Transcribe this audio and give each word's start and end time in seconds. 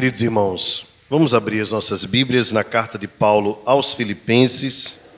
Queridos 0.00 0.22
irmãos, 0.22 0.86
vamos 1.10 1.34
abrir 1.34 1.60
as 1.60 1.72
nossas 1.72 2.06
Bíblias 2.06 2.52
na 2.52 2.64
carta 2.64 2.98
de 2.98 3.06
Paulo 3.06 3.60
aos 3.66 3.92
Filipenses, 3.92 5.10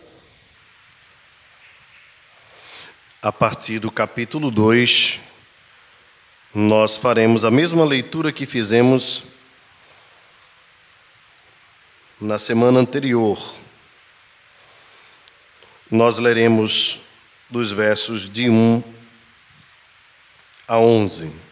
a 3.22 3.30
partir 3.30 3.78
do 3.78 3.92
capítulo 3.92 4.50
2. 4.50 5.20
Nós 6.52 6.96
faremos 6.96 7.44
a 7.44 7.50
mesma 7.50 7.84
leitura 7.84 8.32
que 8.32 8.44
fizemos 8.44 9.22
na 12.20 12.36
semana 12.36 12.80
anterior. 12.80 13.54
Nós 15.88 16.18
leremos 16.18 16.98
dos 17.48 17.70
versos 17.70 18.28
de 18.28 18.50
1 18.50 18.82
a 20.66 20.76
11. 20.76 21.51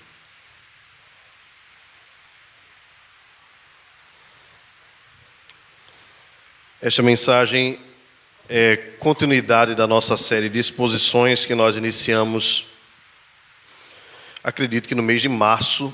Esta 6.82 7.02
mensagem 7.02 7.78
é 8.48 8.74
continuidade 8.98 9.74
da 9.74 9.86
nossa 9.86 10.16
série 10.16 10.48
de 10.48 10.58
exposições 10.58 11.44
que 11.44 11.54
nós 11.54 11.76
iniciamos, 11.76 12.68
acredito 14.42 14.88
que 14.88 14.94
no 14.94 15.02
mês 15.02 15.20
de 15.20 15.28
março, 15.28 15.92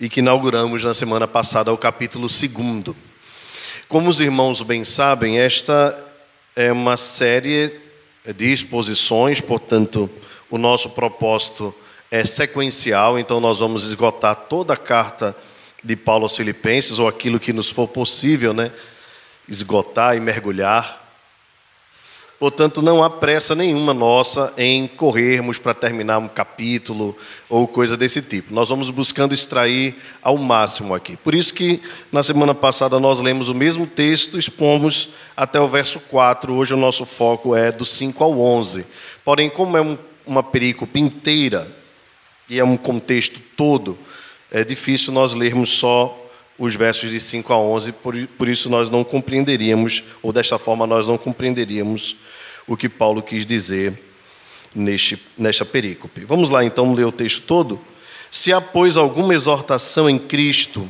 e 0.00 0.08
que 0.08 0.20
inauguramos 0.20 0.82
na 0.82 0.94
semana 0.94 1.28
passada 1.28 1.70
o 1.70 1.76
capítulo 1.76 2.26
2. 2.26 2.96
Como 3.86 4.08
os 4.08 4.18
irmãos 4.18 4.62
bem 4.62 4.82
sabem, 4.82 5.38
esta 5.38 6.02
é 6.56 6.72
uma 6.72 6.96
série 6.96 7.78
de 8.34 8.50
exposições, 8.50 9.42
portanto, 9.42 10.08
o 10.48 10.56
nosso 10.56 10.88
propósito 10.88 11.74
é 12.10 12.24
sequencial, 12.24 13.18
então 13.18 13.40
nós 13.40 13.58
vamos 13.58 13.84
esgotar 13.86 14.34
toda 14.48 14.72
a 14.72 14.78
carta 14.78 15.36
Paulo 15.96 16.24
aos 16.24 16.36
Filipenses, 16.36 16.98
ou 16.98 17.06
aquilo 17.08 17.38
que 17.38 17.52
nos 17.52 17.70
for 17.70 17.86
possível, 17.88 18.54
né? 18.54 18.72
Esgotar 19.48 20.16
e 20.16 20.20
mergulhar. 20.20 21.06
Portanto, 22.38 22.82
não 22.82 23.02
há 23.02 23.08
pressa 23.08 23.54
nenhuma 23.54 23.94
nossa 23.94 24.52
em 24.58 24.86
corrermos 24.86 25.58
para 25.58 25.72
terminar 25.72 26.18
um 26.18 26.28
capítulo 26.28 27.16
ou 27.48 27.66
coisa 27.66 27.96
desse 27.96 28.20
tipo. 28.20 28.52
Nós 28.52 28.68
vamos 28.68 28.90
buscando 28.90 29.32
extrair 29.32 29.94
ao 30.20 30.36
máximo 30.36 30.94
aqui. 30.94 31.16
Por 31.16 31.34
isso 31.34 31.54
que 31.54 31.80
na 32.12 32.22
semana 32.22 32.54
passada 32.54 33.00
nós 33.00 33.20
lemos 33.20 33.48
o 33.48 33.54
mesmo 33.54 33.86
texto, 33.86 34.38
expomos 34.38 35.08
até 35.34 35.58
o 35.58 35.66
verso 35.66 35.98
4. 35.98 36.52
Hoje 36.52 36.74
o 36.74 36.76
nosso 36.76 37.06
foco 37.06 37.56
é 37.56 37.72
do 37.72 37.86
5 37.86 38.22
ao 38.22 38.38
11. 38.38 38.84
Porém, 39.24 39.48
como 39.48 39.78
é 39.78 39.80
um, 39.80 39.96
uma 40.26 40.42
perícope 40.42 41.00
inteira 41.00 41.66
e 42.50 42.58
é 42.58 42.64
um 42.64 42.76
contexto 42.76 43.40
todo, 43.56 43.98
é 44.56 44.64
difícil 44.64 45.12
nós 45.12 45.34
lermos 45.34 45.68
só 45.68 46.18
os 46.58 46.74
versos 46.74 47.10
de 47.10 47.20
5 47.20 47.52
a 47.52 47.58
11, 47.58 47.92
por, 47.92 48.16
por 48.38 48.48
isso 48.48 48.70
nós 48.70 48.88
não 48.88 49.04
compreenderíamos, 49.04 50.02
ou 50.22 50.32
desta 50.32 50.58
forma 50.58 50.86
nós 50.86 51.06
não 51.06 51.18
compreenderíamos 51.18 52.16
o 52.66 52.74
que 52.74 52.88
Paulo 52.88 53.20
quis 53.20 53.44
dizer 53.44 53.92
neste, 54.74 55.22
nesta 55.36 55.62
perícope. 55.66 56.24
Vamos 56.24 56.48
lá 56.48 56.64
então 56.64 56.94
ler 56.94 57.04
o 57.04 57.12
texto 57.12 57.42
todo? 57.42 57.78
Se 58.30 58.50
há, 58.50 58.58
pois, 58.58 58.96
alguma 58.96 59.34
exortação 59.34 60.08
em 60.08 60.18
Cristo, 60.18 60.88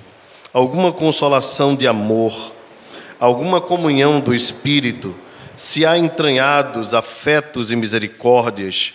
alguma 0.53 0.92
consolação 0.92 1.75
de 1.75 1.89
amor, 1.89 2.53
alguma 3.19 3.61
comunhão 3.61 4.20
do 4.20 4.33
Espírito, 4.33 5.12
se 5.56 5.84
há 5.84 5.98
entranhados 5.98 6.95
afetos 6.95 7.73
e 7.73 7.75
misericórdias, 7.75 8.95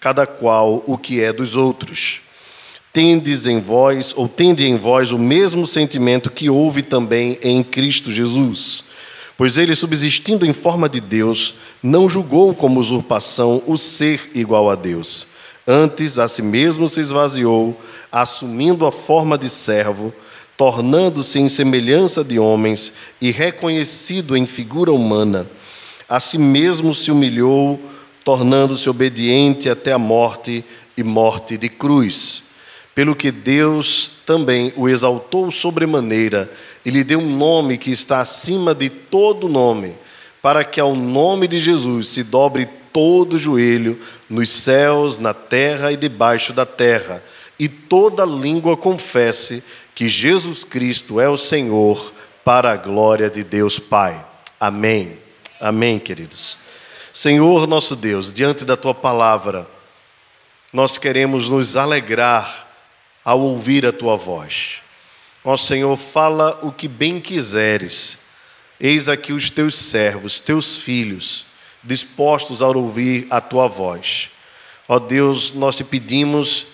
cada 0.00 0.26
qual 0.26 0.82
o 0.86 0.96
que 0.96 1.22
é 1.22 1.32
dos 1.32 1.56
outros. 1.56 2.20
Tendes 2.92 3.46
em 3.46 3.60
vós, 3.60 4.12
ou 4.16 4.28
tende 4.28 4.64
em 4.64 4.76
vós 4.76 5.12
o 5.12 5.18
mesmo 5.18 5.66
sentimento 5.66 6.30
que 6.30 6.48
houve 6.48 6.82
também 6.82 7.38
em 7.42 7.62
Cristo 7.62 8.10
Jesus. 8.12 8.84
Pois 9.36 9.56
ele, 9.56 9.76
subsistindo 9.76 10.44
em 10.44 10.52
forma 10.52 10.88
de 10.88 11.00
Deus, 11.00 11.54
não 11.82 12.08
julgou 12.08 12.54
como 12.54 12.80
usurpação 12.80 13.62
o 13.66 13.76
ser 13.76 14.30
igual 14.34 14.68
a 14.68 14.74
Deus. 14.74 15.28
Antes, 15.66 16.18
a 16.18 16.26
si 16.26 16.42
mesmo 16.42 16.88
se 16.88 17.00
esvaziou, 17.00 17.78
assumindo 18.10 18.86
a 18.86 18.90
forma 18.90 19.38
de 19.38 19.48
servo, 19.48 20.12
tornando-se 20.56 21.38
em 21.38 21.48
semelhança 21.48 22.24
de 22.24 22.36
homens 22.38 22.92
e 23.20 23.30
reconhecido 23.30 24.36
em 24.36 24.44
figura 24.44 24.90
humana. 24.90 25.46
A 26.08 26.18
si 26.18 26.36
mesmo 26.36 26.92
se 26.92 27.12
humilhou, 27.12 27.80
tornando-se 28.28 28.90
obediente 28.90 29.70
até 29.70 29.90
a 29.90 29.98
morte 29.98 30.62
e 30.94 31.02
morte 31.02 31.56
de 31.56 31.70
cruz. 31.70 32.42
Pelo 32.94 33.16
que 33.16 33.30
Deus 33.30 34.20
também 34.26 34.70
o 34.76 34.86
exaltou 34.86 35.50
sobremaneira 35.50 36.52
e 36.84 36.90
lhe 36.90 37.02
deu 37.02 37.20
um 37.20 37.36
nome 37.38 37.78
que 37.78 37.90
está 37.90 38.20
acima 38.20 38.74
de 38.74 38.90
todo 38.90 39.48
nome, 39.48 39.94
para 40.42 40.62
que 40.62 40.78
ao 40.78 40.94
nome 40.94 41.48
de 41.48 41.58
Jesus 41.58 42.08
se 42.08 42.22
dobre 42.22 42.68
todo 42.92 43.38
joelho 43.38 43.98
nos 44.28 44.50
céus, 44.50 45.18
na 45.18 45.32
terra 45.32 45.90
e 45.90 45.96
debaixo 45.96 46.52
da 46.52 46.66
terra, 46.66 47.24
e 47.58 47.66
toda 47.66 48.26
língua 48.26 48.76
confesse 48.76 49.64
que 49.94 50.06
Jesus 50.06 50.64
Cristo 50.64 51.18
é 51.18 51.30
o 51.30 51.38
Senhor, 51.38 52.12
para 52.44 52.72
a 52.72 52.76
glória 52.76 53.30
de 53.30 53.42
Deus 53.42 53.78
Pai. 53.78 54.22
Amém. 54.60 55.16
Amém, 55.58 55.98
queridos. 55.98 56.67
Senhor 57.20 57.66
nosso 57.66 57.96
Deus, 57.96 58.32
diante 58.32 58.64
da 58.64 58.76
tua 58.76 58.94
palavra, 58.94 59.68
nós 60.72 60.96
queremos 60.96 61.48
nos 61.48 61.76
alegrar 61.76 62.68
ao 63.24 63.40
ouvir 63.40 63.84
a 63.84 63.92
tua 63.92 64.16
voz. 64.16 64.82
Ó 65.42 65.56
Senhor, 65.56 65.96
fala 65.96 66.60
o 66.62 66.70
que 66.70 66.86
bem 66.86 67.20
quiseres. 67.20 68.20
Eis 68.78 69.08
aqui 69.08 69.32
os 69.32 69.50
teus 69.50 69.74
servos, 69.74 70.38
teus 70.38 70.78
filhos, 70.78 71.44
dispostos 71.82 72.62
a 72.62 72.68
ouvir 72.68 73.26
a 73.30 73.40
tua 73.40 73.66
voz. 73.66 74.30
Ó 74.86 75.00
Deus, 75.00 75.52
nós 75.52 75.74
te 75.74 75.82
pedimos 75.82 76.66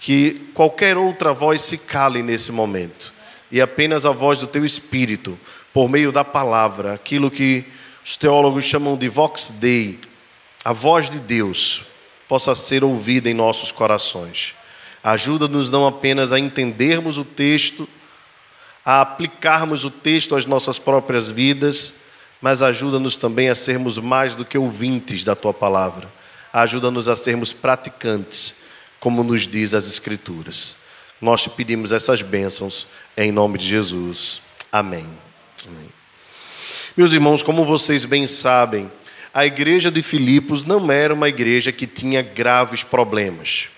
que 0.00 0.52
qualquer 0.54 0.96
outra 0.96 1.32
voz 1.32 1.62
se 1.62 1.78
cale 1.78 2.22
nesse 2.22 2.52
momento 2.52 3.12
e 3.50 3.60
apenas 3.60 4.06
a 4.06 4.12
voz 4.12 4.38
do 4.38 4.46
teu 4.46 4.64
espírito, 4.64 5.36
por 5.74 5.88
meio 5.88 6.12
da 6.12 6.24
palavra, 6.24 6.94
aquilo 6.94 7.28
que 7.28 7.64
os 8.04 8.16
teólogos 8.16 8.64
chamam 8.64 8.96
de 8.96 9.08
vox 9.08 9.50
dei, 9.60 9.98
a 10.64 10.72
voz 10.72 11.08
de 11.08 11.18
Deus 11.18 11.84
possa 12.28 12.54
ser 12.54 12.84
ouvida 12.84 13.28
em 13.28 13.34
nossos 13.34 13.72
corações. 13.72 14.54
Ajuda-nos 15.02 15.70
não 15.70 15.86
apenas 15.86 16.32
a 16.32 16.38
entendermos 16.38 17.18
o 17.18 17.24
texto, 17.24 17.88
a 18.84 19.00
aplicarmos 19.00 19.84
o 19.84 19.90
texto 19.90 20.36
às 20.36 20.46
nossas 20.46 20.78
próprias 20.78 21.30
vidas, 21.30 22.00
mas 22.40 22.62
ajuda-nos 22.62 23.16
também 23.16 23.48
a 23.48 23.54
sermos 23.54 23.98
mais 23.98 24.34
do 24.34 24.44
que 24.44 24.58
ouvintes 24.58 25.24
da 25.24 25.34
tua 25.34 25.52
palavra. 25.52 26.10
Ajuda-nos 26.52 27.08
a 27.08 27.16
sermos 27.16 27.52
praticantes, 27.52 28.56
como 28.98 29.22
nos 29.22 29.46
diz 29.46 29.74
as 29.74 29.86
Escrituras. 29.86 30.76
Nós 31.20 31.42
te 31.42 31.50
pedimos 31.50 31.92
essas 31.92 32.22
bênçãos 32.22 32.86
em 33.16 33.30
nome 33.30 33.58
de 33.58 33.66
Jesus. 33.66 34.42
Amém. 34.72 35.06
Amém. 35.66 35.99
Meus 36.96 37.12
irmãos, 37.12 37.40
como 37.40 37.64
vocês 37.64 38.04
bem 38.04 38.26
sabem, 38.26 38.90
a 39.32 39.46
igreja 39.46 39.92
de 39.92 40.02
Filipos 40.02 40.64
não 40.64 40.90
era 40.90 41.14
uma 41.14 41.28
igreja 41.28 41.70
que 41.70 41.86
tinha 41.86 42.20
graves 42.20 42.82
problemas. 42.82 43.68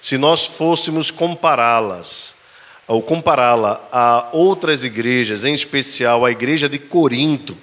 Se 0.00 0.16
nós 0.16 0.46
fôssemos 0.46 1.10
compará-las, 1.10 2.36
ou 2.86 3.02
compará-la 3.02 3.84
a 3.90 4.28
outras 4.32 4.84
igrejas, 4.84 5.44
em 5.44 5.52
especial 5.52 6.24
a 6.24 6.30
igreja 6.30 6.68
de 6.68 6.78
Corinto, 6.78 7.58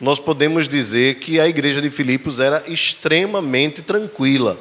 nós 0.00 0.18
podemos 0.18 0.66
dizer 0.66 1.16
que 1.16 1.38
a 1.38 1.46
igreja 1.46 1.82
de 1.82 1.90
Filipos 1.90 2.40
era 2.40 2.64
extremamente 2.66 3.82
tranquila. 3.82 4.58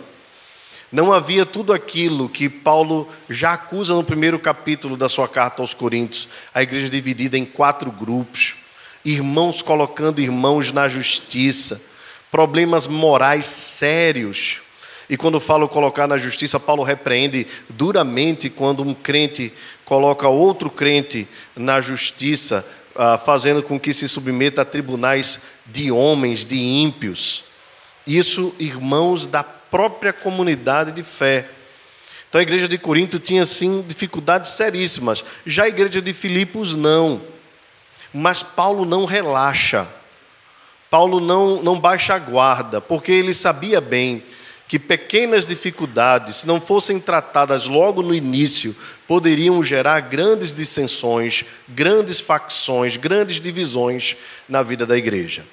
Não 0.92 1.14
havia 1.14 1.46
tudo 1.46 1.72
aquilo 1.72 2.28
que 2.28 2.50
Paulo 2.50 3.08
já 3.30 3.54
acusa 3.54 3.94
no 3.94 4.04
primeiro 4.04 4.38
capítulo 4.38 4.98
da 4.98 5.08
sua 5.08 5.30
carta 5.30 5.64
aos 5.64 5.74
Coríntios, 5.74 6.28
a 6.54 6.62
igreja 6.62 6.90
dividida 6.90 7.38
em 7.38 7.46
quatro 7.46 7.90
grupos 7.90 8.63
irmãos 9.06 9.62
colocando 9.62 10.22
irmãos 10.22 10.72
na 10.72 10.88
justiça, 10.88 11.82
problemas 12.32 12.88
morais 12.88 13.46
sérios. 13.46 14.62
E 15.10 15.18
quando 15.18 15.40
falo 15.40 15.68
colocar 15.68 16.08
na 16.08 16.18
justiça, 16.18 16.60
Paulo 16.60 16.84
repreende 16.84 17.46
duramente 17.70 18.50
quando 18.50 18.84
um 18.84 18.94
crente 18.94 19.54
coloca 19.84 20.28
outro 20.28 20.70
crente 20.70 21.28
na 21.56 21.82
justiça, 21.82 22.66
ah, 22.96 23.18
fazendo 23.18 23.62
com 23.62 23.80
que 23.80 23.94
se 23.94 24.08
submeta 24.08 24.62
a 24.62 24.66
tribunais 24.66 25.42
de 25.66 25.92
homens, 25.92 26.46
de 26.46 26.58
ímpios. 26.58 27.44
Isso, 28.08 28.56
irmãos 28.60 29.28
da 29.28 29.44
própria 29.44 30.14
comunidade 30.14 30.92
de 30.92 31.04
fé. 31.04 31.48
Então 32.30 32.40
a 32.40 32.42
igreja 32.42 32.68
de 32.68 32.78
Corinto 32.78 33.20
tinha 33.20 33.46
sim 33.46 33.84
dificuldades 33.88 34.52
seríssimas. 34.54 35.24
Já 35.46 35.66
a 35.66 35.70
igreja 35.70 36.02
de 36.02 36.14
Filipos 36.14 36.74
não. 36.76 37.22
Mas 38.14 38.44
Paulo 38.44 38.86
não 38.86 39.06
relaxa. 39.06 39.88
Paulo 40.90 41.20
não, 41.20 41.62
não 41.64 41.80
baixa 41.80 42.14
a 42.14 42.20
guarda, 42.20 42.80
porque 42.80 43.12
ele 43.12 43.34
sabia 43.34 43.82
bem 43.82 44.24
que 44.68 44.78
pequenas 44.80 45.46
dificuldades, 45.46 46.38
se 46.38 46.48
não 46.48 46.60
fossem 46.62 47.00
tratadas 47.00 47.66
logo 47.66 48.02
no 48.02 48.14
início, 48.14 48.76
poderiam 49.08 49.64
gerar 49.64 50.00
grandes 50.02 50.54
dissensões, 50.54 51.46
grandes 51.68 52.20
facções, 52.20 52.98
grandes 52.98 53.40
divisões 53.40 54.16
na 54.48 54.64
vida 54.64 54.86
da 54.86 54.98
igreja. 54.98 55.44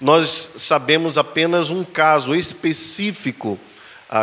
Nós 0.00 0.54
sabemos 0.58 1.18
apenas 1.18 1.70
um 1.70 1.84
caso 1.84 2.34
específico 2.34 3.58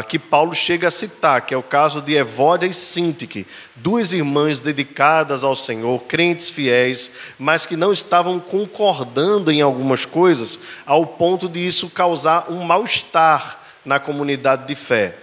que 0.07 0.19
Paulo 0.19 0.53
chega 0.53 0.89
a 0.89 0.91
citar, 0.91 1.45
que 1.45 1.53
é 1.53 1.57
o 1.57 1.63
caso 1.63 2.01
de 2.01 2.13
Evódia 2.13 2.67
e 2.67 2.73
Sintique, 2.73 3.47
duas 3.73 4.11
irmãs 4.11 4.59
dedicadas 4.59 5.45
ao 5.45 5.55
Senhor, 5.55 6.03
crentes 6.03 6.49
fiéis, 6.49 7.13
mas 7.39 7.65
que 7.65 7.77
não 7.77 7.93
estavam 7.93 8.37
concordando 8.37 9.49
em 9.49 9.61
algumas 9.61 10.03
coisas, 10.03 10.59
ao 10.85 11.05
ponto 11.05 11.47
de 11.47 11.65
isso 11.65 11.89
causar 11.89 12.51
um 12.51 12.63
mal-estar 12.63 13.61
na 13.85 13.97
comunidade 13.97 14.67
de 14.67 14.75
fé. 14.75 15.15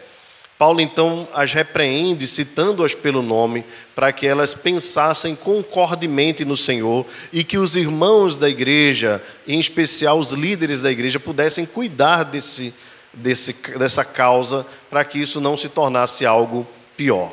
Paulo 0.57 0.81
então 0.81 1.29
as 1.35 1.53
repreende, 1.53 2.27
citando-as 2.27 2.95
pelo 2.95 3.21
nome, 3.21 3.65
para 3.95 4.13
que 4.13 4.27
elas 4.27 4.55
pensassem 4.55 5.35
concordemente 5.35 6.43
no 6.43 6.57
Senhor 6.57 7.05
e 7.31 7.45
que 7.45 7.59
os 7.59 7.77
irmãos 7.77 8.39
da 8.39 8.49
igreja, 8.49 9.23
em 9.47 9.61
especial 9.61 10.19
os 10.19 10.31
líderes 10.31 10.81
da 10.81 10.91
igreja, 10.91 11.21
pudessem 11.21 11.67
cuidar 11.67 12.23
desse 12.23 12.73
desse, 13.17 13.53
dessa 13.79 14.05
causa 14.05 14.67
para 14.91 15.05
que 15.05 15.21
isso 15.21 15.41
não 15.41 15.57
se 15.57 15.69
tornasse 15.69 16.25
algo 16.27 16.67
pior. 16.97 17.33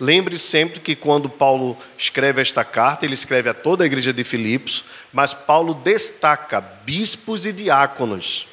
Lembre 0.00 0.38
sempre 0.38 0.80
que 0.80 0.96
quando 0.96 1.28
Paulo 1.28 1.76
escreve 1.98 2.40
esta 2.40 2.64
carta, 2.64 3.04
ele 3.04 3.12
escreve 3.12 3.50
a 3.50 3.54
toda 3.54 3.84
a 3.84 3.86
igreja 3.86 4.14
de 4.14 4.24
Filipos, 4.24 4.84
mas 5.12 5.34
Paulo 5.34 5.74
destaca 5.74 6.60
bispos 6.60 7.44
e 7.44 7.52
diáconos, 7.52 8.48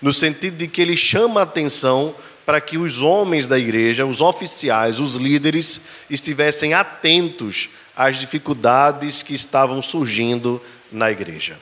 no 0.00 0.14
sentido 0.14 0.56
de 0.56 0.66
que 0.66 0.80
ele 0.80 0.96
chama 0.96 1.40
a 1.40 1.42
atenção 1.42 2.14
para 2.46 2.62
que 2.62 2.78
os 2.78 3.02
homens 3.02 3.46
da 3.46 3.58
igreja, 3.58 4.06
os 4.06 4.22
oficiais, 4.22 4.98
os 4.98 5.16
líderes, 5.16 5.82
estivessem 6.08 6.72
atentos 6.72 7.68
às 7.94 8.16
dificuldades 8.16 9.22
que 9.22 9.34
estavam 9.34 9.82
surgindo 9.82 10.62
na 10.90 11.10
igreja. 11.10 11.58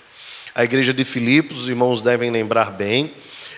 A 0.54 0.62
igreja 0.62 0.94
de 0.94 1.04
Filipos, 1.04 1.62
os 1.62 1.68
irmãos 1.68 2.02
devem 2.02 2.30
lembrar 2.30 2.70
bem, 2.70 3.12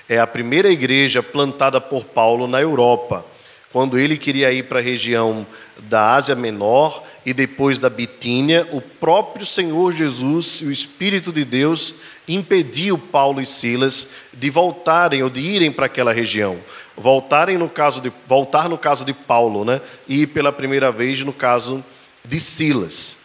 é 0.08 0.18
a 0.18 0.26
primeira 0.26 0.70
igreja 0.70 1.22
plantada 1.22 1.80
por 1.80 2.04
Paulo 2.04 2.46
na 2.46 2.60
Europa, 2.60 3.24
quando 3.70 3.98
ele 3.98 4.16
queria 4.16 4.50
ir 4.50 4.64
para 4.64 4.78
a 4.78 4.82
região 4.82 5.46
da 5.76 6.14
Ásia 6.14 6.34
Menor 6.34 7.02
e 7.26 7.34
depois 7.34 7.78
da 7.78 7.90
Bitínia, 7.90 8.66
o 8.72 8.80
próprio 8.80 9.44
Senhor 9.44 9.92
Jesus 9.92 10.60
e 10.62 10.66
o 10.66 10.72
Espírito 10.72 11.30
de 11.30 11.44
Deus 11.44 11.94
impediu 12.26 12.96
Paulo 12.96 13.42
e 13.42 13.46
Silas 13.46 14.08
de 14.32 14.48
voltarem 14.48 15.22
ou 15.22 15.28
de 15.28 15.40
irem 15.40 15.70
para 15.70 15.84
aquela 15.84 16.12
região. 16.12 16.56
Voltarem 16.96 17.58
no 17.58 17.68
caso 17.68 18.00
de 18.00 18.10
voltar 18.26 18.68
no 18.70 18.78
caso 18.78 19.04
de 19.04 19.12
Paulo, 19.12 19.64
né? 19.64 19.82
E 20.08 20.26
pela 20.26 20.50
primeira 20.50 20.90
vez 20.90 21.22
no 21.22 21.32
caso 21.32 21.84
de 22.26 22.40
Silas. 22.40 23.18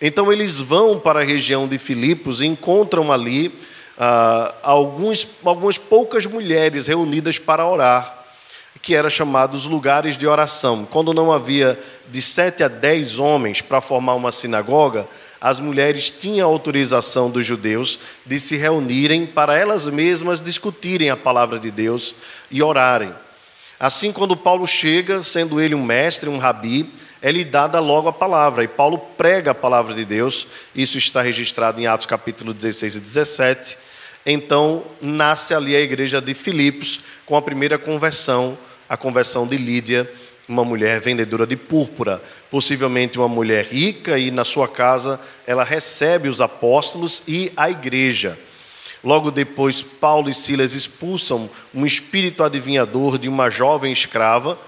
Então 0.00 0.32
eles 0.32 0.60
vão 0.60 0.98
para 0.98 1.20
a 1.20 1.24
região 1.24 1.66
de 1.66 1.76
Filipos 1.76 2.40
e 2.40 2.46
encontram 2.46 3.10
ali 3.10 3.52
ah, 3.98 4.54
alguns, 4.62 5.26
algumas 5.44 5.76
poucas 5.76 6.24
mulheres 6.24 6.86
reunidas 6.86 7.38
para 7.38 7.66
orar, 7.66 8.26
que 8.80 8.94
eram 8.94 9.10
chamados 9.10 9.64
lugares 9.64 10.16
de 10.16 10.26
oração. 10.26 10.86
Quando 10.88 11.12
não 11.12 11.32
havia 11.32 11.78
de 12.08 12.22
sete 12.22 12.62
a 12.62 12.68
dez 12.68 13.18
homens 13.18 13.60
para 13.60 13.80
formar 13.80 14.14
uma 14.14 14.30
sinagoga, 14.30 15.08
as 15.40 15.60
mulheres 15.60 16.10
tinham 16.10 16.48
autorização 16.48 17.30
dos 17.30 17.44
judeus 17.44 17.98
de 18.24 18.38
se 18.38 18.56
reunirem 18.56 19.26
para 19.26 19.56
elas 19.56 19.86
mesmas 19.86 20.40
discutirem 20.40 21.10
a 21.10 21.16
palavra 21.16 21.58
de 21.58 21.70
Deus 21.70 22.14
e 22.50 22.62
orarem. 22.62 23.12
Assim, 23.80 24.12
quando 24.12 24.36
Paulo 24.36 24.66
chega, 24.66 25.22
sendo 25.22 25.60
ele 25.60 25.74
um 25.74 25.82
mestre, 25.82 26.28
um 26.28 26.38
rabi, 26.38 26.92
é-lhe 27.22 27.44
dada 27.44 27.78
logo 27.78 28.08
a 28.08 28.12
palavra, 28.12 28.64
e 28.64 28.68
Paulo 28.68 28.98
prega 29.16 29.52
a 29.52 29.54
palavra 29.54 29.94
de 29.94 30.04
Deus, 30.04 30.46
isso 30.74 30.98
está 30.98 31.22
registrado 31.22 31.80
em 31.80 31.86
Atos 31.86 32.06
capítulo 32.06 32.54
16 32.54 32.96
e 32.96 33.00
17, 33.00 33.78
então 34.32 34.84
nasce 35.00 35.54
ali 35.54 35.74
a 35.74 35.80
igreja 35.80 36.20
de 36.20 36.34
Filipos, 36.34 37.00
com 37.24 37.36
a 37.36 37.42
primeira 37.42 37.78
conversão, 37.78 38.58
a 38.88 38.96
conversão 38.96 39.46
de 39.46 39.56
Lídia, 39.56 40.10
uma 40.48 40.64
mulher 40.64 41.00
vendedora 41.00 41.46
de 41.46 41.56
púrpura, 41.56 42.22
possivelmente 42.50 43.18
uma 43.18 43.28
mulher 43.28 43.64
rica, 43.64 44.18
e 44.18 44.30
na 44.30 44.44
sua 44.44 44.68
casa 44.68 45.20
ela 45.46 45.64
recebe 45.64 46.28
os 46.28 46.40
apóstolos 46.40 47.22
e 47.26 47.52
a 47.56 47.70
igreja. 47.70 48.38
Logo 49.02 49.30
depois, 49.30 49.82
Paulo 49.82 50.28
e 50.28 50.34
Silas 50.34 50.72
expulsam 50.72 51.48
um 51.74 51.86
espírito 51.86 52.42
adivinhador 52.42 53.18
de 53.18 53.28
uma 53.28 53.48
jovem 53.48 53.92
escrava, 53.92 54.58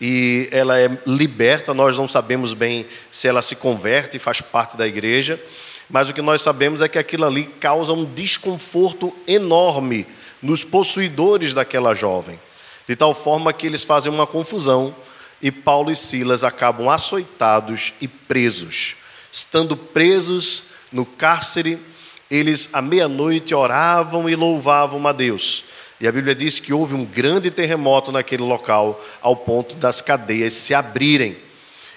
e 0.00 0.48
ela 0.52 0.78
é 0.78 0.90
liberta. 1.06 1.74
Nós 1.74 1.98
não 1.98 2.06
sabemos 2.06 2.52
bem 2.52 2.86
se 3.10 3.26
ela 3.26 3.42
se 3.42 3.56
converte 3.56 4.16
e 4.16 4.20
faz 4.20 4.40
parte 4.40 4.76
da 4.76 4.86
igreja 4.86 5.40
mas 5.88 6.08
o 6.08 6.12
que 6.12 6.22
nós 6.22 6.42
sabemos 6.42 6.82
é 6.82 6.88
que 6.88 6.98
aquilo 6.98 7.24
ali 7.24 7.44
causa 7.44 7.92
um 7.92 8.04
desconforto 8.04 9.14
enorme 9.26 10.06
nos 10.42 10.62
possuidores 10.62 11.54
daquela 11.54 11.94
jovem, 11.94 12.38
de 12.86 12.94
tal 12.94 13.14
forma 13.14 13.52
que 13.52 13.66
eles 13.66 13.82
fazem 13.82 14.12
uma 14.12 14.26
confusão 14.26 14.94
e 15.40 15.50
Paulo 15.50 15.90
e 15.90 15.96
Silas 15.96 16.44
acabam 16.44 16.88
açoitados 16.88 17.92
e 18.00 18.08
presos. 18.08 18.96
Estando 19.30 19.76
presos 19.76 20.64
no 20.92 21.06
cárcere, 21.06 21.78
eles 22.30 22.70
à 22.72 22.82
meia-noite 22.82 23.54
oravam 23.54 24.28
e 24.28 24.34
louvavam 24.34 25.06
a 25.06 25.12
Deus. 25.12 25.64
E 26.00 26.06
a 26.06 26.12
Bíblia 26.12 26.34
diz 26.34 26.60
que 26.60 26.72
houve 26.72 26.94
um 26.94 27.04
grande 27.04 27.50
terremoto 27.50 28.12
naquele 28.12 28.42
local, 28.42 29.04
ao 29.20 29.34
ponto 29.34 29.76
das 29.76 30.00
cadeias 30.00 30.54
se 30.54 30.74
abrirem. 30.74 31.36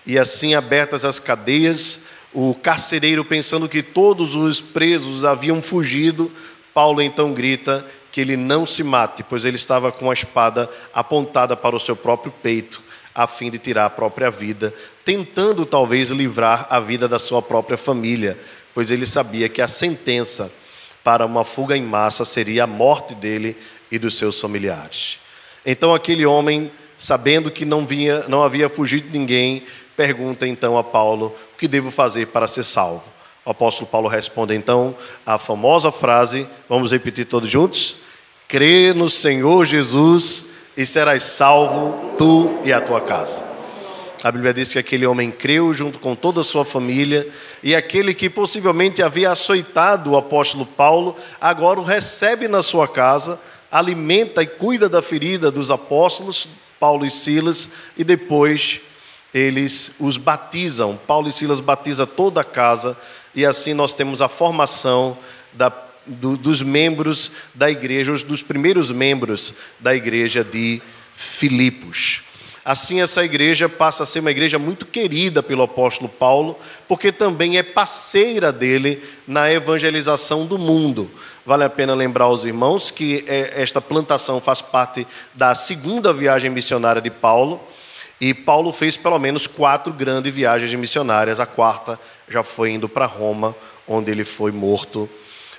E 0.05 0.17
assim, 0.17 0.55
abertas 0.55 1.05
as 1.05 1.19
cadeias, 1.19 2.05
o 2.33 2.55
carcereiro, 2.55 3.25
pensando 3.25 3.67
que 3.67 3.83
todos 3.83 4.35
os 4.35 4.61
presos 4.61 5.25
haviam 5.25 5.61
fugido, 5.61 6.31
Paulo 6.73 7.01
então 7.01 7.33
grita 7.33 7.85
que 8.11 8.21
ele 8.21 8.35
não 8.35 8.65
se 8.65 8.83
mate, 8.83 9.23
pois 9.23 9.45
ele 9.45 9.55
estava 9.55 9.91
com 9.91 10.09
a 10.09 10.13
espada 10.13 10.69
apontada 10.93 11.55
para 11.55 11.75
o 11.75 11.79
seu 11.79 11.95
próprio 11.95 12.31
peito, 12.43 12.81
a 13.15 13.25
fim 13.27 13.49
de 13.49 13.57
tirar 13.57 13.85
a 13.85 13.89
própria 13.89 14.29
vida, 14.29 14.73
tentando 15.03 15.65
talvez 15.65 16.09
livrar 16.09 16.67
a 16.69 16.79
vida 16.79 17.07
da 17.07 17.19
sua 17.19 17.41
própria 17.41 17.77
família, 17.77 18.37
pois 18.73 18.91
ele 18.91 19.05
sabia 19.05 19.49
que 19.49 19.61
a 19.61 19.67
sentença 19.67 20.51
para 21.03 21.25
uma 21.25 21.43
fuga 21.43 21.75
em 21.75 21.83
massa 21.83 22.23
seria 22.23 22.65
a 22.65 22.67
morte 22.67 23.15
dele 23.15 23.57
e 23.91 23.97
dos 23.97 24.15
seus 24.15 24.39
familiares. 24.39 25.19
Então 25.65 25.93
aquele 25.93 26.25
homem, 26.25 26.71
sabendo 26.97 27.51
que 27.51 27.65
não 27.65 27.85
vinha, 27.85 28.25
não 28.27 28.43
havia 28.43 28.69
fugido 28.69 29.09
ninguém, 29.11 29.63
pergunta 29.95 30.47
então 30.47 30.77
a 30.77 30.83
Paulo 30.83 31.35
que 31.61 31.67
devo 31.67 31.91
fazer 31.91 32.25
para 32.25 32.47
ser 32.47 32.63
salvo? 32.63 33.03
O 33.45 33.51
apóstolo 33.51 33.87
Paulo 33.87 34.07
responde 34.07 34.55
então 34.55 34.95
a 35.23 35.37
famosa 35.37 35.91
frase, 35.91 36.47
vamos 36.67 36.91
repetir 36.91 37.25
todos 37.25 37.51
juntos? 37.51 37.97
Crê 38.47 38.95
no 38.95 39.07
Senhor 39.07 39.63
Jesus 39.67 40.53
e 40.75 40.87
serás 40.87 41.21
salvo, 41.21 42.15
tu 42.17 42.59
e 42.63 42.73
a 42.73 42.81
tua 42.81 42.99
casa. 42.99 43.43
A 44.23 44.31
Bíblia 44.31 44.51
diz 44.51 44.73
que 44.73 44.79
aquele 44.79 45.05
homem 45.05 45.29
creu 45.29 45.71
junto 45.71 45.99
com 45.99 46.15
toda 46.15 46.41
a 46.41 46.43
sua 46.43 46.65
família, 46.65 47.29
e 47.61 47.75
aquele 47.75 48.15
que 48.15 48.27
possivelmente 48.27 49.03
havia 49.03 49.29
açoitado 49.29 50.13
o 50.13 50.17
apóstolo 50.17 50.65
Paulo, 50.65 51.15
agora 51.39 51.79
o 51.79 51.83
recebe 51.83 52.47
na 52.47 52.63
sua 52.63 52.87
casa, 52.87 53.39
alimenta 53.71 54.41
e 54.41 54.47
cuida 54.47 54.89
da 54.89 55.03
ferida 55.03 55.51
dos 55.51 55.69
apóstolos, 55.69 56.47
Paulo 56.79 57.05
e 57.05 57.11
Silas, 57.11 57.69
e 57.95 58.03
depois 58.03 58.81
eles 59.33 59.95
os 59.99 60.17
batizam. 60.17 60.99
Paulo 61.07 61.27
e 61.27 61.31
Silas 61.31 61.59
batiza 61.59 62.05
toda 62.05 62.41
a 62.41 62.45
casa 62.45 62.97
e 63.33 63.45
assim 63.45 63.73
nós 63.73 63.93
temos 63.93 64.21
a 64.21 64.27
formação 64.27 65.17
da, 65.53 65.71
do, 66.05 66.35
dos 66.35 66.61
membros 66.61 67.31
da 67.53 67.69
igreja, 67.69 68.11
os 68.11 68.23
dos 68.23 68.43
primeiros 68.43 68.91
membros 68.91 69.55
da 69.79 69.95
igreja 69.95 70.43
de 70.43 70.81
Filipos. 71.13 72.23
Assim, 72.63 73.01
essa 73.01 73.25
igreja 73.25 73.67
passa 73.67 74.03
a 74.03 74.05
ser 74.05 74.19
uma 74.19 74.29
igreja 74.29 74.59
muito 74.59 74.85
querida 74.85 75.41
pelo 75.41 75.63
apóstolo 75.63 76.07
Paulo, 76.07 76.59
porque 76.87 77.11
também 77.11 77.57
é 77.57 77.63
parceira 77.63 78.51
dele 78.51 79.01
na 79.27 79.51
evangelização 79.51 80.45
do 80.45 80.59
mundo. 80.59 81.09
Vale 81.43 81.63
a 81.63 81.69
pena 81.69 81.95
lembrar 81.95 82.25
aos 82.25 82.43
irmãos 82.43 82.91
que 82.91 83.25
é, 83.27 83.53
esta 83.59 83.81
plantação 83.81 84.39
faz 84.39 84.61
parte 84.61 85.07
da 85.33 85.55
segunda 85.55 86.13
viagem 86.13 86.51
missionária 86.51 87.01
de 87.01 87.09
Paulo, 87.09 87.59
e 88.21 88.35
Paulo 88.35 88.71
fez 88.71 88.95
pelo 88.95 89.17
menos 89.17 89.47
quatro 89.47 89.91
grandes 89.91 90.31
viagens 90.31 90.71
missionárias, 90.75 91.39
a 91.39 91.45
quarta 91.47 91.99
já 92.29 92.43
foi 92.43 92.69
indo 92.69 92.87
para 92.87 93.07
Roma, 93.07 93.55
onde 93.87 94.11
ele 94.11 94.23
foi 94.23 94.51
morto 94.51 95.09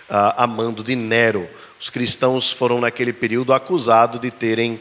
a 0.09 0.47
mando 0.47 0.85
de 0.85 0.95
Nero. 0.95 1.49
Os 1.81 1.91
cristãos 1.91 2.53
foram, 2.53 2.81
naquele 2.81 3.13
período, 3.13 3.53
acusados 3.53 4.21
de 4.21 4.31
terem 4.31 4.81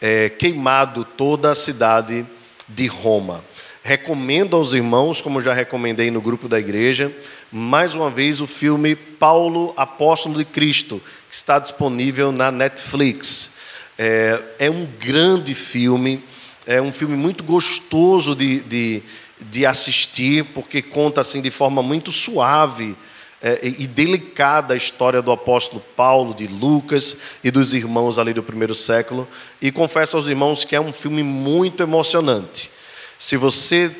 é, 0.00 0.28
queimado 0.28 1.04
toda 1.04 1.50
a 1.50 1.54
cidade 1.56 2.24
de 2.68 2.86
Roma. 2.86 3.44
Recomendo 3.82 4.54
aos 4.54 4.72
irmãos, 4.72 5.20
como 5.20 5.40
já 5.40 5.52
recomendei 5.52 6.12
no 6.12 6.20
grupo 6.20 6.48
da 6.48 6.60
igreja, 6.60 7.10
mais 7.50 7.94
uma 7.96 8.08
vez 8.08 8.40
o 8.40 8.46
filme 8.46 8.94
Paulo, 8.94 9.74
Apóstolo 9.76 10.36
de 10.38 10.44
Cristo, 10.44 11.02
que 11.28 11.34
está 11.34 11.58
disponível 11.58 12.30
na 12.30 12.52
Netflix. 12.52 13.56
É, 13.98 14.42
é 14.60 14.70
um 14.70 14.86
grande 14.98 15.54
filme, 15.54 16.22
é 16.66 16.82
um 16.82 16.92
filme 16.92 17.16
muito 17.16 17.44
gostoso 17.44 18.34
de, 18.34 18.60
de, 18.60 19.02
de 19.40 19.64
assistir, 19.64 20.44
porque 20.46 20.82
conta 20.82 21.20
assim 21.20 21.40
de 21.40 21.50
forma 21.50 21.82
muito 21.82 22.10
suave 22.10 22.96
é, 23.40 23.60
e 23.62 23.86
delicada 23.86 24.74
a 24.74 24.76
história 24.76 25.22
do 25.22 25.30
apóstolo 25.30 25.80
Paulo, 25.94 26.34
de 26.34 26.46
Lucas 26.48 27.18
e 27.44 27.50
dos 27.50 27.72
irmãos 27.72 28.18
ali 28.18 28.32
do 28.32 28.42
primeiro 28.42 28.74
século. 28.74 29.28
E 29.62 29.70
confesso 29.70 30.16
aos 30.16 30.26
irmãos 30.26 30.64
que 30.64 30.74
é 30.74 30.80
um 30.80 30.92
filme 30.92 31.22
muito 31.22 31.82
emocionante. 31.82 32.70
Se 33.18 33.36
você, 33.36 33.90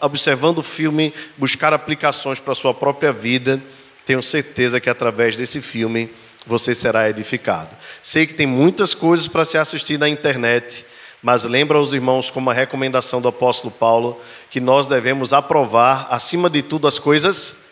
observando 0.00 0.58
o 0.58 0.62
filme, 0.62 1.14
buscar 1.36 1.72
aplicações 1.72 2.40
para 2.40 2.52
a 2.52 2.56
sua 2.56 2.74
própria 2.74 3.12
vida, 3.12 3.62
tenho 4.04 4.22
certeza 4.22 4.80
que 4.80 4.90
através 4.90 5.36
desse 5.36 5.62
filme 5.62 6.10
você 6.46 6.74
será 6.74 7.08
edificado. 7.08 7.70
Sei 8.02 8.26
que 8.26 8.34
tem 8.34 8.46
muitas 8.46 8.94
coisas 8.94 9.28
para 9.28 9.44
se 9.44 9.56
assistir 9.56 9.98
na 9.98 10.08
internet, 10.08 10.84
mas 11.22 11.44
lembra 11.44 11.78
aos 11.78 11.92
irmãos, 11.92 12.30
como 12.30 12.50
a 12.50 12.54
recomendação 12.54 13.20
do 13.20 13.28
apóstolo 13.28 13.70
Paulo, 13.70 14.20
que 14.50 14.60
nós 14.60 14.88
devemos 14.88 15.32
aprovar, 15.32 16.08
acima 16.10 16.50
de 16.50 16.62
tudo, 16.62 16.88
as 16.88 16.98
coisas 16.98 17.66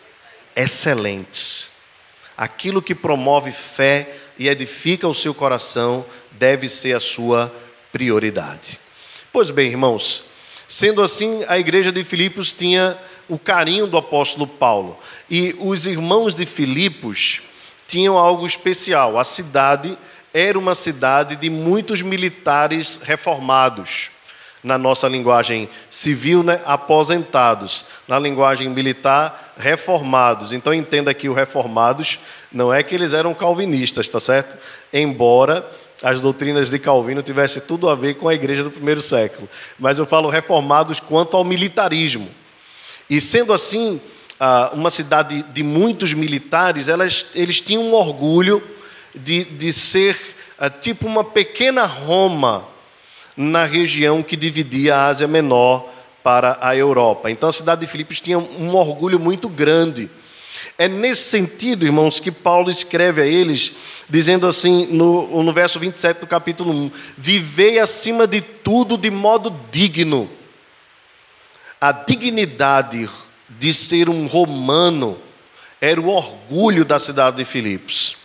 excelentes. 0.55 1.71
Aquilo 2.37 2.81
que 2.81 2.95
promove 2.95 3.51
fé 3.51 4.15
e 4.39 4.47
edifica 4.47 5.07
o 5.07 5.13
seu 5.13 5.33
coração 5.33 6.05
deve 6.31 6.69
ser 6.69 6.93
a 6.95 6.99
sua 7.01 7.53
prioridade. 7.91 8.79
Pois 9.33 9.51
bem, 9.51 9.67
irmãos, 9.67 10.23
sendo 10.65 11.03
assim, 11.03 11.43
a 11.47 11.59
igreja 11.59 11.91
de 11.91 12.05
Filipos 12.05 12.53
tinha 12.53 12.97
o 13.27 13.37
carinho 13.37 13.85
do 13.85 13.97
apóstolo 13.97 14.47
Paulo. 14.47 14.97
E 15.29 15.55
os 15.59 15.85
irmãos 15.85 16.35
de 16.35 16.45
Filipos 16.45 17.41
tinham 17.85 18.17
algo 18.17 18.47
especial. 18.47 19.19
A 19.19 19.23
cidade 19.25 19.97
era 20.33 20.57
uma 20.57 20.75
cidade 20.75 21.35
de 21.35 21.49
muitos 21.49 22.01
militares 22.01 22.99
reformados 23.03 24.09
na 24.63 24.77
nossa 24.77 25.07
linguagem 25.07 25.67
civil, 25.89 26.43
né, 26.43 26.61
aposentados. 26.65 27.85
Na 28.07 28.19
linguagem 28.19 28.69
militar, 28.69 29.53
reformados. 29.57 30.53
Então 30.53 30.73
entenda 30.73 31.13
que 31.13 31.27
o 31.27 31.33
reformados 31.33 32.19
não 32.51 32.73
é 32.73 32.83
que 32.83 32.93
eles 32.93 33.13
eram 33.13 33.33
calvinistas, 33.33 34.07
tá 34.07 34.19
certo? 34.19 34.57
Embora 34.93 35.65
as 36.03 36.21
doutrinas 36.21 36.69
de 36.69 36.79
Calvino 36.79 37.21
tivessem 37.21 37.61
tudo 37.61 37.89
a 37.89 37.95
ver 37.95 38.15
com 38.15 38.27
a 38.27 38.33
igreja 38.33 38.63
do 38.63 38.71
primeiro 38.71 39.01
século. 39.01 39.49
Mas 39.79 39.97
eu 39.97 40.05
falo 40.05 40.29
reformados 40.29 40.99
quanto 40.99 41.37
ao 41.37 41.43
militarismo. 41.43 42.29
E 43.09 43.19
sendo 43.19 43.53
assim, 43.53 43.99
uma 44.73 44.89
cidade 44.89 45.43
de 45.43 45.63
muitos 45.63 46.13
militares, 46.13 46.87
eles 47.35 47.61
tinham 47.61 47.83
um 47.83 47.93
orgulho 47.93 48.61
de, 49.15 49.43
de 49.43 49.73
ser 49.73 50.17
tipo 50.81 51.07
uma 51.07 51.23
pequena 51.23 51.85
Roma 51.85 52.67
na 53.35 53.65
região 53.65 54.21
que 54.21 54.35
dividia 54.35 54.95
a 54.95 55.07
Ásia 55.07 55.27
Menor 55.27 55.89
para 56.23 56.57
a 56.61 56.75
Europa. 56.75 57.31
Então 57.31 57.49
a 57.49 57.53
cidade 57.53 57.81
de 57.81 57.87
Filipos 57.87 58.21
tinha 58.21 58.37
um 58.37 58.75
orgulho 58.75 59.19
muito 59.19 59.49
grande. 59.49 60.09
É 60.77 60.87
nesse 60.87 61.23
sentido, 61.23 61.85
irmãos, 61.85 62.19
que 62.19 62.31
Paulo 62.31 62.69
escreve 62.69 63.21
a 63.21 63.25
eles, 63.25 63.73
dizendo 64.09 64.47
assim, 64.47 64.87
no, 64.87 65.43
no 65.43 65.53
verso 65.53 65.79
27 65.79 66.19
do 66.19 66.27
capítulo 66.27 66.71
1: 66.71 66.91
Vivei 67.17 67.79
acima 67.79 68.27
de 68.27 68.41
tudo 68.41 68.97
de 68.97 69.09
modo 69.09 69.55
digno. 69.71 70.29
A 71.79 71.91
dignidade 71.91 73.09
de 73.49 73.73
ser 73.73 74.09
um 74.09 74.27
romano 74.27 75.17
era 75.79 75.99
o 75.99 76.09
orgulho 76.09 76.85
da 76.85 76.99
cidade 76.99 77.37
de 77.37 77.45
Filipos. 77.45 78.20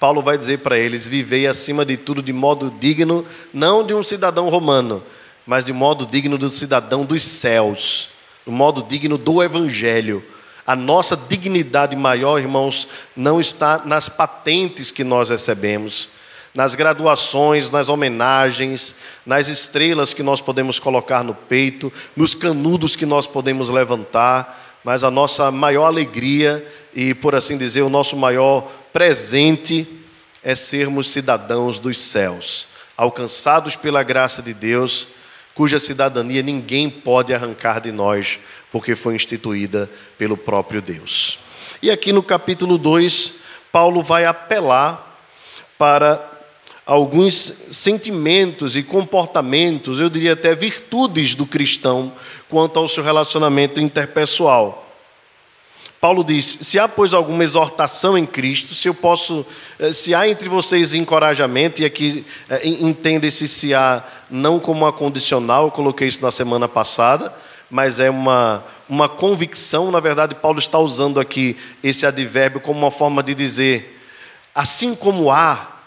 Paulo 0.00 0.22
vai 0.22 0.38
dizer 0.38 0.60
para 0.60 0.78
eles: 0.78 1.06
vivei 1.06 1.46
acima 1.46 1.84
de 1.84 1.98
tudo 1.98 2.22
de 2.22 2.32
modo 2.32 2.74
digno, 2.80 3.24
não 3.52 3.84
de 3.84 3.92
um 3.92 4.02
cidadão 4.02 4.48
romano, 4.48 5.04
mas 5.46 5.66
de 5.66 5.74
modo 5.74 6.06
digno 6.06 6.38
do 6.38 6.48
cidadão 6.48 7.04
dos 7.04 7.22
céus, 7.22 8.08
de 8.46 8.50
modo 8.50 8.82
digno 8.82 9.18
do 9.18 9.42
evangelho. 9.42 10.24
A 10.66 10.74
nossa 10.74 11.16
dignidade 11.16 11.94
maior, 11.96 12.38
irmãos, 12.38 12.88
não 13.14 13.38
está 13.38 13.82
nas 13.84 14.08
patentes 14.08 14.90
que 14.90 15.04
nós 15.04 15.28
recebemos, 15.28 16.08
nas 16.54 16.74
graduações, 16.74 17.70
nas 17.70 17.88
homenagens, 17.90 18.94
nas 19.26 19.48
estrelas 19.48 20.14
que 20.14 20.22
nós 20.22 20.40
podemos 20.40 20.78
colocar 20.78 21.22
no 21.22 21.34
peito, 21.34 21.92
nos 22.16 22.34
canudos 22.34 22.96
que 22.96 23.04
nós 23.04 23.26
podemos 23.26 23.68
levantar, 23.68 24.69
mas 24.84 25.04
a 25.04 25.10
nossa 25.10 25.50
maior 25.50 25.86
alegria 25.86 26.66
e, 26.94 27.14
por 27.14 27.34
assim 27.34 27.56
dizer, 27.56 27.82
o 27.82 27.88
nosso 27.88 28.16
maior 28.16 28.70
presente 28.92 29.86
é 30.42 30.54
sermos 30.54 31.08
cidadãos 31.08 31.78
dos 31.78 31.98
céus, 31.98 32.66
alcançados 32.96 33.76
pela 33.76 34.02
graça 34.02 34.42
de 34.42 34.54
Deus, 34.54 35.08
cuja 35.54 35.78
cidadania 35.78 36.42
ninguém 36.42 36.88
pode 36.88 37.34
arrancar 37.34 37.80
de 37.80 37.92
nós, 37.92 38.38
porque 38.70 38.96
foi 38.96 39.14
instituída 39.14 39.90
pelo 40.16 40.36
próprio 40.36 40.80
Deus. 40.80 41.38
E 41.82 41.90
aqui 41.90 42.12
no 42.12 42.22
capítulo 42.22 42.78
2, 42.78 43.34
Paulo 43.70 44.02
vai 44.02 44.24
apelar 44.24 45.18
para 45.78 46.30
alguns 46.84 47.34
sentimentos 47.70 48.76
e 48.76 48.82
comportamentos, 48.82 50.00
eu 50.00 50.10
diria 50.10 50.32
até 50.32 50.54
virtudes 50.54 51.34
do 51.34 51.46
cristão 51.46 52.12
quanto 52.50 52.78
ao 52.78 52.88
seu 52.88 53.02
relacionamento 53.02 53.80
interpessoal. 53.80 54.86
Paulo 56.00 56.24
diz: 56.24 56.46
se 56.62 56.78
há, 56.78 56.88
pois, 56.88 57.14
alguma 57.14 57.44
exortação 57.44 58.18
em 58.18 58.26
Cristo, 58.26 58.74
se 58.74 58.88
eu 58.88 58.94
posso, 58.94 59.46
eh, 59.78 59.92
se 59.92 60.14
há 60.14 60.28
entre 60.28 60.48
vocês 60.48 60.92
encorajamento, 60.94 61.80
e 61.80 61.84
aqui 61.84 62.26
eh, 62.48 62.68
entenda-se 62.68 63.46
se 63.46 63.72
há 63.72 64.02
não 64.30 64.58
como 64.58 64.84
uma 64.84 64.92
condicional, 64.92 65.66
eu 65.66 65.70
coloquei 65.70 66.08
isso 66.08 66.22
na 66.22 66.30
semana 66.30 66.66
passada, 66.66 67.32
mas 67.70 68.00
é 68.00 68.10
uma, 68.10 68.64
uma 68.88 69.08
convicção, 69.08 69.90
na 69.90 70.00
verdade, 70.00 70.34
Paulo 70.34 70.58
está 70.58 70.78
usando 70.78 71.20
aqui 71.20 71.56
esse 71.82 72.04
advérbio 72.04 72.60
como 72.60 72.80
uma 72.80 72.90
forma 72.90 73.22
de 73.22 73.34
dizer: 73.34 74.00
assim 74.54 74.94
como 74.94 75.30
há, 75.30 75.80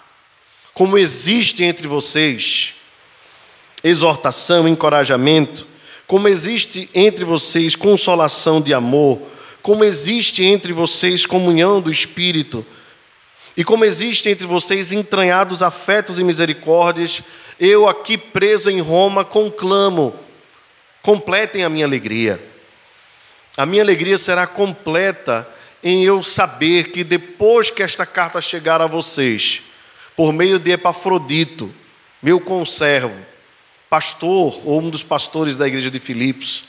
como 0.73 0.97
existe 0.97 1.63
entre 1.63 1.87
vocês 1.87 2.75
exortação, 3.83 4.67
encorajamento, 4.67 5.67
como 6.07 6.27
existe 6.27 6.89
entre 6.93 7.23
vocês 7.23 7.75
consolação 7.75 8.61
de 8.61 8.73
amor, 8.73 9.21
como 9.61 9.83
existe 9.83 10.43
entre 10.43 10.73
vocês 10.73 11.25
comunhão 11.25 11.81
do 11.81 11.89
Espírito, 11.89 12.65
e 13.55 13.63
como 13.63 13.85
existe 13.85 14.29
entre 14.29 14.47
vocês 14.47 14.91
entranhados 14.91 15.61
afetos 15.61 16.17
e 16.17 16.23
misericórdias, 16.23 17.21
eu 17.59 17.87
aqui 17.87 18.17
preso 18.17 18.69
em 18.69 18.81
Roma 18.81 19.23
conclamo: 19.23 20.13
completem 21.01 21.63
a 21.63 21.69
minha 21.69 21.85
alegria. 21.85 22.43
A 23.55 23.65
minha 23.65 23.83
alegria 23.83 24.17
será 24.17 24.47
completa 24.47 25.47
em 25.83 26.03
eu 26.03 26.23
saber 26.23 26.91
que 26.91 27.03
depois 27.03 27.69
que 27.69 27.83
esta 27.83 28.05
carta 28.05 28.41
chegar 28.41 28.81
a 28.81 28.87
vocês, 28.87 29.61
por 30.15 30.33
meio 30.33 30.57
de 30.57 30.71
Epafrodito, 30.71 31.71
meu 32.21 32.39
conservo, 32.39 33.13
pastor 33.93 34.59
ou 34.65 34.81
um 34.81 34.89
dos 34.89 35.03
pastores 35.03 35.55
da 35.55 35.67
igreja 35.67 35.91
de 35.91 35.99
Filipos, 35.99 36.63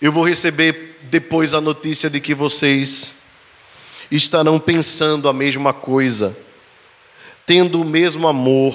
eu 0.00 0.12
vou 0.12 0.22
receber 0.24 0.96
depois 1.10 1.52
a 1.52 1.60
notícia 1.60 2.08
de 2.08 2.20
que 2.20 2.36
vocês 2.36 3.14
estarão 4.08 4.60
pensando 4.60 5.28
a 5.28 5.32
mesma 5.32 5.72
coisa, 5.72 6.38
tendo 7.44 7.80
o 7.80 7.84
mesmo 7.84 8.28
amor, 8.28 8.72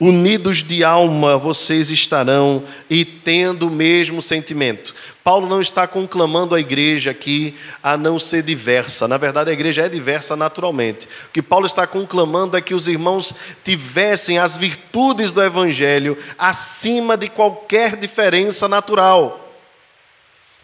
unidos 0.00 0.62
de 0.62 0.82
alma 0.82 1.36
vocês 1.36 1.90
estarão 1.90 2.64
e 2.88 3.04
tendo 3.04 3.68
o 3.68 3.70
mesmo 3.70 4.22
sentimento. 4.22 4.94
Paulo 5.22 5.46
não 5.46 5.60
está 5.60 5.86
conclamando 5.86 6.54
a 6.54 6.60
igreja 6.60 7.10
aqui 7.10 7.54
a 7.82 7.98
não 7.98 8.18
ser 8.18 8.42
diversa. 8.42 9.06
Na 9.06 9.18
verdade, 9.18 9.50
a 9.50 9.52
igreja 9.52 9.82
é 9.82 9.88
diversa 9.88 10.34
naturalmente. 10.34 11.06
O 11.06 11.32
que 11.34 11.42
Paulo 11.42 11.66
está 11.66 11.86
conclamando 11.86 12.56
é 12.56 12.62
que 12.62 12.74
os 12.74 12.88
irmãos 12.88 13.34
tivessem 13.62 14.38
as 14.38 14.56
virtudes 14.56 15.30
do 15.30 15.42
evangelho 15.42 16.16
acima 16.38 17.16
de 17.16 17.28
qualquer 17.28 17.96
diferença 17.96 18.66
natural. 18.66 19.48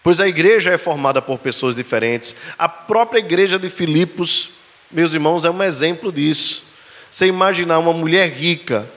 Pois 0.03 0.19
a 0.19 0.27
igreja 0.29 0.71
é 0.73 0.79
formada 0.79 1.21
por 1.21 1.39
pessoas 1.39 1.77
diferentes. 1.77 2.35
A 2.57 2.69
própria 2.69 3.19
igreja 3.19 3.59
de 3.59 3.69
Filipos, 3.69 4.51
meus 4.91 5.13
irmãos, 5.13 5.45
é 5.45 5.51
um 5.51 5.63
exemplo 5.63 6.11
disso. 6.11 6.65
Você 7.11 7.27
imaginar 7.27 7.79
uma 7.79 7.93
mulher 7.93 8.31
rica 8.31 8.89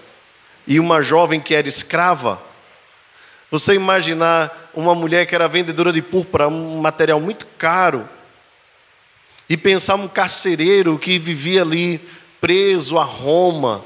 e 0.69 0.79
uma 0.79 1.01
jovem 1.01 1.41
que 1.41 1.55
era 1.55 1.67
escrava, 1.67 2.39
você 3.49 3.73
imaginar 3.73 4.69
uma 4.75 4.93
mulher 4.93 5.25
que 5.25 5.33
era 5.33 5.47
vendedora 5.47 5.91
de 5.91 5.99
púrpura, 5.99 6.47
um 6.47 6.77
material 6.77 7.19
muito 7.19 7.47
caro, 7.57 8.07
e 9.49 9.57
pensar 9.57 9.95
um 9.95 10.07
carcereiro 10.07 10.99
que 10.99 11.17
vivia 11.17 11.63
ali 11.63 11.99
preso 12.39 12.99
a 12.99 13.03
Roma, 13.03 13.83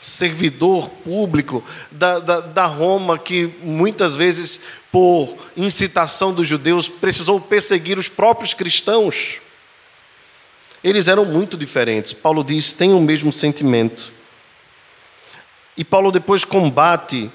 servidor 0.00 0.88
público 0.88 1.62
da, 1.90 2.18
da, 2.18 2.40
da, 2.40 2.66
Roma, 2.66 3.18
que 3.18 3.50
muitas 3.62 4.16
vezes, 4.16 4.62
por 4.90 5.36
incitação 5.54 6.32
dos 6.32 6.48
judeus, 6.48 6.88
precisou 6.88 7.38
perseguir 7.38 7.98
os 7.98 8.08
próprios 8.08 8.54
cristãos. 8.54 9.36
Eles 10.82 11.06
eram 11.06 11.26
muito 11.26 11.54
diferentes. 11.54 12.14
Paulo 12.14 12.42
diz: 12.42 12.72
têm 12.72 12.94
o 12.94 13.00
mesmo 13.00 13.30
sentimento. 13.30 14.10
E 15.76 15.84
Paulo 15.84 16.12
depois 16.12 16.44
combate 16.44 17.30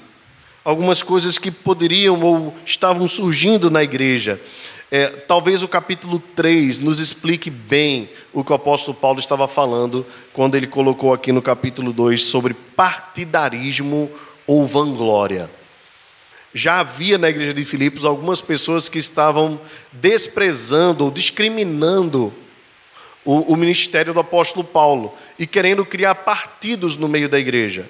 algumas 0.64 1.02
coisas 1.02 1.38
que 1.38 1.50
poderiam 1.50 2.20
ou 2.22 2.54
estavam 2.64 3.06
surgindo 3.06 3.70
na 3.70 3.82
igreja. 3.82 4.40
É, 4.90 5.06
talvez 5.06 5.62
o 5.62 5.68
capítulo 5.68 6.18
3 6.34 6.80
nos 6.80 6.98
explique 6.98 7.50
bem 7.50 8.08
o 8.32 8.42
que 8.42 8.50
o 8.50 8.54
apóstolo 8.54 8.96
Paulo 8.96 9.20
estava 9.20 9.46
falando 9.46 10.06
quando 10.32 10.56
ele 10.56 10.66
colocou 10.66 11.12
aqui 11.12 11.32
no 11.32 11.42
capítulo 11.42 11.92
2 11.92 12.26
sobre 12.26 12.54
partidarismo 12.54 14.10
ou 14.46 14.66
vanglória. 14.66 15.50
Já 16.52 16.80
havia 16.80 17.18
na 17.18 17.28
igreja 17.28 17.54
de 17.54 17.64
Filipos 17.64 18.04
algumas 18.04 18.40
pessoas 18.40 18.88
que 18.88 18.98
estavam 18.98 19.60
desprezando 19.92 21.04
ou 21.04 21.10
discriminando 21.10 22.32
o, 23.24 23.52
o 23.52 23.56
ministério 23.56 24.12
do 24.12 24.20
apóstolo 24.20 24.64
Paulo 24.64 25.14
e 25.38 25.46
querendo 25.46 25.84
criar 25.84 26.16
partidos 26.16 26.96
no 26.96 27.06
meio 27.06 27.28
da 27.28 27.38
igreja 27.38 27.88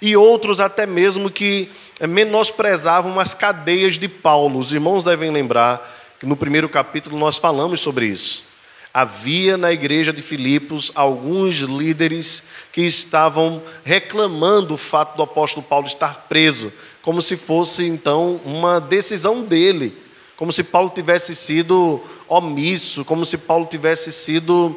e 0.00 0.16
outros 0.16 0.60
até 0.60 0.86
mesmo 0.86 1.30
que 1.30 1.70
menosprezavam 2.06 3.18
as 3.18 3.34
cadeias 3.34 3.98
de 3.98 4.08
Paulo. 4.08 4.58
Os 4.58 4.72
irmãos 4.72 5.04
devem 5.04 5.30
lembrar 5.30 5.96
que 6.18 6.26
no 6.26 6.36
primeiro 6.36 6.68
capítulo 6.68 7.18
nós 7.18 7.38
falamos 7.38 7.80
sobre 7.80 8.06
isso. 8.06 8.48
Havia 8.92 9.56
na 9.56 9.72
igreja 9.72 10.12
de 10.12 10.22
Filipos 10.22 10.90
alguns 10.94 11.56
líderes 11.56 12.44
que 12.72 12.82
estavam 12.82 13.62
reclamando 13.84 14.74
o 14.74 14.78
fato 14.78 15.16
do 15.16 15.22
apóstolo 15.22 15.64
Paulo 15.64 15.86
estar 15.86 16.26
preso, 16.28 16.72
como 17.02 17.22
se 17.22 17.36
fosse 17.36 17.86
então 17.86 18.40
uma 18.44 18.80
decisão 18.80 19.42
dele, 19.42 19.96
como 20.36 20.52
se 20.52 20.62
Paulo 20.62 20.90
tivesse 20.90 21.34
sido 21.34 22.02
omisso, 22.26 23.04
como 23.04 23.24
se 23.26 23.38
Paulo 23.38 23.66
tivesse 23.66 24.10
sido, 24.12 24.76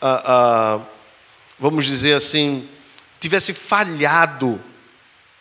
ah, 0.00 0.22
ah, 0.24 0.80
vamos 1.58 1.86
dizer 1.86 2.14
assim, 2.14 2.68
tivesse 3.22 3.54
falhado 3.54 4.60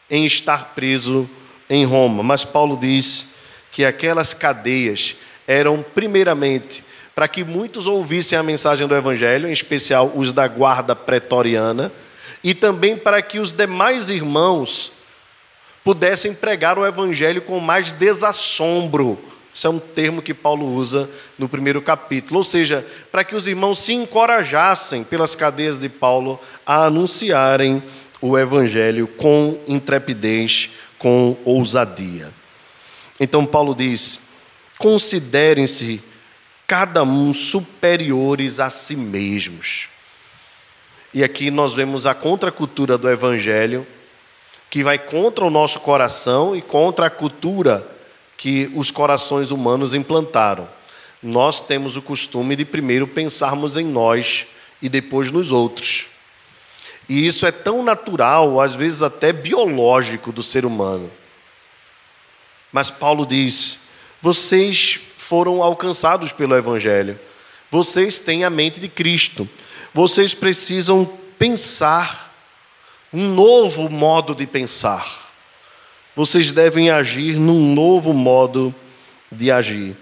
em 0.10 0.26
estar 0.26 0.76
preso 0.76 1.28
em 1.68 1.84
Roma. 1.84 2.22
Mas 2.22 2.46
Paulo 2.46 2.78
diz 2.78 3.30
que 3.72 3.84
aquelas 3.84 4.34
cadeias 4.34 5.16
eram, 5.48 5.84
primeiramente, 5.96 6.84
para 7.16 7.28
que 7.28 7.44
muitos 7.44 7.88
ouvissem 7.88 8.38
a 8.38 8.44
mensagem 8.44 8.88
do 8.88 8.96
Evangelho, 8.96 9.50
em 9.50 9.52
especial 9.52 10.12
os 10.16 10.32
da 10.32 10.48
guarda 10.48 10.96
pretoriana, 10.96 11.92
e 12.44 12.54
também 12.54 12.96
para 12.96 13.22
que 13.22 13.40
os 13.40 13.52
demais 13.52 14.10
irmãos 14.10 14.92
pudessem 15.84 16.34
pregar 16.34 16.78
o 16.78 16.86
Evangelho 16.86 17.42
com 17.42 17.60
mais 17.60 17.92
desassombro. 17.92 19.20
Isso 19.54 19.68
é 19.68 19.70
um 19.70 19.80
termo 19.80 20.22
que 20.22 20.34
Paulo 20.34 20.66
usa 20.66 21.10
no 21.38 21.50
primeiro 21.50 21.82
capítulo. 21.82 22.38
Ou 22.38 22.44
seja, 22.44 22.86
para 23.12 23.24
que 23.24 23.36
os 23.36 23.48
irmãos 23.48 23.80
se 23.80 23.94
encorajassem 23.94 25.04
pelas 25.04 25.36
cadeias 25.36 25.78
de 25.78 25.90
Paulo 25.90 26.40
a 26.66 26.86
anunciarem 26.86 27.84
o 28.22 28.38
Evangelho 28.38 29.08
com 29.08 29.60
intrepidez, 29.68 30.72
com 30.98 31.36
ousadia. 31.44 32.32
Então, 33.20 33.46
Paulo 33.46 33.76
diz: 33.76 34.20
considerem-se 34.78 36.02
cada 36.66 37.04
um 37.04 37.34
superiores 37.34 38.60
a 38.60 38.70
si 38.70 38.96
mesmos. 38.96 39.90
E 41.14 41.26
aqui 41.26 41.52
nós 41.52 41.74
vemos 41.74 42.06
a 42.06 42.14
contracultura 42.14 42.98
do 42.98 43.10
Evangelho, 43.10 43.86
que 44.70 44.82
vai 44.82 44.98
contra 44.98 45.44
o 45.44 45.50
nosso 45.50 45.82
coração 45.82 46.56
e 46.56 46.62
contra 46.62 47.08
a 47.08 47.10
cultura 47.10 47.86
que 48.42 48.72
os 48.74 48.90
corações 48.90 49.52
humanos 49.52 49.94
implantaram. 49.94 50.68
Nós 51.22 51.62
temos 51.62 51.96
o 51.96 52.02
costume 52.02 52.56
de 52.56 52.66
primeiro 52.66 53.06
pensarmos 53.06 53.78
em 53.78 53.86
nós 53.86 54.48
e 54.82 54.90
depois 54.90 55.30
nos 55.30 55.52
outros. 55.52 56.08
E 57.08 57.28
isso 57.28 57.46
é 57.46 57.52
tão 57.52 57.84
natural, 57.84 58.60
às 58.60 58.74
vezes 58.74 59.04
até 59.04 59.32
biológico 59.32 60.32
do 60.32 60.42
ser 60.42 60.66
humano. 60.66 61.12
Mas 62.72 62.90
Paulo 62.90 63.28
diz: 63.28 63.82
vocês 64.20 65.00
foram 65.18 65.62
alcançados 65.62 66.32
pelo 66.32 66.56
Evangelho, 66.56 67.20
vocês 67.70 68.20
têm 68.20 68.44
a 68.44 68.50
mente 68.50 68.80
de 68.80 68.90
Cristo, 68.90 69.48
vocês 69.94 70.34
precisam 70.34 71.06
pensar 71.38 72.34
um 73.14 73.36
novo 73.36 73.88
modo 73.88 74.34
de 74.34 74.48
pensar 74.48 75.21
vocês 76.16 76.52
devem 76.52 76.90
agir 76.90 77.36
num 77.38 77.74
novo 77.74 78.14
modo 78.14 78.74
de 79.32 79.50
agir. 79.50 79.96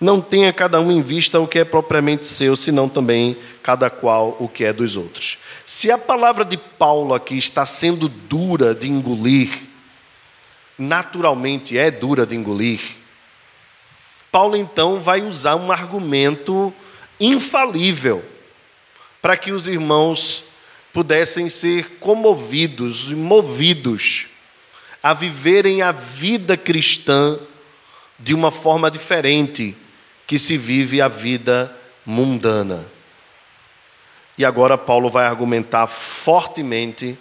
Não 0.00 0.20
tenha 0.20 0.52
cada 0.52 0.80
um 0.80 0.90
em 0.90 1.02
vista 1.02 1.38
o 1.38 1.46
que 1.46 1.60
é 1.60 1.64
propriamente 1.64 2.26
seu, 2.26 2.56
senão 2.56 2.88
também 2.88 3.36
cada 3.62 3.88
qual 3.88 4.36
o 4.40 4.48
que 4.48 4.64
é 4.64 4.72
dos 4.72 4.96
outros. 4.96 5.38
Se 5.64 5.90
a 5.90 5.98
palavra 5.98 6.44
de 6.44 6.56
Paulo 6.56 7.14
aqui 7.14 7.38
está 7.38 7.64
sendo 7.64 8.08
dura 8.08 8.74
de 8.74 8.88
engolir, 8.88 9.50
naturalmente 10.76 11.78
é 11.78 11.90
dura 11.90 12.26
de 12.26 12.34
engolir, 12.34 12.80
Paulo 14.32 14.56
então 14.56 14.98
vai 14.98 15.20
usar 15.20 15.54
um 15.56 15.70
argumento 15.70 16.72
infalível 17.20 18.24
para 19.20 19.36
que 19.36 19.52
os 19.52 19.68
irmãos 19.68 20.44
pudessem 20.92 21.48
ser 21.48 21.98
comovidos, 22.00 23.12
movidos 23.12 24.31
a 25.02 25.12
viverem 25.12 25.82
a 25.82 25.90
vida 25.90 26.56
cristã 26.56 27.38
de 28.18 28.34
uma 28.34 28.50
forma 28.50 28.90
diferente 28.90 29.76
que 30.26 30.38
se 30.38 30.56
vive 30.56 31.00
a 31.00 31.08
vida 31.08 31.76
mundana. 32.06 32.86
E 34.38 34.44
agora 34.44 34.78
Paulo 34.78 35.10
vai 35.10 35.26
argumentar 35.26 35.86
fortemente, 35.86 37.18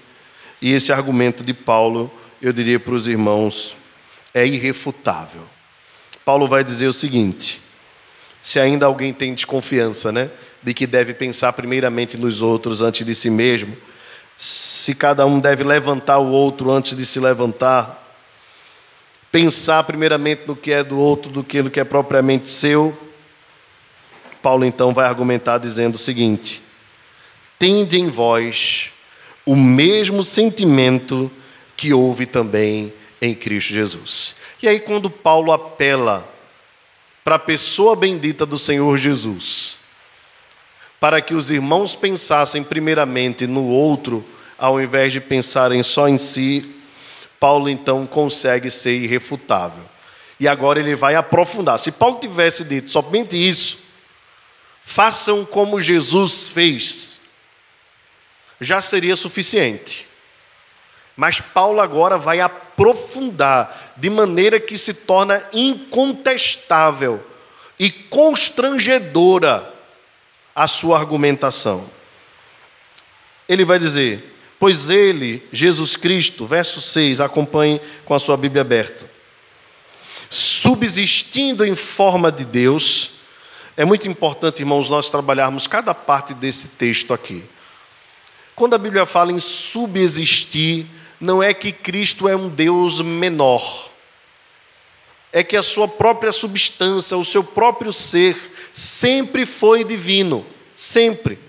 e 0.62 0.72
esse 0.72 0.94
argumento 0.94 1.44
de 1.44 1.54
Paulo, 1.54 2.12
eu 2.42 2.54
diria 2.54 2.80
para 2.80 2.94
os 2.94 3.08
irmãos, 3.08 3.76
é 4.34 4.46
irrefutável. 4.46 5.42
Paulo 6.24 6.48
vai 6.48 6.64
dizer 6.64 6.88
o 6.88 6.94
seguinte: 6.94 7.60
se 8.42 8.60
ainda 8.60 8.86
alguém 8.86 9.12
tem 9.12 9.34
desconfiança, 9.34 10.12
né, 10.12 10.30
de 10.64 10.74
que 10.74 10.88
deve 10.88 11.14
pensar 11.14 11.52
primeiramente 11.54 12.16
nos 12.16 12.42
outros 12.42 12.82
antes 12.82 13.06
de 13.06 13.16
si 13.16 13.30
mesmo, 13.30 13.76
se 14.44 14.96
cada 14.96 15.24
um 15.24 15.40
deve 15.40 15.64
levantar 15.64 16.18
o 16.18 16.32
outro 16.32 16.72
antes 16.72 16.98
de 16.98 17.06
se 17.06 17.20
levantar, 17.20 18.12
pensar 19.32 19.84
primeiramente 19.84 20.48
no 20.48 20.56
que 20.56 20.72
é 20.72 20.84
do 20.84 20.98
outro 20.98 21.32
do 21.32 21.44
que 21.44 21.70
que 21.70 21.80
é 21.80 21.84
propriamente 21.84 22.50
seu. 22.50 22.98
Paulo 24.42 24.66
então 24.66 24.96
vai 24.96 25.06
argumentar 25.06 25.60
dizendo 25.60 25.94
o 25.94 26.00
seguinte: 26.00 26.60
tende 27.60 28.00
em 28.00 28.10
vós 28.10 28.90
o 29.46 29.56
mesmo 29.56 30.24
sentimento 30.24 31.30
que 31.78 31.94
houve 31.94 32.26
também 32.26 32.92
em 33.22 33.36
Cristo 33.36 33.74
Jesus. 33.74 34.38
E 34.60 34.68
aí, 34.68 34.80
quando 34.80 35.08
Paulo 35.08 35.52
apela 35.52 36.28
para 37.24 37.36
a 37.36 37.40
pessoa 37.40 37.96
bendita 37.96 38.44
do 38.44 38.58
Senhor 38.58 38.98
Jesus, 38.98 39.81
para 41.02 41.20
que 41.20 41.34
os 41.34 41.50
irmãos 41.50 41.96
pensassem 41.96 42.64
primeiramente 42.64 43.48
no 43.48 43.66
outro, 43.66 44.24
ao 44.56 44.80
invés 44.80 45.12
de 45.12 45.20
pensarem 45.20 45.82
só 45.82 46.08
em 46.08 46.20
si, 46.20 46.76
Paulo 47.40 47.68
então 47.68 48.06
consegue 48.06 48.70
ser 48.70 48.94
irrefutável. 48.94 49.84
E 50.40 50.48
agora 50.48 50.80
ele 50.80 50.94
vai 50.94 51.16
aprofundar. 51.16 51.80
Se 51.80 51.92
Paulo 51.92 52.20
tivesse 52.20 52.64
dito 52.64 52.92
somente 52.92 53.36
isso, 53.36 53.80
façam 54.84 55.44
como 55.44 55.82
Jesus 55.82 56.52
fez, 56.52 57.22
já 58.60 58.80
seria 58.80 59.16
suficiente. 59.16 60.06
Mas 61.18 61.42
Paulo 61.42 61.82
agora 61.82 62.20
vai 62.20 62.42
aprofundar, 62.42 63.96
de 63.98 64.10
maneira 64.12 64.60
que 64.60 64.78
se 64.78 64.94
torna 64.94 65.44
incontestável 65.52 67.26
e 67.80 67.90
constrangedora 67.90 69.71
a 70.62 70.68
sua 70.68 71.00
argumentação. 71.00 71.90
Ele 73.50 73.66
vai 73.66 73.80
dizer: 73.80 74.38
Pois 74.60 74.92
ele, 74.92 75.44
Jesus 75.52 75.96
Cristo, 75.96 76.46
verso 76.46 76.80
6, 76.80 77.20
acompanhe 77.20 77.82
com 78.06 78.14
a 78.14 78.20
sua 78.20 78.38
Bíblia 78.38 78.62
aberta, 78.62 79.10
subsistindo 80.30 81.66
em 81.66 81.76
forma 81.76 82.32
de 82.32 82.46
Deus, 82.46 83.14
é 83.76 83.84
muito 83.84 84.08
importante, 84.08 84.60
irmãos, 84.60 84.88
nós 84.88 85.10
trabalharmos 85.10 85.66
cada 85.66 85.96
parte 85.96 86.36
desse 86.36 86.68
texto 86.68 87.12
aqui. 87.12 87.44
Quando 88.56 88.76
a 88.76 88.78
Bíblia 88.78 89.08
fala 89.08 89.32
em 89.32 89.40
subsistir, 89.40 90.86
não 91.20 91.42
é 91.42 91.56
que 91.56 91.72
Cristo 91.72 92.30
é 92.30 92.36
um 92.36 92.50
Deus 92.50 93.02
menor, 93.02 93.91
é 95.32 95.44
que 95.44 95.56
a 95.56 95.64
sua 95.64 95.88
própria 95.88 96.32
substância, 96.32 97.18
o 97.18 97.26
seu 97.26 97.44
próprio 97.44 97.94
ser, 97.94 98.38
sempre 98.74 99.46
foi 99.46 99.84
divino, 99.84 100.46
sempre. 100.76 101.40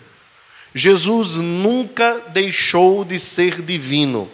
Jesus 0.75 1.37
nunca 1.37 2.21
deixou 2.29 3.05
de 3.05 3.19
ser 3.19 3.61
divino. 3.61 4.31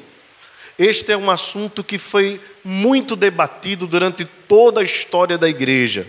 Este 0.78 1.12
é 1.12 1.16
um 1.16 1.30
assunto 1.30 1.82
que 1.82 1.98
foi 1.98 2.40
muito 2.62 3.16
debatido 3.16 3.87
durante 3.87 4.24
toda 4.24 4.80
a 4.80 4.84
história 4.84 5.37
da 5.37 5.48
igreja, 5.48 6.06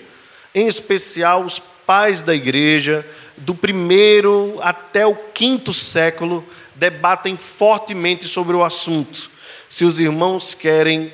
em 0.54 0.67
especial 0.67 1.43
os 1.43 1.58
pais 1.60 2.21
da 2.21 2.36
igreja, 2.36 3.06
do 3.36 3.56
primeiro 3.56 4.60
até 4.62 5.08
o 5.08 5.15
quinto 5.15 5.73
século, 5.73 6.45
debatem 6.75 7.36
fortemente 7.36 8.28
sobre 8.28 8.56
o 8.56 8.63
assunto. 8.63 9.30
Se 9.67 9.86
os 9.86 9.99
irmãos 9.99 10.54
querem 10.54 11.12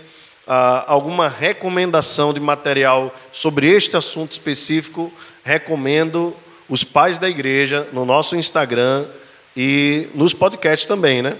ah, 0.48 0.86
alguma 0.88 1.28
recomendação 1.28 2.34
de 2.34 2.40
material 2.40 3.14
sobre 3.32 3.68
este 3.68 3.98
assunto 3.98 4.32
específico, 4.32 5.12
recomendo 5.44 6.36
os 6.68 6.84
pais 6.84 7.18
da 7.18 7.30
igreja 7.30 7.88
no 7.92 8.06
nosso 8.06 8.36
Instagram 8.36 9.06
e 9.56 10.10
nos 10.14 10.34
podcasts 10.34 10.88
também, 10.88 11.22
né? 11.22 11.38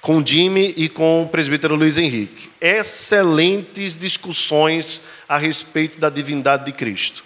Com 0.00 0.18
o 0.18 0.26
Jimmy 0.26 0.74
e 0.76 0.88
com 0.88 1.22
o 1.22 1.28
presbítero 1.28 1.74
Luiz 1.74 1.96
Henrique. 1.96 2.50
Excelentes 2.60 3.96
discussões 3.96 5.02
a 5.28 5.36
respeito 5.36 5.98
da 5.98 6.10
divindade 6.10 6.66
de 6.66 6.72
Cristo. 6.72 7.24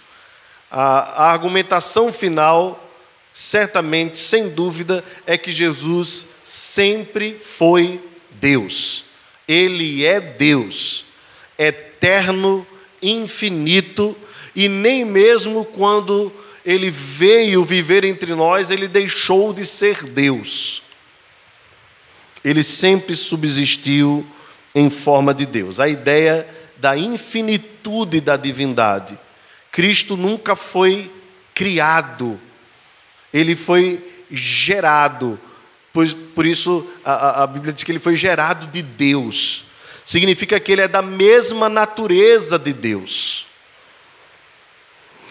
A, 0.69 1.25
a 1.25 1.31
argumentação 1.31 2.11
final, 2.11 2.89
certamente, 3.33 4.17
sem 4.17 4.49
dúvida, 4.49 5.03
é 5.27 5.37
que 5.37 5.51
Jesus 5.51 6.27
sempre 6.43 7.37
foi 7.39 8.01
Deus. 8.31 9.10
Ele 9.51 10.05
é 10.05 10.21
Deus, 10.21 11.03
eterno, 11.57 12.65
infinito, 13.01 14.15
e 14.55 14.69
nem 14.69 15.03
mesmo 15.03 15.65
quando 15.65 16.31
ele 16.65 16.89
veio 16.89 17.65
viver 17.65 18.05
entre 18.05 18.33
nós, 18.33 18.69
ele 18.69 18.87
deixou 18.87 19.51
de 19.51 19.65
ser 19.65 20.05
Deus. 20.05 20.83
Ele 22.45 22.63
sempre 22.63 23.13
subsistiu 23.13 24.25
em 24.73 24.89
forma 24.89 25.33
de 25.33 25.45
Deus. 25.45 25.81
A 25.81 25.89
ideia 25.89 26.47
da 26.77 26.95
infinitude 26.95 28.21
da 28.21 28.37
divindade. 28.37 29.19
Cristo 29.69 30.15
nunca 30.15 30.55
foi 30.55 31.11
criado, 31.53 32.39
ele 33.33 33.53
foi 33.53 34.01
gerado. 34.31 35.37
Por, 35.93 36.07
por 36.33 36.45
isso 36.45 36.87
a, 37.03 37.43
a 37.43 37.47
Bíblia 37.47 37.73
diz 37.73 37.83
que 37.83 37.91
ele 37.91 37.99
foi 37.99 38.15
gerado 38.15 38.67
de 38.67 38.81
Deus. 38.81 39.65
Significa 40.05 40.59
que 40.59 40.71
ele 40.71 40.81
é 40.81 40.87
da 40.87 41.01
mesma 41.01 41.69
natureza 41.69 42.57
de 42.57 42.73
Deus. 42.73 43.45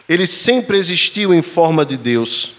Ele 0.09 0.27
sempre 0.27 0.77
existiu 0.77 1.33
em 1.33 1.43
forma 1.43 1.85
de 1.85 1.97
Deus 1.97 2.53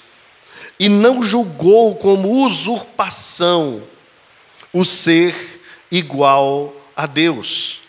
e 0.79 0.89
não 0.89 1.21
julgou 1.21 1.95
como 1.95 2.43
usurpação 2.45 3.83
o 4.73 4.83
ser 4.83 5.61
igual 5.91 6.73
a 6.95 7.05
Deus. 7.05 7.81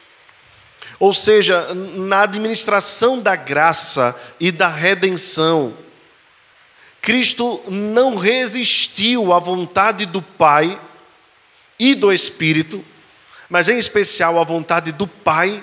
Ou 0.98 1.12
seja, 1.12 1.74
na 1.74 2.22
administração 2.22 3.18
da 3.18 3.34
graça 3.34 4.14
e 4.38 4.52
da 4.52 4.68
redenção, 4.68 5.74
Cristo 7.02 7.62
não 7.68 8.16
resistiu 8.16 9.32
à 9.32 9.38
vontade 9.38 10.06
do 10.06 10.22
Pai 10.22 10.80
e 11.78 11.94
do 11.94 12.10
Espírito, 12.10 12.82
mas 13.50 13.68
em 13.68 13.76
especial 13.76 14.40
à 14.40 14.44
vontade 14.44 14.92
do 14.92 15.06
Pai 15.06 15.62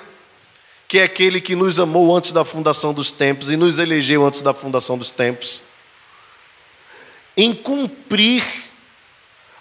que 0.89 0.97
é 0.97 1.04
aquele 1.04 1.39
que 1.39 1.56
nos 1.56 1.80
amou 1.80 2.17
antes 2.17 2.32
da 2.32 2.43
fundação 2.43 2.91
dos 2.91 3.12
tempos 3.12 3.52
e 3.52 3.56
nos 3.56 3.78
elegeu 3.78 4.25
antes 4.25 4.41
da 4.41 4.56
fundação 4.56 4.97
dos 4.97 5.12
tempos, 5.12 5.62
em 7.38 7.54
cumprir 7.54 8.43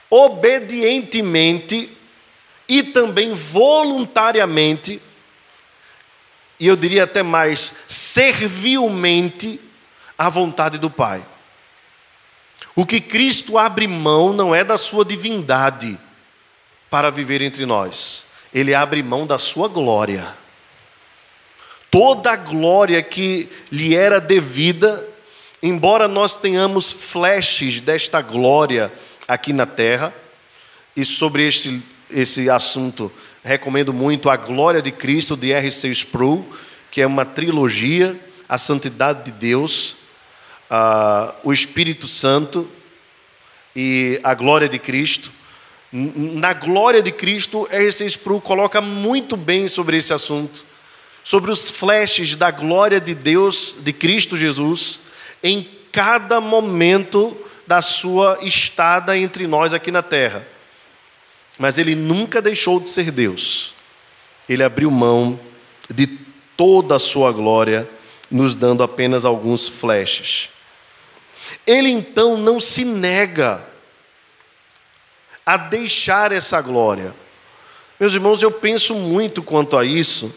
obedientemente 0.09 1.95
e 2.67 2.83
também 2.83 3.35
voluntariamente, 3.35 5.03
e 6.59 6.67
eu 6.67 6.75
diria 6.75 7.05
até 7.05 7.23
mais, 7.23 7.75
servilmente, 7.87 9.61
a 10.17 10.31
vontade 10.31 10.79
do 10.79 10.89
Pai. 10.89 11.23
O 12.79 12.87
que 12.87 13.01
Cristo 13.01 13.59
abre 13.59 13.89
mão 13.89 14.33
não 14.33 14.55
é 14.55 14.63
da 14.63 14.79
sua 14.79 15.05
divindade 15.05 15.99
para 16.89 17.11
viver 17.11 17.43
entre 17.43 17.67
nós, 17.67 18.27
ele 18.55 18.73
abre 18.75 19.03
mão 19.03 19.27
da 19.27 19.39
sua 19.39 19.67
glória 19.67 20.39
toda 21.91 22.33
a 22.33 22.37
glória 22.37 23.03
que 23.03 23.49
lhe 23.71 23.95
era 23.95 24.21
devida, 24.21 25.07
embora 25.63 26.07
nós 26.07 26.37
tenhamos 26.37 26.93
flashes 26.93 27.81
desta 27.81 28.21
glória 28.21 28.93
aqui 29.27 29.53
na 29.53 29.67
terra, 29.67 30.15
e 30.97 31.05
sobre 31.05 31.47
este, 31.47 31.83
esse 32.11 32.51
assunto 32.51 33.11
recomendo 33.43 33.93
muito 33.93 34.29
A 34.29 34.37
Glória 34.37 34.83
de 34.83 34.91
Cristo, 34.91 35.37
de 35.37 35.53
R.C. 35.53 35.89
Sproul, 35.91 36.47
que 36.91 37.01
é 37.01 37.07
uma 37.07 37.25
trilogia, 37.25 38.19
A 38.49 38.59
Santidade 38.59 39.27
de 39.27 39.33
Deus, 39.33 39.97
o 41.43 41.53
Espírito 41.53 42.07
Santo 42.07 42.69
e 43.75 44.21
a 44.23 44.35
Glória 44.35 44.69
de 44.69 44.79
Cristo. 44.79 45.31
Na 45.91 46.53
glória 46.53 47.01
de 47.01 47.11
Cristo, 47.11 47.67
R.C. 47.71 48.05
Sproul 48.07 48.41
coloca 48.41 48.81
muito 48.81 49.37
bem 49.37 49.69
sobre 49.69 49.97
esse 49.97 50.13
assunto 50.13 50.67
sobre 51.29 51.51
os 51.51 51.71
flashes 51.71 52.37
da 52.37 52.51
glória 52.51 52.99
de 52.99 53.15
Deus, 53.15 53.77
de 53.81 53.93
Cristo 53.93 54.35
Jesus, 54.35 55.01
em 55.43 55.69
cada 55.93 56.41
momento 56.41 57.37
da 57.67 57.83
sua 57.83 58.39
estada 58.41 59.15
entre 59.15 59.47
nós 59.47 59.75
aqui 59.75 59.91
na 59.91 60.01
terra. 60.01 60.49
Mas 61.59 61.77
ele 61.77 61.95
nunca 61.95 62.41
deixou 62.41 62.81
de 62.81 62.89
ser 62.89 63.11
Deus. 63.11 63.75
Ele 64.49 64.63
abriu 64.63 64.91
mão 64.91 65.39
de 65.93 66.07
toda 66.57 66.97
a 66.97 66.99
sua 66.99 67.31
glória, 67.31 67.87
nos 68.31 68.55
dando 68.55 68.83
apenas 68.83 69.27
alguns 69.27 69.69
flashes. 69.69 70.49
Ele 71.67 71.91
então 71.91 72.37
não 72.37 72.61
se 72.61 72.85
nega 72.85 73.65
a 75.45 75.57
deixar 75.57 76.33
essa 76.33 76.61
glória. 76.61 77.15
Meus 77.99 78.15
irmãos, 78.15 78.43
eu 78.43 78.51
penso 78.51 78.95
muito 78.95 79.43
quanto 79.43 79.77
a 79.77 79.85
isso 79.85 80.35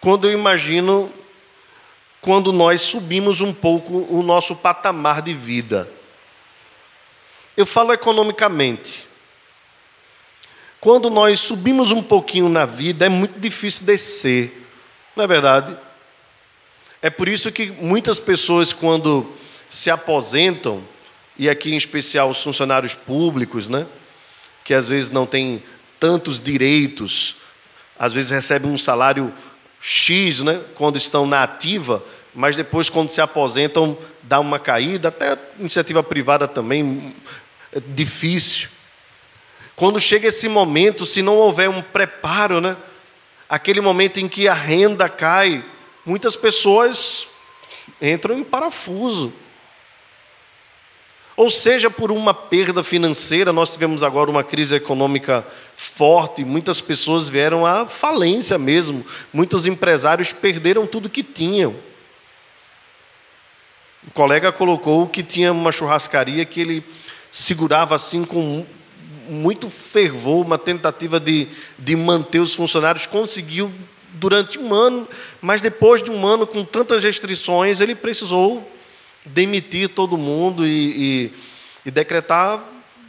quando 0.00 0.28
eu 0.28 0.32
imagino 0.32 1.12
quando 2.20 2.52
nós 2.52 2.82
subimos 2.82 3.40
um 3.40 3.52
pouco 3.52 4.06
o 4.10 4.22
nosso 4.22 4.56
patamar 4.56 5.22
de 5.22 5.32
vida. 5.32 5.90
Eu 7.56 7.64
falo 7.66 7.92
economicamente. 7.92 9.06
Quando 10.80 11.10
nós 11.10 11.40
subimos 11.40 11.90
um 11.90 12.02
pouquinho 12.02 12.48
na 12.48 12.64
vida, 12.64 13.06
é 13.06 13.08
muito 13.08 13.38
difícil 13.40 13.84
descer, 13.84 14.64
não 15.16 15.24
é 15.24 15.26
verdade? 15.26 15.76
É 17.02 17.10
por 17.10 17.26
isso 17.26 17.50
que 17.50 17.70
muitas 17.72 18.20
pessoas, 18.20 18.72
quando 18.72 19.32
se 19.68 19.90
aposentam, 19.90 20.82
e 21.38 21.48
aqui 21.48 21.72
em 21.72 21.76
especial 21.76 22.30
os 22.30 22.42
funcionários 22.42 22.94
públicos, 22.94 23.68
né, 23.68 23.86
que 24.64 24.74
às 24.74 24.88
vezes 24.88 25.10
não 25.10 25.26
têm 25.26 25.62
tantos 25.98 26.40
direitos, 26.40 27.36
às 27.98 28.12
vezes 28.12 28.30
recebem 28.30 28.70
um 28.70 28.78
salário 28.78 29.32
X, 29.80 30.40
né, 30.40 30.60
quando 30.74 30.96
estão 30.96 31.26
na 31.26 31.42
ativa, 31.42 32.02
mas 32.34 32.54
depois, 32.56 32.88
quando 32.88 33.08
se 33.08 33.20
aposentam, 33.20 33.98
dá 34.22 34.38
uma 34.38 34.58
caída, 34.58 35.08
até 35.08 35.36
iniciativa 35.58 36.02
privada 36.02 36.46
também, 36.46 37.14
é 37.72 37.80
difícil. 37.80 38.68
Quando 39.74 39.98
chega 39.98 40.28
esse 40.28 40.48
momento, 40.48 41.06
se 41.06 41.22
não 41.22 41.36
houver 41.36 41.68
um 41.68 41.82
preparo, 41.82 42.60
né, 42.60 42.76
aquele 43.48 43.80
momento 43.80 44.18
em 44.18 44.28
que 44.28 44.46
a 44.46 44.54
renda 44.54 45.08
cai, 45.08 45.64
muitas 46.04 46.36
pessoas 46.36 47.26
entram 48.00 48.38
em 48.38 48.44
parafuso. 48.44 49.32
Ou 51.38 51.48
seja 51.48 51.88
por 51.88 52.10
uma 52.10 52.34
perda 52.34 52.82
financeira, 52.82 53.52
nós 53.52 53.72
tivemos 53.72 54.02
agora 54.02 54.28
uma 54.28 54.42
crise 54.42 54.74
econômica 54.74 55.46
forte, 55.76 56.44
muitas 56.44 56.80
pessoas 56.80 57.28
vieram 57.28 57.64
à 57.64 57.86
falência 57.86 58.58
mesmo, 58.58 59.06
muitos 59.32 59.64
empresários 59.64 60.32
perderam 60.32 60.84
tudo 60.84 61.08
que 61.08 61.22
tinham. 61.22 61.76
O 64.04 64.10
colega 64.10 64.50
colocou 64.50 65.06
que 65.06 65.22
tinha 65.22 65.52
uma 65.52 65.70
churrascaria 65.70 66.44
que 66.44 66.60
ele 66.60 66.84
segurava 67.30 67.94
assim 67.94 68.24
com 68.24 68.66
muito 69.28 69.70
fervor, 69.70 70.44
uma 70.44 70.58
tentativa 70.58 71.20
de, 71.20 71.46
de 71.78 71.94
manter 71.94 72.40
os 72.40 72.52
funcionários, 72.52 73.06
conseguiu 73.06 73.72
durante 74.14 74.58
um 74.58 74.74
ano, 74.74 75.06
mas 75.40 75.60
depois 75.60 76.02
de 76.02 76.10
um 76.10 76.26
ano, 76.26 76.48
com 76.48 76.64
tantas 76.64 77.04
restrições, 77.04 77.80
ele 77.80 77.94
precisou 77.94 78.68
demitir 79.28 79.88
todo 79.88 80.16
mundo 80.16 80.66
e, 80.66 80.70
e, 80.70 81.32
e 81.86 81.90
decretar 81.90 82.62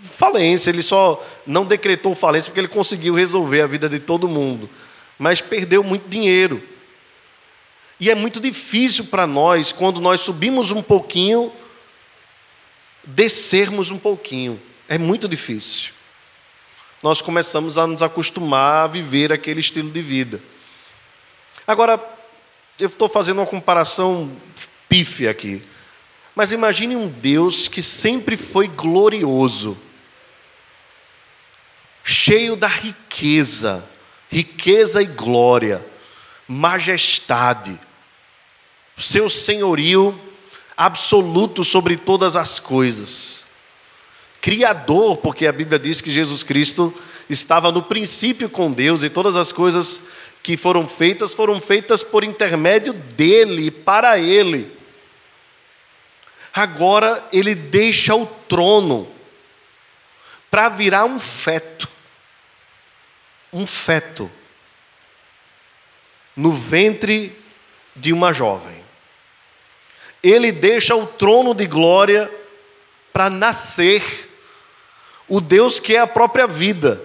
falência. 0.03 0.69
Ele 0.69 0.81
só 0.81 1.23
não 1.45 1.65
decretou 1.65 2.15
falência 2.15 2.49
porque 2.49 2.59
ele 2.59 2.67
conseguiu 2.67 3.13
resolver 3.13 3.61
a 3.61 3.67
vida 3.67 3.89
de 3.89 3.99
todo 3.99 4.27
mundo, 4.27 4.69
mas 5.17 5.41
perdeu 5.41 5.83
muito 5.83 6.07
dinheiro. 6.07 6.61
E 7.99 8.09
é 8.09 8.15
muito 8.15 8.39
difícil 8.39 9.05
para 9.05 9.27
nós, 9.27 9.73
quando 9.73 9.99
nós 9.99 10.21
subimos 10.21 10.71
um 10.71 10.81
pouquinho, 10.81 11.51
descermos 13.03 13.91
um 13.91 13.97
pouquinho. 13.97 14.59
É 14.87 14.97
muito 14.97 15.27
difícil. 15.27 15.91
Nós 17.03 17.21
começamos 17.21 17.77
a 17.77 17.85
nos 17.85 18.01
acostumar 18.01 18.85
a 18.85 18.87
viver 18.87 19.33
aquele 19.33 19.59
estilo 19.59 19.89
de 19.89 20.01
vida. 20.01 20.41
Agora, 21.67 22.01
eu 22.79 22.87
estou 22.87 23.09
fazendo 23.09 23.39
uma 23.39 23.45
comparação 23.45 24.31
pífia 24.87 25.29
aqui. 25.29 25.61
Mas 26.39 26.53
imagine 26.53 26.95
um 26.95 27.09
Deus 27.09 27.67
que 27.67 27.83
sempre 27.83 28.37
foi 28.37 28.65
glorioso, 28.65 29.77
cheio 32.01 32.55
da 32.55 32.65
riqueza, 32.65 33.85
riqueza 34.31 35.01
e 35.01 35.05
glória, 35.05 35.85
majestade, 36.47 37.77
seu 38.97 39.29
senhorio 39.29 40.17
absoluto 40.77 41.65
sobre 41.65 41.97
todas 41.97 42.37
as 42.37 42.57
coisas. 42.57 43.43
Criador, 44.39 45.17
porque 45.17 45.45
a 45.45 45.51
Bíblia 45.51 45.77
diz 45.77 45.99
que 45.99 46.09
Jesus 46.09 46.41
Cristo 46.41 46.97
estava 47.29 47.69
no 47.69 47.83
princípio 47.83 48.49
com 48.49 48.71
Deus 48.71 49.03
e 49.03 49.09
todas 49.09 49.35
as 49.35 49.51
coisas 49.51 50.07
que 50.41 50.55
foram 50.55 50.87
feitas 50.87 51.33
foram 51.33 51.59
feitas 51.59 52.01
por 52.01 52.23
intermédio 52.23 52.93
dele, 52.93 53.69
para 53.69 54.17
ele. 54.17 54.78
Agora 56.53 57.27
ele 57.31 57.53
deixa 57.55 58.15
o 58.15 58.25
trono 58.25 59.11
para 60.49 60.69
virar 60.69 61.05
um 61.05 61.19
feto. 61.19 61.87
Um 63.51 63.65
feto 63.65 64.29
no 66.35 66.51
ventre 66.51 67.37
de 67.95 68.13
uma 68.13 68.31
jovem. 68.31 68.83
Ele 70.23 70.51
deixa 70.51 70.95
o 70.95 71.05
trono 71.05 71.53
de 71.53 71.65
glória 71.65 72.31
para 73.11 73.29
nascer 73.29 74.29
o 75.27 75.41
Deus 75.41 75.79
que 75.79 75.95
é 75.95 75.99
a 75.99 76.07
própria 76.07 76.47
vida. 76.47 77.01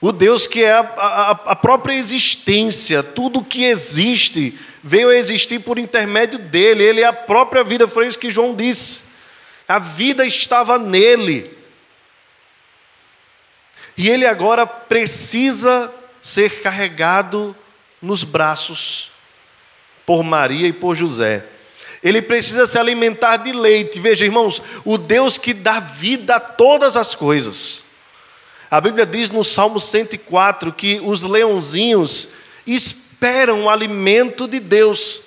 O 0.00 0.12
Deus 0.12 0.46
que 0.46 0.62
é 0.62 0.72
a, 0.72 0.80
a, 0.80 1.30
a, 1.30 1.56
própria 1.56 1.94
existência, 1.94 3.02
tudo 3.02 3.44
que 3.44 3.64
existe 3.64 4.58
veio 4.86 5.10
a 5.10 5.16
existir 5.16 5.58
por 5.58 5.80
intermédio 5.80 6.38
dele, 6.38 6.84
ele 6.84 7.00
é 7.00 7.06
a 7.06 7.12
própria 7.12 7.64
vida, 7.64 7.88
foi 7.88 8.06
isso 8.06 8.20
que 8.20 8.30
João 8.30 8.54
disse. 8.54 9.02
A 9.66 9.80
vida 9.80 10.24
estava 10.24 10.78
nele. 10.78 11.52
E 13.96 14.08
ele 14.08 14.24
agora 14.24 14.64
precisa 14.64 15.92
ser 16.22 16.62
carregado 16.62 17.54
nos 18.00 18.22
braços 18.22 19.10
por 20.06 20.22
Maria 20.22 20.68
e 20.68 20.72
por 20.72 20.94
José. 20.94 21.44
Ele 22.00 22.22
precisa 22.22 22.64
se 22.64 22.78
alimentar 22.78 23.38
de 23.38 23.52
leite. 23.52 23.98
Veja, 23.98 24.24
irmãos, 24.24 24.62
o 24.84 24.96
Deus 24.96 25.36
que 25.36 25.52
dá 25.52 25.80
vida 25.80 26.36
a 26.36 26.40
todas 26.40 26.96
as 26.96 27.12
coisas. 27.12 27.86
A 28.70 28.80
Bíblia 28.80 29.04
diz 29.04 29.30
no 29.30 29.42
Salmo 29.42 29.80
104 29.80 30.72
que 30.72 31.00
os 31.02 31.24
leãozinhos 31.24 32.34
esperam 33.16 33.64
o 33.64 33.70
alimento 33.70 34.46
de 34.46 34.60
Deus. 34.60 35.22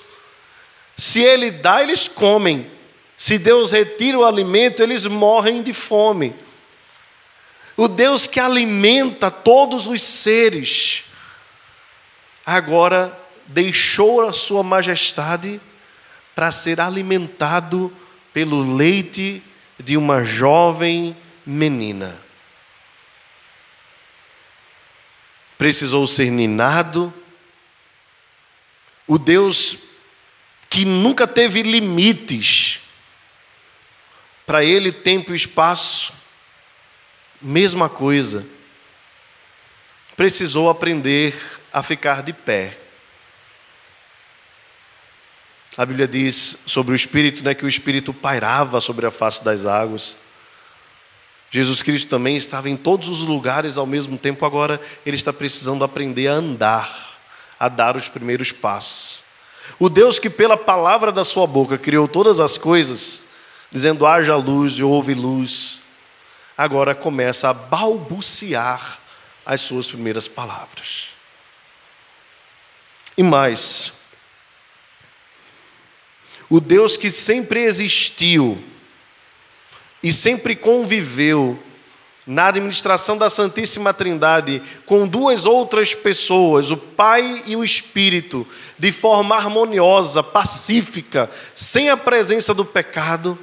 Se 0.95 1.21
Ele 1.21 1.49
dá, 1.49 1.81
eles 1.81 2.07
comem. 2.07 2.69
Se 3.17 3.39
Deus 3.39 3.71
retira 3.71 4.19
o 4.19 4.25
alimento, 4.25 4.83
eles 4.83 5.07
morrem 5.07 5.63
de 5.63 5.73
fome. 5.73 6.35
O 7.75 7.87
Deus 7.87 8.27
que 8.27 8.39
alimenta 8.39 9.31
todos 9.31 9.87
os 9.87 10.01
seres, 10.03 11.05
agora 12.45 13.17
deixou 13.47 14.21
a 14.21 14.31
Sua 14.33 14.61
majestade 14.61 15.59
para 16.35 16.51
ser 16.51 16.79
alimentado 16.79 17.91
pelo 18.31 18.75
leite 18.75 19.41
de 19.79 19.97
uma 19.97 20.23
jovem 20.23 21.17
menina. 21.45 22.19
Precisou 25.57 26.05
ser 26.05 26.29
ninado, 26.29 27.13
o 29.09 29.17
Deus 29.17 29.79
que 30.69 30.85
nunca 30.85 31.27
teve 31.27 31.63
limites, 31.63 32.81
para 34.45 34.63
ele 34.63 34.91
tempo 34.91 35.33
e 35.33 35.35
espaço, 35.35 36.13
mesma 37.41 37.89
coisa, 37.89 38.45
precisou 40.15 40.69
aprender 40.69 41.35
a 41.73 41.81
ficar 41.81 42.21
de 42.21 42.33
pé. 42.33 42.77
A 45.75 45.87
Bíblia 45.87 46.07
diz 46.07 46.61
sobre 46.67 46.91
o 46.91 46.95
Espírito, 46.95 47.43
né, 47.43 47.55
que 47.55 47.65
o 47.65 47.69
Espírito 47.69 48.13
pairava 48.13 48.79
sobre 48.79 49.07
a 49.07 49.11
face 49.11 49.43
das 49.43 49.65
águas. 49.65 50.17
Jesus 51.49 51.81
Cristo 51.81 52.09
também 52.09 52.37
estava 52.37 52.69
em 52.69 52.77
todos 52.77 53.09
os 53.09 53.21
lugares 53.21 53.75
ao 53.75 53.87
mesmo 53.87 54.19
tempo, 54.19 54.45
agora 54.45 54.79
ele 55.03 55.15
está 55.15 55.33
precisando 55.33 55.83
aprender 55.83 56.27
a 56.27 56.33
andar 56.33 57.08
a 57.59 57.67
dar 57.67 57.97
os 57.97 58.07
primeiros 58.07 58.51
passos. 58.51 59.23
O 59.77 59.89
Deus 59.89 60.17
que, 60.17 60.29
pela 60.29 60.57
palavra 60.57 61.11
da 61.11 61.23
sua 61.23 61.45
boca, 61.45 61.77
criou 61.77 62.07
todas 62.07 62.39
as 62.39 62.57
coisas, 62.57 63.25
dizendo 63.71 64.07
haja 64.07 64.35
luz 64.35 64.73
e 64.73 64.83
houve 64.83 65.13
luz, 65.13 65.81
agora 66.57 66.95
começa 66.95 67.49
a 67.49 67.53
balbuciar 67.53 68.99
as 69.45 69.61
suas 69.61 69.87
primeiras 69.87 70.27
palavras. 70.27 71.09
E 73.17 73.23
mais, 73.23 73.91
o 76.49 76.59
Deus 76.59 76.97
que 76.97 77.11
sempre 77.11 77.63
existiu 77.63 78.63
e 80.01 80.11
sempre 80.11 80.55
conviveu 80.55 81.61
na 82.29 82.49
administração 82.49 83.17
da 83.17 83.27
Santíssima 83.27 83.91
Trindade 83.91 84.61
com 84.85 85.07
duas 85.07 85.47
outras 85.47 85.95
pessoas, 85.95 86.69
o 86.69 86.77
Pai 86.77 87.41
e 87.47 87.55
o 87.55 87.63
Espírito, 87.63 88.45
de 88.77 88.91
forma 88.91 89.35
harmoniosa, 89.35 90.21
pacífica, 90.21 91.27
sem 91.55 91.89
a 91.89 91.97
presença 91.97 92.53
do 92.53 92.63
pecado, 92.63 93.35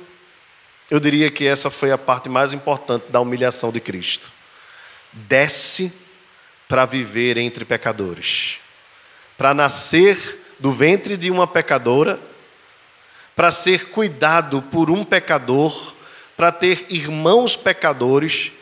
eu 0.88 1.01
diria 1.01 1.33
que 1.33 1.49
essa 1.49 1.68
foi 1.68 1.90
a 1.90 1.99
parte 1.99 2.29
mais 2.29 2.53
importante 2.53 3.07
da 3.09 3.20
humilhação 3.20 3.72
de 3.72 3.81
Cristo. 3.81 4.31
Desce 5.12 5.92
para 6.68 6.87
viver 6.87 7.37
entre 7.38 7.64
pecadores, 7.64 8.59
para 9.37 9.53
nascer 9.53 10.44
do 10.61 10.70
ventre 10.70 11.16
de 11.16 11.29
uma 11.29 11.49
pecadora, 11.49 12.20
para 13.35 13.51
ser 13.51 13.87
cuidado 13.87 14.62
por 14.62 14.92
um 14.92 15.05
pecador, 15.05 15.92
para 16.37 16.53
ter 16.53 16.87
irmãos 16.88 17.57
pecadores 17.57 18.53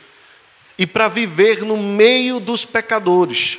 e 0.78 0.86
para 0.86 1.08
viver 1.08 1.62
no 1.62 1.76
meio 1.76 2.40
dos 2.40 2.64
pecadores. 2.64 3.58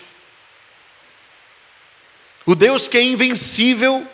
O 2.46 2.56
Deus 2.56 2.88
que 2.88 2.98
é 2.98 3.02
invencível 3.02 4.06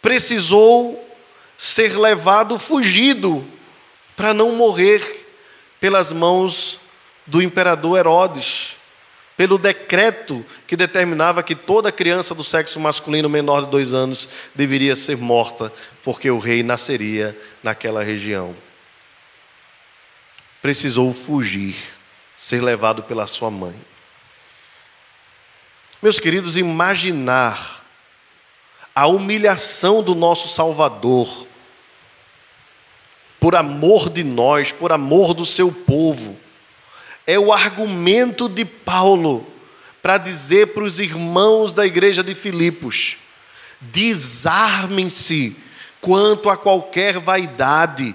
precisou 0.00 1.08
ser 1.56 1.96
levado 1.96 2.58
fugido 2.58 3.46
para 4.16 4.34
não 4.34 4.56
morrer 4.56 5.26
pelas 5.78 6.12
mãos 6.12 6.80
do 7.24 7.40
imperador 7.40 7.98
Herodes, 7.98 8.76
pelo 9.36 9.58
decreto 9.58 10.44
que 10.66 10.76
determinava 10.76 11.42
que 11.42 11.54
toda 11.54 11.92
criança 11.92 12.34
do 12.34 12.42
sexo 12.42 12.80
masculino 12.80 13.28
menor 13.28 13.64
de 13.64 13.70
dois 13.70 13.94
anos 13.94 14.28
deveria 14.54 14.96
ser 14.96 15.16
morta, 15.16 15.72
porque 16.02 16.30
o 16.30 16.38
rei 16.38 16.62
nasceria 16.62 17.38
naquela 17.62 18.02
região 18.02 18.56
precisou 20.62 21.12
fugir, 21.12 21.76
ser 22.36 22.62
levado 22.62 23.02
pela 23.02 23.26
sua 23.26 23.50
mãe. 23.50 23.74
Meus 26.00 26.18
queridos, 26.20 26.56
imaginar 26.56 27.84
a 28.94 29.06
humilhação 29.06 30.02
do 30.02 30.14
nosso 30.14 30.48
Salvador 30.48 31.46
por 33.40 33.56
amor 33.56 34.08
de 34.08 34.22
nós, 34.22 34.70
por 34.70 34.92
amor 34.92 35.34
do 35.34 35.44
seu 35.44 35.72
povo. 35.72 36.38
É 37.26 37.36
o 37.38 37.52
argumento 37.52 38.48
de 38.48 38.64
Paulo 38.64 39.44
para 40.00 40.16
dizer 40.16 40.68
para 40.68 40.84
os 40.84 41.00
irmãos 41.00 41.74
da 41.74 41.84
igreja 41.84 42.22
de 42.22 42.36
Filipos: 42.36 43.16
desarmem-se 43.80 45.56
quanto 46.00 46.48
a 46.48 46.56
qualquer 46.56 47.18
vaidade, 47.18 48.14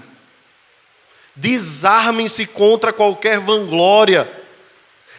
desarmem-se 1.38 2.46
contra 2.46 2.92
qualquer 2.92 3.38
vanglória. 3.38 4.30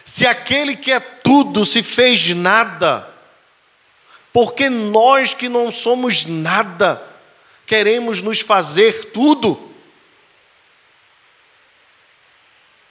Se 0.04 0.26
aquele 0.26 0.76
que 0.76 0.92
é 0.92 1.00
tudo 1.00 1.64
se 1.64 1.82
fez 1.82 2.28
nada, 2.30 3.08
porque 4.32 4.68
nós 4.68 5.34
que 5.34 5.48
não 5.48 5.70
somos 5.70 6.26
nada, 6.26 7.02
queremos 7.66 8.20
nos 8.20 8.40
fazer 8.40 9.06
tudo? 9.12 9.68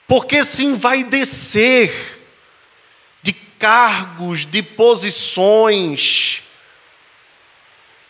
Porque 0.08 0.42
se 0.42 0.64
envaidecer 0.64 2.18
de 3.22 3.32
cargos, 3.32 4.44
de 4.44 4.60
posições, 4.60 6.42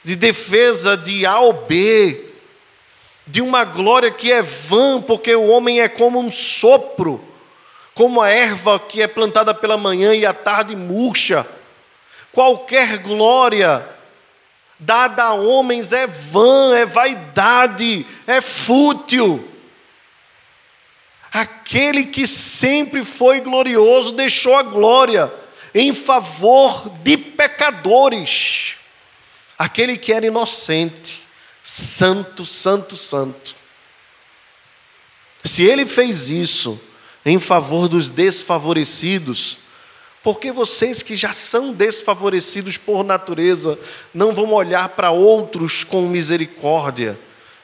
de 0.02 0.16
defesa 0.16 0.96
de 0.96 1.26
A 1.26 1.40
ou 1.40 1.52
B, 1.52 2.29
de 3.26 3.40
uma 3.40 3.64
glória 3.64 4.11
que 4.11 4.33
é 4.33 4.42
vã, 4.42 5.00
porque 5.00 5.35
o 5.35 5.48
homem 5.48 5.80
é 5.80 5.88
como 5.88 6.18
um 6.18 6.30
sopro, 6.30 7.22
como 7.94 8.20
a 8.20 8.28
erva 8.28 8.78
que 8.78 9.02
é 9.02 9.06
plantada 9.06 9.54
pela 9.54 9.76
manhã 9.76 10.14
e 10.14 10.24
à 10.24 10.33
tarde 10.33 10.74
murcha. 10.74 11.46
Qualquer 12.33 12.98
glória 12.98 13.87
dada 14.78 15.24
a 15.24 15.35
homens 15.35 15.92
é 15.92 16.06
vã, 16.06 16.74
é 16.74 16.87
vaidade, 16.87 18.06
é 18.26 18.40
fútil. 18.40 19.46
Aquele 21.33 22.04
que 22.04 22.26
sempre 22.26 23.04
foi 23.04 23.40
glorioso 23.40 24.12
deixou 24.12 24.56
a 24.56 24.62
glória 24.62 25.33
em 25.74 25.92
favor 25.92 26.88
de 27.02 27.16
pecadores. 27.16 28.74
Aquele 29.59 29.96
que 29.96 30.12
era 30.12 30.26
inocente, 30.26 31.22
santo, 31.72 32.44
santo, 32.44 32.96
santo. 32.96 33.54
Se 35.44 35.62
ele 35.62 35.87
fez 35.87 36.28
isso 36.28 36.80
em 37.24 37.38
favor 37.38 37.87
dos 37.87 38.09
desfavorecidos, 38.09 39.59
por 40.20 40.40
que 40.40 40.50
vocês 40.50 41.00
que 41.00 41.14
já 41.14 41.33
são 41.33 41.72
desfavorecidos 41.72 42.76
por 42.76 43.04
natureza 43.04 43.78
não 44.12 44.35
vão 44.35 44.52
olhar 44.52 44.88
para 44.90 45.12
outros 45.12 45.85
com 45.85 46.09
misericórdia 46.09 47.16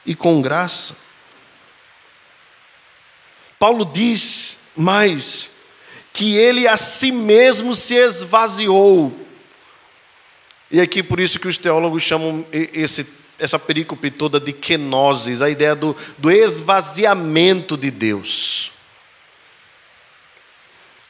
e 0.05 0.15
com 0.15 0.41
graça? 0.41 0.95
Paulo 3.59 3.83
diz 3.83 4.69
mais 4.73 5.49
que 6.13 6.37
ele 6.37 6.65
a 6.65 6.77
si 6.77 7.11
mesmo 7.11 7.75
se 7.75 7.95
esvaziou 7.95 9.27
e 10.69 10.81
aqui 10.81 11.01
por 11.01 11.19
isso 11.19 11.39
que 11.39 11.47
os 11.47 11.57
teólogos 11.57 12.03
chamam 12.03 12.45
esse, 12.51 13.05
essa 13.39 13.59
perícope 13.59 14.09
toda 14.09 14.39
de 14.39 14.51
kenosis, 14.51 15.41
a 15.41 15.49
ideia 15.49 15.75
do, 15.75 15.95
do 16.17 16.31
esvaziamento 16.31 17.77
de 17.77 17.91
Deus. 17.91 18.71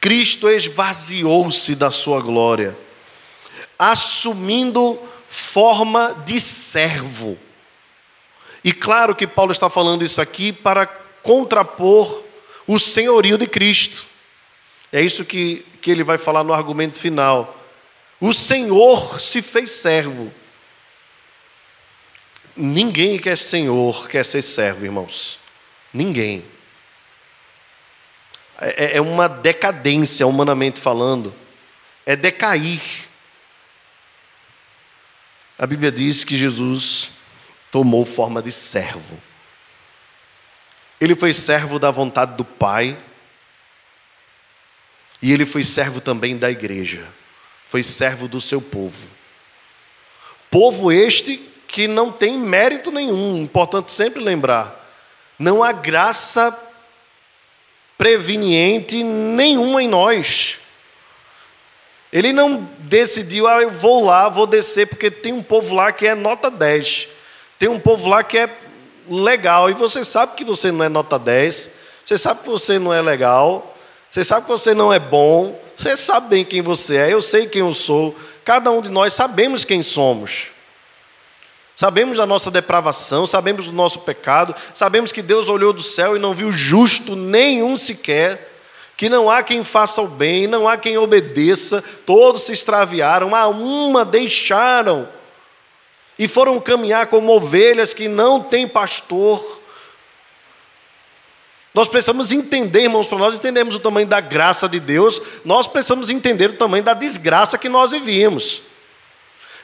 Cristo 0.00 0.48
esvaziou-se 0.48 1.74
da 1.74 1.90
sua 1.90 2.20
glória, 2.20 2.76
assumindo 3.78 4.98
forma 5.26 6.22
de 6.24 6.40
servo. 6.40 7.38
E 8.62 8.72
claro 8.72 9.14
que 9.14 9.26
Paulo 9.26 9.52
está 9.52 9.68
falando 9.68 10.04
isso 10.04 10.20
aqui 10.20 10.52
para 10.52 10.86
contrapor 11.22 12.22
o 12.66 12.78
senhorio 12.78 13.38
de 13.38 13.46
Cristo. 13.46 14.04
É 14.92 15.00
isso 15.00 15.24
que, 15.24 15.64
que 15.80 15.90
ele 15.90 16.02
vai 16.02 16.18
falar 16.18 16.44
no 16.44 16.52
argumento 16.52 16.98
final. 16.98 17.56
O 18.20 18.32
Senhor 18.32 19.20
se 19.20 19.42
fez 19.42 19.70
servo. 19.70 20.32
Ninguém 22.58 23.18
que 23.18 23.28
é 23.28 23.36
Senhor 23.36 24.08
quer 24.08 24.24
ser 24.24 24.42
servo, 24.42 24.84
irmãos. 24.84 25.38
Ninguém. 25.94 26.44
É, 28.60 28.96
é 28.96 29.00
uma 29.00 29.28
decadência, 29.28 30.26
humanamente 30.26 30.80
falando. 30.80 31.34
É 32.04 32.16
decair. 32.16 32.82
A 35.58 35.66
Bíblia 35.66 35.92
diz 35.92 36.24
que 36.24 36.36
Jesus 36.36 37.10
tomou 37.70 38.04
forma 38.04 38.42
de 38.42 38.50
servo. 38.50 39.22
Ele 41.00 41.14
foi 41.14 41.32
servo 41.32 41.78
da 41.78 41.90
vontade 41.90 42.36
do 42.36 42.44
Pai. 42.44 42.98
E 45.22 45.32
ele 45.32 45.46
foi 45.46 45.62
servo 45.62 46.00
também 46.00 46.36
da 46.36 46.50
igreja 46.50 47.06
foi 47.68 47.82
servo 47.82 48.26
do 48.26 48.40
seu 48.40 48.62
povo. 48.62 49.06
Povo 50.50 50.90
este 50.90 51.38
que 51.68 51.86
não 51.86 52.10
tem 52.10 52.36
mérito 52.36 52.90
nenhum, 52.90 53.36
importante 53.36 53.92
sempre 53.92 54.20
lembrar. 54.20 54.74
Não 55.38 55.62
há 55.62 55.70
graça 55.70 56.56
preveniente 57.96 59.04
nenhuma 59.04 59.82
em 59.82 59.88
nós. 59.88 60.58
Ele 62.10 62.32
não 62.32 62.66
decidiu, 62.78 63.46
ah, 63.46 63.60
eu 63.60 63.70
vou 63.70 64.04
lá, 64.04 64.28
vou 64.30 64.46
descer, 64.46 64.86
porque 64.86 65.10
tem 65.10 65.32
um 65.32 65.42
povo 65.42 65.74
lá 65.74 65.92
que 65.92 66.06
é 66.06 66.14
nota 66.14 66.50
10. 66.50 67.08
Tem 67.58 67.68
um 67.68 67.78
povo 67.78 68.08
lá 68.08 68.24
que 68.24 68.38
é 68.38 68.50
legal. 69.08 69.68
E 69.68 69.74
você 69.74 70.04
sabe 70.04 70.34
que 70.34 70.44
você 70.44 70.72
não 70.72 70.84
é 70.84 70.88
nota 70.88 71.18
10. 71.18 71.70
Você 72.02 72.16
sabe 72.16 72.42
que 72.42 72.48
você 72.48 72.78
não 72.78 72.94
é 72.94 73.02
legal. 73.02 73.76
Você 74.08 74.24
sabe 74.24 74.46
que 74.46 74.50
você 74.50 74.72
não 74.72 74.92
é 74.92 74.98
bom. 74.98 75.60
Você 75.76 75.96
sabe 75.96 76.28
bem 76.28 76.44
quem 76.44 76.62
você 76.62 76.96
é, 76.96 77.12
eu 77.12 77.20
sei 77.20 77.46
quem 77.46 77.60
eu 77.60 77.74
sou. 77.74 78.16
Cada 78.44 78.70
um 78.70 78.80
de 78.80 78.88
nós 78.88 79.12
sabemos 79.12 79.64
quem 79.64 79.82
somos. 79.82 80.57
Sabemos 81.78 82.18
da 82.18 82.26
nossa 82.26 82.50
depravação, 82.50 83.24
sabemos 83.24 83.66
do 83.66 83.72
nosso 83.72 84.00
pecado, 84.00 84.52
sabemos 84.74 85.12
que 85.12 85.22
Deus 85.22 85.48
olhou 85.48 85.72
do 85.72 85.80
céu 85.80 86.16
e 86.16 86.18
não 86.18 86.34
viu 86.34 86.50
justo 86.50 87.14
nenhum 87.14 87.76
sequer, 87.76 88.52
que 88.96 89.08
não 89.08 89.30
há 89.30 89.44
quem 89.44 89.62
faça 89.62 90.02
o 90.02 90.08
bem, 90.08 90.48
não 90.48 90.66
há 90.66 90.76
quem 90.76 90.98
obedeça, 90.98 91.80
todos 92.04 92.42
se 92.42 92.52
extraviaram, 92.52 93.32
a 93.32 93.46
uma 93.46 94.04
deixaram 94.04 95.08
e 96.18 96.26
foram 96.26 96.58
caminhar 96.58 97.06
como 97.06 97.30
ovelhas 97.30 97.94
que 97.94 98.08
não 98.08 98.42
têm 98.42 98.66
pastor. 98.66 99.60
Nós 101.72 101.86
precisamos 101.86 102.32
entender, 102.32 102.80
irmãos, 102.80 103.06
para 103.06 103.18
nós 103.18 103.36
entendermos 103.36 103.76
o 103.76 103.80
tamanho 103.80 104.08
da 104.08 104.20
graça 104.20 104.68
de 104.68 104.80
Deus, 104.80 105.22
nós 105.44 105.68
precisamos 105.68 106.10
entender 106.10 106.50
o 106.50 106.56
tamanho 106.56 106.82
da 106.82 106.92
desgraça 106.92 107.56
que 107.56 107.68
nós 107.68 107.92
vivíamos. 107.92 108.62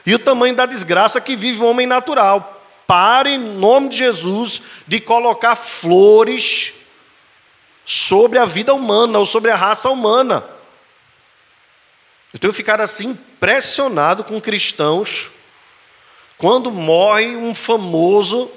E 0.05 0.13
o 0.13 0.19
tamanho 0.19 0.55
da 0.55 0.65
desgraça 0.65 1.19
que 1.19 1.35
vive 1.35 1.61
o 1.61 1.65
homem 1.65 1.87
natural. 1.87 2.61
Pare, 2.85 3.31
em 3.31 3.39
nome 3.39 3.89
de 3.89 3.97
Jesus, 3.97 4.61
de 4.87 4.99
colocar 4.99 5.55
flores 5.55 6.73
sobre 7.83 8.37
a 8.37 8.45
vida 8.45 8.73
humana 8.73 9.17
ou 9.17 9.25
sobre 9.25 9.49
a 9.49 9.55
raça 9.55 9.89
humana. 9.89 10.43
Eu 12.31 12.39
tenho 12.39 12.53
ficado 12.53 12.81
assim 12.81 13.09
impressionado 13.09 14.23
com 14.23 14.39
cristãos 14.39 15.31
quando 16.37 16.71
morre 16.71 17.35
um 17.35 17.55
famoso 17.55 18.51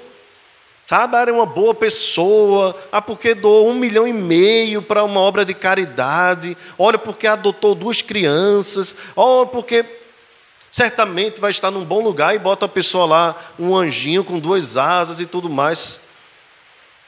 Sabe, 0.89 1.17
era 1.17 1.31
uma 1.31 1.45
boa 1.45 1.75
pessoa. 1.75 2.75
Ah, 2.91 2.99
porque 2.99 3.35
doou 3.35 3.69
um 3.69 3.75
milhão 3.75 4.07
e 4.07 4.11
meio 4.11 4.81
para 4.81 5.03
uma 5.03 5.19
obra 5.19 5.45
de 5.45 5.53
caridade. 5.53 6.57
Olha, 6.79 6.97
porque 6.97 7.27
adotou 7.27 7.75
duas 7.75 8.01
crianças. 8.01 8.95
Olha, 9.15 9.45
porque 9.45 9.85
certamente 10.71 11.39
vai 11.39 11.51
estar 11.51 11.71
num 11.71 11.83
bom 11.83 12.01
lugar 12.01 12.35
e 12.35 12.39
bota 12.39 12.65
a 12.65 12.69
pessoa 12.69 13.05
lá, 13.05 13.35
um 13.57 13.75
anjinho 13.75 14.23
com 14.23 14.39
duas 14.39 14.77
asas 14.77 15.19
e 15.19 15.25
tudo 15.25 15.49
mais. 15.49 16.01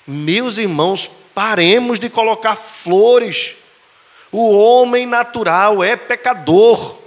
Meus 0.05 0.57
irmãos, 0.57 1.09
paremos 1.33 1.99
de 1.99 2.09
colocar 2.09 2.55
flores. 2.55 3.55
O 4.31 4.57
homem 4.57 5.05
natural 5.05 5.83
é 5.83 5.95
pecador. 5.95 6.97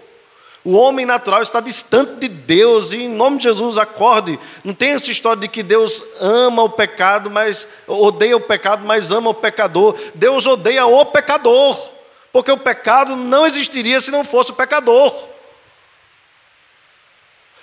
O 0.65 0.77
homem 0.77 1.05
natural 1.05 1.43
está 1.43 1.61
distante 1.61 2.21
de 2.21 2.29
Deus 2.29 2.93
e, 2.93 3.03
em 3.03 3.09
nome 3.09 3.37
de 3.37 3.45
Jesus, 3.45 3.77
acorde. 3.77 4.39
Não 4.65 4.73
tem 4.73 4.91
essa 4.91 5.11
história 5.11 5.41
de 5.41 5.49
que 5.49 5.63
Deus 5.63 6.03
ama 6.21 6.63
o 6.63 6.71
pecado, 6.71 7.31
mas 7.31 7.69
odeia 7.87 8.37
o 8.37 8.41
pecado, 8.41 8.83
mas 8.83 9.11
ama 9.11 9.31
o 9.31 9.35
pecador. 9.35 9.95
Deus 10.15 10.47
odeia 10.47 10.87
o 10.87 11.05
pecador, 11.05 11.79
porque 12.33 12.51
o 12.51 12.57
pecado 12.57 13.15
não 13.15 13.45
existiria 13.45 14.01
se 14.01 14.11
não 14.11 14.25
fosse 14.25 14.53
o 14.53 14.55
pecador. 14.55 15.34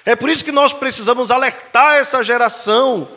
É 0.06 0.16
por 0.16 0.30
isso 0.30 0.46
que 0.46 0.52
nós 0.52 0.74
precisamos 0.74 1.30
alertar 1.30 1.96
essa 1.96 2.24
geração 2.24 3.08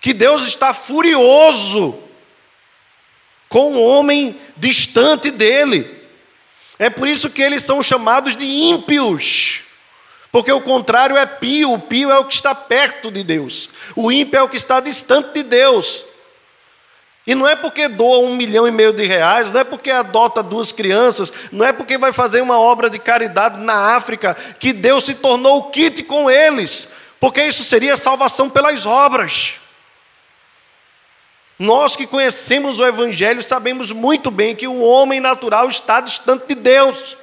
que 0.00 0.12
Deus 0.12 0.46
está 0.46 0.74
furioso 0.74 1.98
com 3.48 3.74
o 3.74 3.84
homem 3.84 4.38
distante 4.56 5.30
dele. 5.30 5.88
É 6.78 6.90
por 6.90 7.08
isso 7.08 7.30
que 7.30 7.42
eles 7.42 7.62
são 7.62 7.82
chamados 7.82 8.36
de 8.36 8.44
ímpios. 8.44 9.62
Porque 10.32 10.52
o 10.52 10.60
contrário 10.60 11.16
é 11.16 11.24
pio, 11.24 11.72
o 11.72 11.78
pio 11.78 12.10
é 12.10 12.18
o 12.18 12.24
que 12.24 12.34
está 12.34 12.54
perto 12.54 13.10
de 13.10 13.24
Deus. 13.24 13.70
O 13.94 14.12
ímpio 14.12 14.38
é 14.38 14.42
o 14.42 14.48
que 14.48 14.56
está 14.56 14.80
distante 14.80 15.32
de 15.32 15.42
Deus. 15.42 16.04
E 17.26 17.34
não 17.34 17.48
é 17.48 17.56
porque 17.56 17.88
doa 17.88 18.20
um 18.20 18.36
milhão 18.36 18.68
e 18.68 18.70
meio 18.70 18.92
de 18.92 19.04
reais, 19.04 19.50
não 19.50 19.60
é 19.60 19.64
porque 19.64 19.90
adota 19.90 20.44
duas 20.44 20.70
crianças, 20.70 21.32
não 21.50 21.66
é 21.66 21.72
porque 21.72 21.98
vai 21.98 22.12
fazer 22.12 22.40
uma 22.40 22.58
obra 22.58 22.88
de 22.88 23.00
caridade 23.00 23.58
na 23.58 23.96
África 23.96 24.36
que 24.60 24.72
Deus 24.72 25.02
se 25.02 25.14
tornou 25.14 25.58
o 25.58 25.70
kit 25.70 26.04
com 26.04 26.30
eles, 26.30 26.94
porque 27.18 27.42
isso 27.42 27.64
seria 27.64 27.96
salvação 27.96 28.48
pelas 28.48 28.86
obras. 28.86 29.54
Nós 31.58 31.96
que 31.96 32.06
conhecemos 32.06 32.78
o 32.78 32.86
Evangelho 32.86 33.42
sabemos 33.42 33.90
muito 33.90 34.30
bem 34.30 34.54
que 34.54 34.68
o 34.68 34.80
homem 34.80 35.18
natural 35.18 35.68
está 35.68 36.00
distante 36.00 36.46
de 36.46 36.54
Deus, 36.54 37.16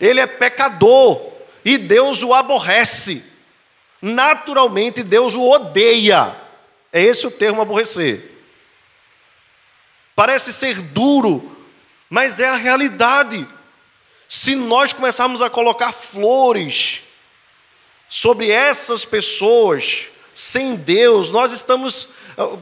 ele 0.00 0.18
é 0.18 0.26
pecador 0.26 1.30
e 1.64 1.78
Deus 1.78 2.24
o 2.24 2.34
aborrece, 2.34 3.22
naturalmente 4.02 5.04
Deus 5.04 5.36
o 5.36 5.48
odeia, 5.48 6.34
é 6.92 7.00
esse 7.00 7.24
o 7.24 7.30
termo 7.30 7.62
aborrecer. 7.62 8.37
Parece 10.18 10.52
ser 10.52 10.80
duro, 10.80 11.56
mas 12.10 12.40
é 12.40 12.48
a 12.48 12.56
realidade. 12.56 13.46
Se 14.28 14.56
nós 14.56 14.92
começarmos 14.92 15.40
a 15.40 15.48
colocar 15.48 15.92
flores 15.92 17.02
sobre 18.08 18.50
essas 18.50 19.04
pessoas 19.04 20.08
sem 20.34 20.74
Deus, 20.74 21.30
nós 21.30 21.52
estamos 21.52 22.14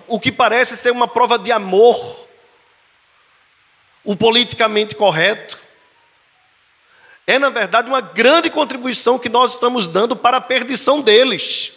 o 0.07 0.21
que 0.21 0.31
parece 0.31 0.77
ser 0.77 0.91
uma 0.91 1.09
prova 1.09 1.39
de 1.39 1.51
amor, 1.51 2.29
o 4.05 4.15
politicamente 4.15 4.95
correto, 4.95 5.59
é 7.27 7.39
na 7.39 7.49
verdade 7.49 7.89
uma 7.89 8.03
grande 8.03 8.51
contribuição 8.51 9.19
que 9.19 9.31
nós 9.31 9.53
estamos 9.53 9.89
dando 9.89 10.15
para 10.15 10.37
a 10.37 10.43
perdição 10.43 11.01
deles. 11.01 11.73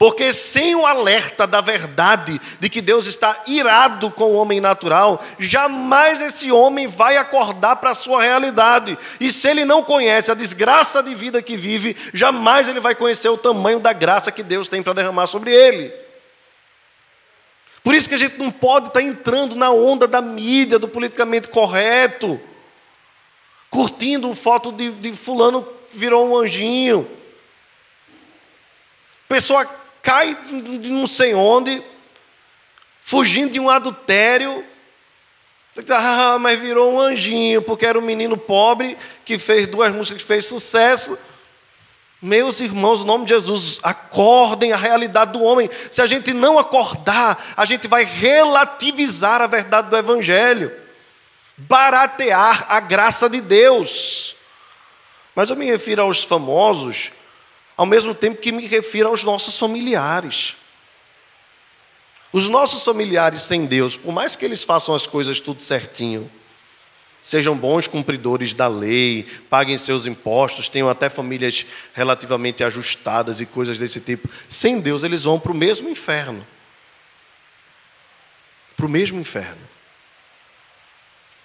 Porque 0.00 0.32
sem 0.32 0.74
o 0.74 0.86
alerta 0.86 1.46
da 1.46 1.60
verdade 1.60 2.40
de 2.58 2.70
que 2.70 2.80
Deus 2.80 3.06
está 3.06 3.42
irado 3.46 4.10
com 4.10 4.32
o 4.32 4.34
homem 4.34 4.58
natural, 4.58 5.22
jamais 5.38 6.22
esse 6.22 6.50
homem 6.50 6.86
vai 6.86 7.18
acordar 7.18 7.76
para 7.76 7.90
a 7.90 7.94
sua 7.94 8.22
realidade. 8.22 8.96
E 9.20 9.30
se 9.30 9.46
ele 9.46 9.66
não 9.66 9.84
conhece 9.84 10.30
a 10.30 10.34
desgraça 10.34 11.02
de 11.02 11.14
vida 11.14 11.42
que 11.42 11.54
vive, 11.54 11.94
jamais 12.14 12.66
ele 12.66 12.80
vai 12.80 12.94
conhecer 12.94 13.28
o 13.28 13.36
tamanho 13.36 13.78
da 13.78 13.92
graça 13.92 14.32
que 14.32 14.42
Deus 14.42 14.70
tem 14.70 14.82
para 14.82 14.94
derramar 14.94 15.26
sobre 15.26 15.52
ele. 15.52 15.92
Por 17.84 17.94
isso 17.94 18.08
que 18.08 18.14
a 18.14 18.18
gente 18.18 18.38
não 18.38 18.50
pode 18.50 18.86
estar 18.86 19.02
entrando 19.02 19.54
na 19.54 19.70
onda 19.70 20.08
da 20.08 20.22
mídia, 20.22 20.78
do 20.78 20.88
politicamente 20.88 21.48
correto, 21.48 22.40
curtindo 23.68 24.34
foto 24.34 24.72
de, 24.72 24.92
de 24.92 25.12
fulano 25.12 25.62
que 25.62 25.98
virou 25.98 26.26
um 26.26 26.38
anjinho. 26.38 27.06
Pessoa 29.28 29.78
cai 30.02 30.34
de 30.34 30.90
não 30.90 31.06
sei 31.06 31.34
onde, 31.34 31.82
fugindo 33.02 33.52
de 33.52 33.60
um 33.60 33.70
adultério. 33.70 34.64
Ah, 35.88 36.36
mas 36.40 36.58
virou 36.58 36.92
um 36.92 37.00
anjinho, 37.00 37.62
porque 37.62 37.86
era 37.86 37.98
um 37.98 38.02
menino 38.02 38.36
pobre 38.36 38.98
que 39.24 39.38
fez 39.38 39.66
duas 39.66 39.94
músicas 39.94 40.22
que 40.22 40.28
fez 40.28 40.46
sucesso. 40.46 41.18
Meus 42.20 42.60
irmãos, 42.60 43.00
em 43.00 43.06
nome 43.06 43.24
de 43.24 43.30
Jesus, 43.30 43.80
acordem 43.82 44.72
a 44.72 44.76
realidade 44.76 45.32
do 45.32 45.42
homem. 45.42 45.70
Se 45.90 46.02
a 46.02 46.06
gente 46.06 46.34
não 46.34 46.58
acordar, 46.58 47.54
a 47.56 47.64
gente 47.64 47.88
vai 47.88 48.04
relativizar 48.04 49.40
a 49.40 49.46
verdade 49.46 49.88
do 49.88 49.96
Evangelho, 49.96 50.70
baratear 51.56 52.66
a 52.68 52.78
graça 52.80 53.30
de 53.30 53.40
Deus. 53.40 54.36
Mas 55.34 55.48
eu 55.48 55.56
me 55.56 55.64
refiro 55.64 56.02
aos 56.02 56.22
famosos 56.22 57.10
ao 57.80 57.86
mesmo 57.86 58.14
tempo 58.14 58.42
que 58.42 58.52
me 58.52 58.66
refiro 58.66 59.08
aos 59.08 59.24
nossos 59.24 59.56
familiares. 59.56 60.54
Os 62.30 62.46
nossos 62.46 62.84
familiares 62.84 63.40
sem 63.40 63.64
Deus, 63.64 63.96
por 63.96 64.12
mais 64.12 64.36
que 64.36 64.44
eles 64.44 64.62
façam 64.62 64.94
as 64.94 65.06
coisas 65.06 65.40
tudo 65.40 65.62
certinho, 65.62 66.30
sejam 67.22 67.56
bons 67.56 67.86
cumpridores 67.86 68.52
da 68.52 68.68
lei, 68.68 69.26
paguem 69.48 69.78
seus 69.78 70.04
impostos, 70.04 70.68
tenham 70.68 70.90
até 70.90 71.08
famílias 71.08 71.64
relativamente 71.94 72.62
ajustadas 72.62 73.40
e 73.40 73.46
coisas 73.46 73.78
desse 73.78 73.98
tipo, 73.98 74.28
sem 74.46 74.78
Deus 74.78 75.02
eles 75.02 75.24
vão 75.24 75.40
para 75.40 75.52
o 75.52 75.54
mesmo 75.54 75.88
inferno. 75.88 76.46
Para 78.76 78.84
o 78.84 78.90
mesmo 78.90 79.18
inferno. 79.18 79.66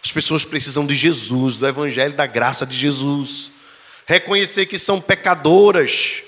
As 0.04 0.12
pessoas 0.12 0.44
precisam 0.44 0.86
de 0.86 0.96
Jesus, 0.96 1.56
do 1.56 1.66
Evangelho 1.66 2.14
da 2.14 2.26
graça 2.26 2.66
de 2.66 2.76
Jesus 2.76 3.55
reconhecer 4.06 4.66
que 4.68 4.78
são 4.78 5.02
pecadoras, 5.02 6.24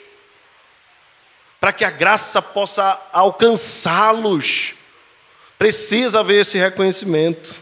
para 1.60 1.74
que 1.74 1.86
a 1.86 1.90
graça 1.90 2.42
possa 2.42 3.10
alcançá-los. 3.12 4.76
Precisa 5.58 6.20
haver 6.20 6.42
esse 6.42 6.58
reconhecimento. 6.58 7.60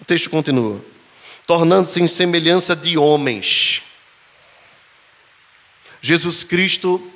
O 0.00 0.04
texto 0.04 0.28
continua: 0.28 0.84
tornando-se 1.46 2.00
em 2.00 2.06
semelhança 2.06 2.74
de 2.74 2.98
homens. 2.98 3.82
Jesus 6.02 6.44
Cristo 6.44 7.12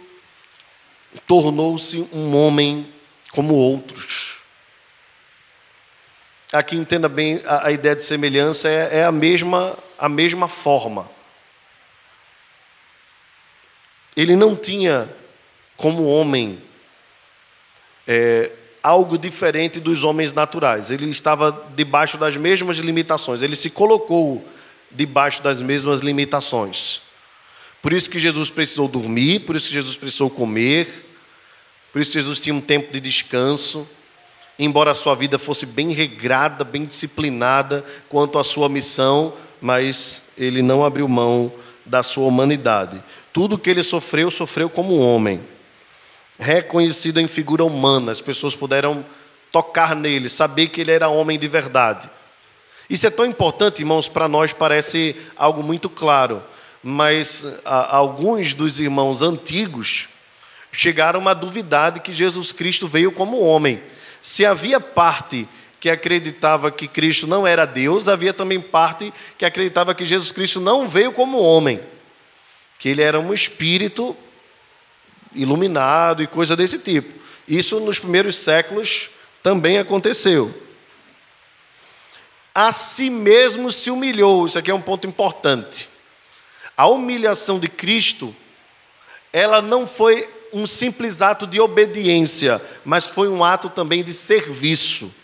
tornou-se 1.27 2.09
um 2.13 2.37
homem 2.37 2.93
como 3.31 3.55
outros. 3.55 4.43
Aqui 6.53 6.77
entenda 6.77 7.09
bem 7.09 7.43
a, 7.47 7.67
a 7.67 7.73
ideia 7.73 7.97
de 7.97 8.05
semelhança 8.05 8.69
é, 8.69 8.99
é 8.99 9.05
a 9.05 9.13
mesma 9.13 9.77
a 9.99 10.09
mesma 10.09 10.49
forma. 10.49 11.11
Ele 14.17 14.37
não 14.37 14.55
tinha, 14.55 15.09
como 15.77 16.07
homem, 16.07 16.63
é, 18.07 18.53
algo 18.83 19.19
diferente 19.19 19.81
dos 19.81 20.05
homens 20.05 20.33
naturais. 20.33 20.91
Ele 20.91 21.09
estava 21.09 21.67
debaixo 21.75 22.17
das 22.17 22.37
mesmas 22.37 22.79
limitações. 22.79 23.43
Ele 23.43 23.57
se 23.57 23.71
colocou 23.71 24.47
debaixo 24.91 25.43
das 25.43 25.61
mesmas 25.61 26.01
limitações. 26.01 27.03
Por 27.83 27.93
isso 27.93 28.09
que 28.09 28.19
Jesus 28.19 28.49
precisou 28.51 28.89
dormir, 28.89 29.41
por 29.41 29.57
isso 29.57 29.69
que 29.69 29.75
Jesus 29.75 29.97
precisou 29.97 30.31
comer, 30.31 31.07
por 31.93 32.01
isso 32.01 32.13
que 32.13 32.19
Jesus 32.19 32.41
tinha 32.41 32.55
um 32.55 32.61
tempo 32.61 32.93
de 32.93 33.01
descanso. 33.01 33.89
Embora 34.59 34.93
a 34.93 34.95
sua 34.95 35.17
vida 35.17 35.39
fosse 35.39 35.67
bem 35.67 35.93
regrada, 35.93 36.63
bem 36.63 36.85
disciplinada 36.85 37.85
quanto 38.09 38.39
à 38.39 38.45
sua 38.45 38.69
missão, 38.69 39.35
mas 39.65 40.25
ele 40.37 40.61
não 40.61 40.85
abriu 40.85 41.09
mão 41.09 41.51
da 41.87 42.03
sua 42.03 42.27
humanidade. 42.27 43.03
Tudo 43.33 43.57
que 43.57 43.71
ele 43.71 43.83
sofreu, 43.83 44.31
sofreu 44.31 44.69
como 44.69 44.99
homem. 44.99 45.41
Reconhecido 46.39 47.19
em 47.19 47.27
figura 47.27 47.65
humana, 47.65 48.13
as 48.13 48.21
pessoas 48.21 48.55
puderam 48.55 49.03
tocar 49.51 49.97
nele, 49.97 50.29
saber 50.29 50.67
que 50.67 50.83
ele 50.83 50.91
era 50.91 51.09
homem 51.09 51.39
de 51.39 51.49
verdade. 51.49 52.11
Isso 52.91 53.07
é 53.07 53.11
tão 53.11 53.25
importante, 53.25 53.81
irmãos, 53.81 54.07
para 54.07 54.29
nós 54.29 54.53
parece 54.53 55.17
algo 55.35 55.63
muito 55.63 55.89
claro, 55.89 56.43
mas 56.83 57.47
a, 57.65 57.97
alguns 57.97 58.53
dos 58.53 58.79
irmãos 58.79 59.23
antigos 59.23 60.11
chegaram 60.71 61.27
a 61.27 61.33
duvidar 61.33 61.93
de 61.93 62.01
que 62.01 62.13
Jesus 62.13 62.53
Cristo 62.53 62.87
veio 62.87 63.11
como 63.11 63.41
homem. 63.41 63.81
Se 64.21 64.45
havia 64.45 64.79
parte 64.79 65.49
que 65.85 65.91
acreditava 65.91 66.71
que 66.71 66.89
Cristo 66.89 67.27
não 67.27 67.47
era 67.47 67.67
Deus, 67.67 68.09
havia 68.09 68.33
também 68.33 68.59
parte 68.59 69.13
que 69.37 69.45
acreditava 69.45 69.95
que 69.95 70.03
Jesus 70.03 70.33
Cristo 70.33 70.59
não 70.59 70.89
veio 70.89 71.13
como 71.13 71.37
homem, 71.37 71.79
que 72.79 72.89
ele 72.89 73.03
era 73.03 73.21
um 73.21 73.35
espírito 73.35 74.17
iluminado 75.35 76.23
e 76.23 76.27
coisa 76.27 76.57
desse 76.57 76.79
tipo. 76.79 77.13
Isso 77.47 77.79
nos 77.81 77.99
primeiros 77.99 78.37
séculos 78.37 79.11
também 79.43 79.77
aconteceu. 79.77 80.59
A 82.55 82.73
si 82.73 83.11
mesmo 83.11 83.71
se 83.71 83.91
humilhou, 83.91 84.47
isso 84.47 84.59
aqui 84.59 84.71
é 84.71 84.75
um 84.75 84.81
ponto 84.81 85.07
importante. 85.07 85.87
A 86.75 86.89
humilhação 86.89 87.61
de 87.61 87.69
Cristo, 87.69 88.35
ela 89.31 89.61
não 89.61 89.87
foi 89.87 90.27
um 90.51 90.67
simples 90.67 91.21
ato 91.21 91.47
de 91.47 91.61
obediência, 91.61 92.59
mas 92.87 93.07
foi 93.07 93.29
um 93.29 93.45
ato 93.45 93.69
também 93.69 94.03
de 94.03 94.15
serviço 94.15 95.15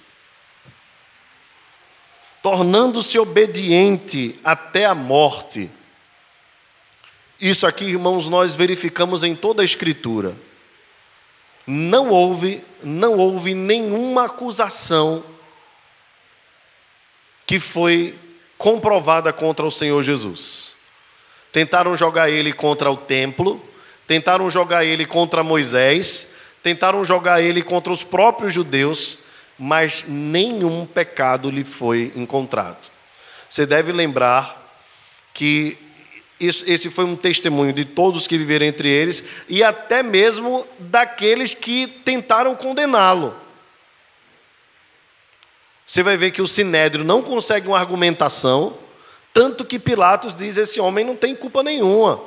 tornando-se 2.42 3.18
obediente 3.18 4.36
até 4.42 4.86
a 4.86 4.94
morte. 4.94 5.70
Isso 7.40 7.66
aqui, 7.66 7.84
irmãos, 7.84 8.28
nós 8.28 8.54
verificamos 8.54 9.22
em 9.22 9.34
toda 9.34 9.62
a 9.62 9.64
Escritura. 9.64 10.36
Não 11.66 12.10
houve, 12.10 12.62
não 12.82 13.16
houve 13.18 13.54
nenhuma 13.54 14.26
acusação 14.26 15.24
que 17.46 17.60
foi 17.60 18.14
comprovada 18.56 19.32
contra 19.32 19.66
o 19.66 19.70
Senhor 19.70 20.02
Jesus. 20.02 20.74
Tentaram 21.52 21.96
jogar 21.96 22.30
ele 22.30 22.52
contra 22.52 22.90
o 22.90 22.96
templo, 22.96 23.60
tentaram 24.06 24.50
jogar 24.50 24.84
ele 24.84 25.04
contra 25.04 25.42
Moisés, 25.42 26.34
tentaram 26.62 27.04
jogar 27.04 27.42
ele 27.42 27.62
contra 27.62 27.92
os 27.92 28.04
próprios 28.04 28.52
judeus, 28.52 29.20
mas 29.62 30.04
nenhum 30.08 30.86
pecado 30.86 31.50
lhe 31.50 31.64
foi 31.64 32.10
encontrado. 32.16 32.90
Você 33.46 33.66
deve 33.66 33.92
lembrar 33.92 34.58
que 35.34 35.76
esse 36.40 36.88
foi 36.88 37.04
um 37.04 37.14
testemunho 37.14 37.70
de 37.70 37.84
todos 37.84 38.26
que 38.26 38.38
viveram 38.38 38.64
entre 38.64 38.88
eles 38.88 39.22
e 39.50 39.62
até 39.62 40.02
mesmo 40.02 40.66
daqueles 40.78 41.52
que 41.52 41.86
tentaram 41.86 42.56
condená-lo. 42.56 43.36
Você 45.86 46.02
vai 46.02 46.16
ver 46.16 46.30
que 46.30 46.40
o 46.40 46.48
sinédrio 46.48 47.04
não 47.04 47.20
consegue 47.20 47.68
uma 47.68 47.78
argumentação, 47.78 48.78
tanto 49.34 49.62
que 49.62 49.78
Pilatos 49.78 50.34
diz: 50.34 50.56
esse 50.56 50.80
homem 50.80 51.04
não 51.04 51.14
tem 51.14 51.36
culpa 51.36 51.62
nenhuma. 51.62 52.18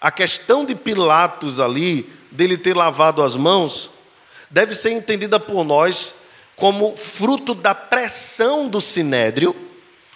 A 0.00 0.10
questão 0.10 0.64
de 0.64 0.74
Pilatos 0.74 1.60
ali, 1.60 2.10
dele 2.32 2.58
ter 2.58 2.74
lavado 2.74 3.22
as 3.22 3.36
mãos, 3.36 3.90
deve 4.50 4.74
ser 4.74 4.90
entendida 4.92 5.38
por 5.38 5.64
nós 5.64 6.26
como 6.54 6.96
fruto 6.96 7.54
da 7.54 7.74
pressão 7.74 8.68
do 8.68 8.80
sinédrio. 8.80 9.54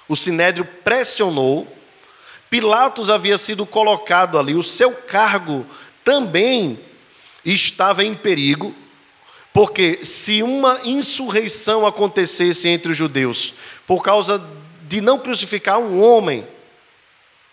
O 0.08 0.16
sinédrio 0.16 0.64
pressionou. 0.82 1.66
Pilatos 2.48 3.10
havia 3.10 3.38
sido 3.38 3.64
colocado 3.64 4.36
ali, 4.36 4.54
o 4.54 4.62
seu 4.62 4.90
cargo 4.90 5.64
também 6.02 6.80
estava 7.44 8.02
em 8.02 8.14
perigo. 8.14 8.74
Porque 9.52 10.04
se 10.04 10.42
uma 10.42 10.80
insurreição 10.84 11.86
acontecesse 11.86 12.68
entre 12.68 12.92
os 12.92 12.96
judeus, 12.96 13.54
por 13.86 14.02
causa 14.02 14.42
de 14.82 15.00
não 15.00 15.18
crucificar 15.18 15.78
um 15.78 16.02
homem, 16.02 16.46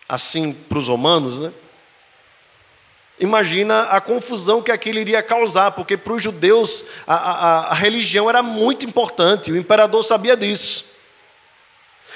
assim 0.07 0.53
para 0.53 0.77
os 0.77 0.87
romanos, 0.87 1.37
né? 1.37 1.51
Imagina 3.19 3.83
a 3.83 3.99
confusão 3.99 4.61
que 4.61 4.71
aquilo 4.71 4.99
iria 4.99 5.23
causar, 5.23 5.71
porque 5.71 5.97
para 5.97 6.13
os 6.13 6.21
judeus 6.21 6.85
a, 7.07 7.15
a, 7.15 7.67
a 7.69 7.73
religião 7.73 8.29
era 8.29 8.43
muito 8.43 8.85
importante, 8.85 9.51
o 9.51 9.57
imperador 9.57 10.03
sabia 10.03 10.37
disso. 10.37 10.97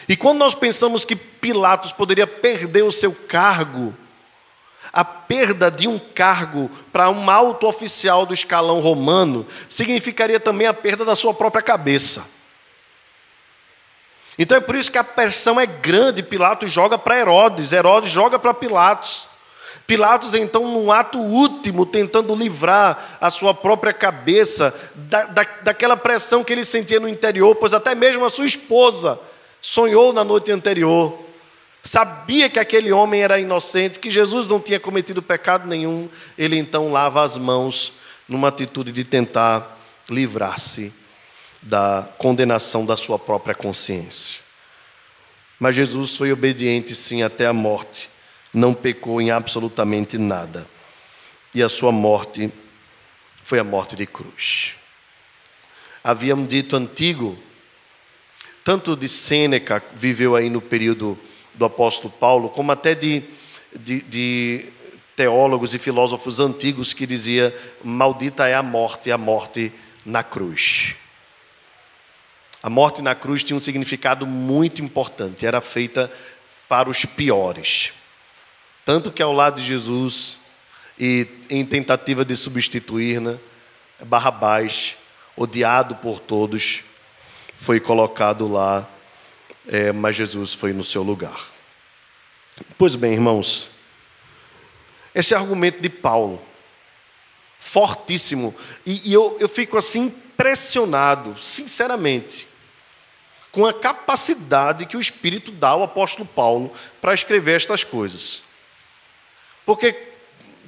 E 0.08 0.16
quando 0.16 0.38
nós 0.38 0.54
pensamos 0.54 1.04
que 1.04 1.16
Pilatos 1.16 1.92
poderia 1.92 2.28
perder 2.28 2.84
o 2.84 2.92
seu 2.92 3.14
cargo, 3.14 3.96
a 4.94 5.06
perda 5.06 5.72
de 5.72 5.88
um 5.88 5.98
cargo 5.98 6.70
para 6.92 7.10
um 7.10 7.30
alto 7.30 7.66
oficial 7.66 8.26
do 8.26 8.34
escalão 8.34 8.80
romano 8.80 9.48
significaria 9.70 10.40
também 10.40 10.68
a 10.68 10.74
perda 10.74 11.06
da 11.06 11.16
sua 11.16 11.34
própria 11.34 11.64
cabeça. 11.64 12.30
Então 14.38 14.58
é 14.58 14.62
por 14.62 14.76
isso 14.76 14.92
que 14.92 14.98
a 14.98 15.04
pressão 15.04 15.60
é 15.60 15.66
grande. 15.66 16.22
Pilatos 16.22 16.72
joga 16.72 16.98
para 16.98 17.18
Herodes, 17.18 17.72
Herodes 17.72 18.12
joga 18.12 18.38
para 18.38 18.54
Pilatos. 18.54 19.31
Pilatos, 19.88 20.34
então, 20.34 20.68
num 20.68 20.92
ato 20.92 21.20
último, 21.20 21.86
tentando 21.86 22.34
livrar 22.34 23.18
a 23.20 23.30
sua 23.30 23.54
própria 23.54 23.92
cabeça 23.92 24.74
da, 24.96 25.26
da, 25.26 25.44
daquela 25.64 25.98
pressão 25.98 26.44
que 26.44 26.54
ele 26.54 26.64
sentia 26.64 27.00
no 27.00 27.10
interior, 27.10 27.56
pois 27.56 27.74
até 27.74 27.94
mesmo 27.94 28.24
a 28.24 28.30
sua 28.30 28.46
esposa 28.46 29.20
sonhou 29.62 30.14
na 30.14 30.24
noite 30.24 30.52
anterior. 30.52 31.20
Sabia 31.84 32.50
que 32.50 32.60
aquele 32.60 32.92
homem 32.92 33.22
era 33.22 33.40
inocente, 33.40 34.00
que 34.00 34.10
Jesus 34.10 34.48
não 34.48 34.60
tinha 34.60 34.80
cometido 34.80 35.22
pecado 35.22 35.68
nenhum, 35.68 36.08
ele 36.38 36.58
então 36.58 36.92
lava 36.92 37.24
as 37.24 37.38
mãos 37.38 37.94
numa 38.28 38.50
atitude 38.50 38.92
de 38.92 39.04
tentar 39.04 39.78
livrar-se 40.10 40.94
da 41.62 42.08
condenação 42.18 42.86
da 42.86 42.96
sua 42.96 43.20
própria 43.20 43.56
consciência. 43.56 44.40
Mas 45.60 45.76
Jesus 45.76 46.16
foi 46.18 46.32
obediente 46.32 46.96
sim 46.96 47.24
até 47.24 47.46
a 47.46 47.54
morte, 47.54 48.10
não 48.54 48.74
pecou 48.74 49.22
em 49.22 49.32
absolutamente 49.32 50.18
nada. 50.18 50.68
E 51.54 51.62
a 51.62 51.70
sua 51.70 51.92
morte 51.92 52.52
foi 53.44 53.60
a 53.60 53.64
morte 53.64 53.96
de 53.96 54.06
cruz. 54.06 54.76
Havia 56.04 56.36
um 56.36 56.46
dito 56.46 56.76
antigo, 56.76 57.38
tanto 58.64 58.96
de 58.96 59.08
Sêneca, 59.08 59.84
viveu 59.94 60.36
aí 60.36 60.50
no 60.50 60.62
período 60.62 61.18
do 61.54 61.66
apóstolo 61.66 62.12
Paulo, 62.12 62.50
como 62.50 62.72
até 62.72 62.96
de, 62.96 63.24
de, 63.78 64.02
de 64.02 64.66
teólogos 65.16 65.74
e 65.74 65.80
filósofos 65.80 66.40
antigos 66.40 66.94
que 66.94 67.06
dizia 67.06 67.56
maldita 67.84 68.48
é 68.48 68.56
a 68.56 68.64
morte, 68.64 69.12
a 69.12 69.18
morte 69.18 69.72
na 70.06 70.24
cruz. 70.24 70.96
A 72.64 72.70
morte 72.70 73.02
na 73.02 73.16
cruz 73.16 73.44
tinha 73.44 73.58
um 73.58 73.62
significado 73.62 74.26
muito 74.26 74.82
importante, 74.82 75.46
era 75.46 75.62
feita 75.62 76.12
para 76.70 76.90
os 76.90 77.06
piores. 77.06 77.92
Tanto 78.92 79.10
que 79.10 79.24
ao 79.24 79.32
lado 79.32 79.56
de 79.56 79.66
Jesus, 79.66 80.40
e 81.00 81.26
em 81.50 81.66
tentativa 81.66 82.26
de 82.26 82.36
substituir, 82.36 83.22
né, 83.22 83.40
Barrabás, 84.04 84.98
odiado 85.34 85.96
por 85.96 86.20
todos, 86.20 86.82
foi 87.56 87.80
colocado 87.80 88.52
lá 88.52 88.86
é, 89.66 89.94
mas 89.94 90.18
Jesus 90.18 90.54
foi 90.54 90.74
no 90.74 90.84
seu 90.84 91.04
lugar. 91.04 91.40
Pois 92.78 92.98
bem, 92.98 93.14
irmãos, 93.14 93.70
esse 95.16 95.34
é 95.34 95.38
argumento 95.38 95.80
de 95.80 95.88
Paulo, 95.88 96.42
fortíssimo, 97.62 98.54
e, 98.86 99.10
e 99.10 99.14
eu, 99.14 99.38
eu 99.40 99.48
fico 99.48 99.78
assim 99.78 100.08
impressionado, 100.08 101.38
sinceramente, 101.38 102.46
com 103.54 103.66
a 103.66 103.74
capacidade 103.74 104.86
que 104.86 104.98
o 104.98 105.02
Espírito 105.02 105.50
dá 105.50 105.70
ao 105.70 105.84
apóstolo 105.84 106.28
Paulo 106.28 106.74
para 107.00 107.14
escrever 107.14 107.56
estas 107.56 107.86
coisas. 107.86 108.51
Porque 109.66 109.96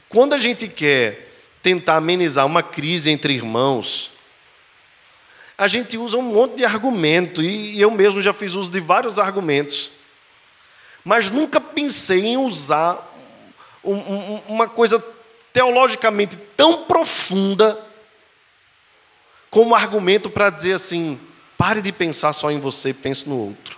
quando 0.10 0.34
a 0.34 0.38
gente 0.38 0.68
quer 0.68 1.32
tentar 1.62 1.98
amenizar 1.98 2.46
uma 2.46 2.62
crise 2.62 3.10
entre 3.10 3.34
irmãos, 3.34 4.12
a 5.58 5.68
gente 5.68 5.98
usa 5.98 6.18
um 6.18 6.22
monte 6.22 6.58
de 6.58 6.66
argumento, 6.66 7.42
e 7.42 7.80
eu 7.80 7.90
mesmo 7.92 8.22
já 8.22 8.34
fiz 8.34 8.54
uso 8.54 8.72
de 8.72 8.80
vários 8.80 9.18
argumentos, 9.18 9.92
mas 11.04 11.30
nunca 11.30 11.60
pensei 11.60 12.26
em 12.26 12.38
usar 12.38 13.12
um, 13.84 13.96
um, 13.96 14.42
uma 14.48 14.68
coisa 14.68 15.04
teologicamente 15.52 16.38
tão 16.58 16.84
profunda 16.84 17.78
como 19.50 19.76
argumento 19.76 20.30
para 20.30 20.50
dizer 20.50 20.74
assim: 20.74 21.20
pare 21.58 21.82
de 21.82 21.92
pensar 21.92 22.34
só 22.34 22.50
em 22.52 22.60
você, 22.60 22.94
pense 22.94 23.28
no 23.28 23.38
outro. 23.38 23.78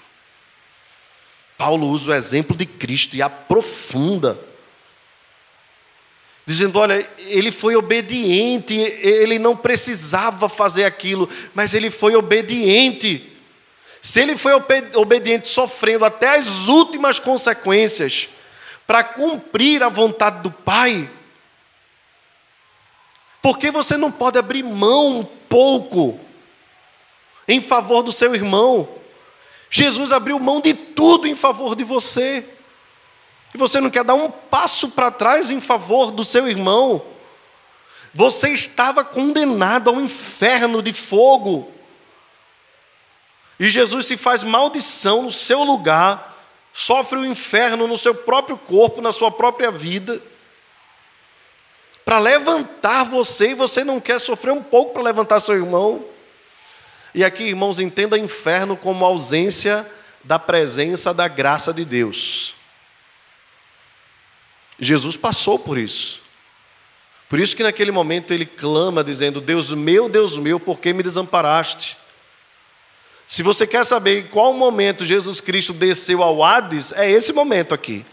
Paulo 1.58 1.88
usa 1.88 2.12
o 2.12 2.14
exemplo 2.14 2.56
de 2.56 2.66
Cristo 2.66 3.16
e 3.16 3.22
aprofunda 3.22 4.40
dizendo: 6.46 6.78
olha, 6.78 7.08
ele 7.20 7.52
foi 7.52 7.76
obediente, 7.76 8.76
ele 8.76 9.40
não 9.40 9.58
precisava 9.58 10.48
fazer 10.48 10.86
aquilo, 10.86 11.30
mas 11.54 11.74
ele 11.74 11.90
foi 11.90 12.16
obediente. 12.16 13.32
Se 14.02 14.20
ele 14.20 14.38
foi 14.38 14.54
obediente, 14.94 15.48
sofrendo 15.48 16.06
até 16.06 16.38
as 16.38 16.68
últimas 16.68 17.18
consequências, 17.18 18.30
para 18.86 19.04
cumprir 19.04 19.82
a 19.82 19.90
vontade 19.90 20.44
do 20.44 20.52
Pai, 20.52 21.10
por 23.42 23.58
que 23.58 23.72
você 23.72 23.98
não 23.98 24.12
pode 24.12 24.38
abrir 24.38 24.62
mão 24.62 25.20
um 25.20 25.24
pouco 25.24 26.20
em 27.48 27.60
favor 27.60 28.04
do 28.04 28.12
seu 28.12 28.36
irmão? 28.36 28.88
Jesus 29.72 30.12
abriu 30.12 30.40
mão 30.40 30.62
de 30.62 30.76
tudo 30.76 31.28
em 31.28 31.36
favor 31.36 31.76
de 31.76 31.84
você 31.84 32.48
e 33.56 33.58
você 33.58 33.80
não 33.80 33.90
quer 33.90 34.04
dar 34.04 34.16
um 34.16 34.30
passo 34.30 34.90
para 34.90 35.10
trás 35.10 35.50
em 35.50 35.62
favor 35.62 36.12
do 36.12 36.26
seu 36.26 36.46
irmão, 36.46 37.02
você 38.14 38.50
estava 38.50 39.02
condenado 39.02 39.90
ao 39.90 40.02
inferno 40.02 40.82
de 40.82 40.92
fogo. 40.92 41.72
E 43.58 43.70
Jesus 43.70 44.08
se 44.08 44.18
faz 44.18 44.44
maldição 44.44 45.22
no 45.22 45.32
seu 45.32 45.64
lugar, 45.64 46.38
sofre 46.74 47.18
o 47.18 47.26
inferno 47.26 47.88
no 47.88 47.98
seu 47.98 48.14
próprio 48.14 48.58
corpo, 48.58 49.02
na 49.02 49.14
sua 49.14 49.32
própria 49.32 49.72
vida, 49.72 50.22
para 52.04 52.20
levantar 52.20 53.06
você, 53.06 53.52
e 53.52 53.56
você 53.56 53.86
não 53.86 54.02
quer 54.02 54.20
sofrer 54.20 54.52
um 54.52 54.62
pouco 54.62 54.92
para 54.92 55.02
levantar 55.02 55.40
seu 55.40 55.56
irmão. 55.56 56.04
E 57.14 57.24
aqui, 57.24 57.44
irmãos, 57.44 57.80
entenda 57.80 58.20
inferno 58.20 58.76
como 58.76 59.06
ausência 59.06 59.90
da 60.26 60.38
presença 60.38 61.14
da 61.14 61.30
graça 61.30 61.74
de 61.74 61.86
Deus. 61.86 62.54
Jesus 64.80 65.16
passou 65.16 65.58
por 65.58 65.78
isso. 65.78 66.22
Por 67.30 67.40
isso 67.40 67.56
que 67.56 67.64
naquele 67.64 67.92
momento 67.92 68.34
ele 68.34 68.46
clama 68.46 69.04
dizendo: 69.04 69.42
Deus 69.42 69.72
meu, 69.72 70.08
Deus 70.08 70.38
meu, 70.38 70.60
por 70.60 70.80
que 70.80 70.94
me 70.94 71.04
desamparaste? 71.04 71.98
Se 73.28 73.42
você 73.42 73.66
quer 73.66 73.84
saber 73.84 74.20
em 74.20 74.28
qual 74.28 74.54
momento 74.54 75.04
Jesus 75.04 75.42
Cristo 75.42 75.74
desceu 75.74 76.22
ao 76.22 76.44
Hades, 76.44 76.92
é 76.92 77.10
esse 77.10 77.34
momento 77.34 77.74
aqui. 77.74 78.06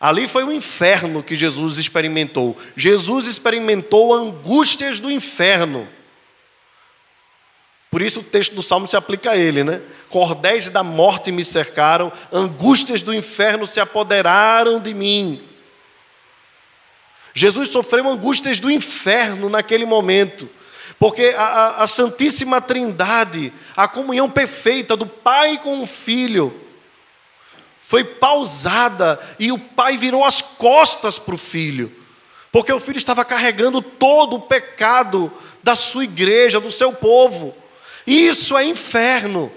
Ali 0.00 0.28
foi 0.28 0.44
o 0.44 0.52
inferno 0.52 1.22
que 1.22 1.34
Jesus 1.34 1.78
experimentou. 1.78 2.56
Jesus 2.76 3.26
experimentou 3.26 4.14
angústias 4.14 5.00
do 5.00 5.10
inferno. 5.10 5.88
Por 7.90 8.02
isso 8.02 8.20
o 8.20 8.24
texto 8.24 8.54
do 8.54 8.62
Salmo 8.62 8.86
se 8.86 8.96
aplica 8.96 9.30
a 9.30 9.36
ele, 9.36 9.64
né? 9.64 9.80
Cordéis 10.08 10.68
da 10.68 10.82
morte 10.82 11.32
me 11.32 11.44
cercaram, 11.44 12.12
angústias 12.32 13.02
do 13.02 13.14
inferno 13.14 13.66
se 13.66 13.80
apoderaram 13.80 14.80
de 14.80 14.92
mim. 14.94 15.42
Jesus 17.34 17.68
sofreu 17.68 18.08
angústias 18.08 18.58
do 18.58 18.70
inferno 18.70 19.48
naquele 19.48 19.84
momento, 19.84 20.48
porque 20.98 21.34
a, 21.36 21.42
a, 21.42 21.82
a 21.84 21.86
Santíssima 21.86 22.60
Trindade, 22.60 23.52
a 23.76 23.86
comunhão 23.86 24.28
perfeita 24.28 24.96
do 24.96 25.06
Pai 25.06 25.58
com 25.58 25.80
o 25.80 25.86
Filho, 25.86 26.68
foi 27.88 28.04
pausada 28.04 29.18
e 29.38 29.50
o 29.50 29.58
pai 29.58 29.96
virou 29.96 30.22
as 30.22 30.42
costas 30.42 31.18
para 31.18 31.34
o 31.34 31.38
filho, 31.38 31.90
porque 32.52 32.70
o 32.70 32.78
filho 32.78 32.98
estava 32.98 33.24
carregando 33.24 33.80
todo 33.80 34.36
o 34.36 34.42
pecado 34.42 35.32
da 35.62 35.74
sua 35.74 36.04
igreja, 36.04 36.60
do 36.60 36.70
seu 36.70 36.92
povo. 36.92 37.56
Isso 38.08 38.56
é 38.56 38.64
inferno. 38.64 39.52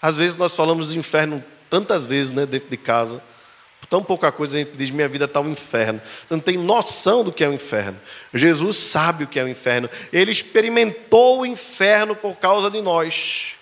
Às 0.00 0.16
vezes 0.16 0.34
nós 0.34 0.56
falamos 0.56 0.92
de 0.92 0.98
inferno 0.98 1.44
tantas 1.68 2.06
vezes 2.06 2.32
né, 2.32 2.46
dentro 2.46 2.70
de 2.70 2.76
casa. 2.78 3.22
Tão 3.86 4.02
pouca 4.02 4.32
coisa 4.32 4.56
a 4.56 4.60
gente 4.60 4.78
diz: 4.78 4.90
minha 4.90 5.08
vida 5.08 5.26
está 5.26 5.38
um 5.38 5.50
inferno. 5.50 6.00
Você 6.26 6.32
não 6.32 6.40
tem 6.40 6.56
noção 6.56 7.22
do 7.22 7.30
que 7.30 7.44
é 7.44 7.48
o 7.48 7.52
inferno. 7.52 8.00
Jesus 8.32 8.78
sabe 8.78 9.24
o 9.24 9.26
que 9.26 9.38
é 9.38 9.44
o 9.44 9.48
inferno. 9.48 9.90
Ele 10.10 10.30
experimentou 10.30 11.40
o 11.40 11.46
inferno 11.46 12.16
por 12.16 12.36
causa 12.36 12.70
de 12.70 12.80
nós. 12.80 13.56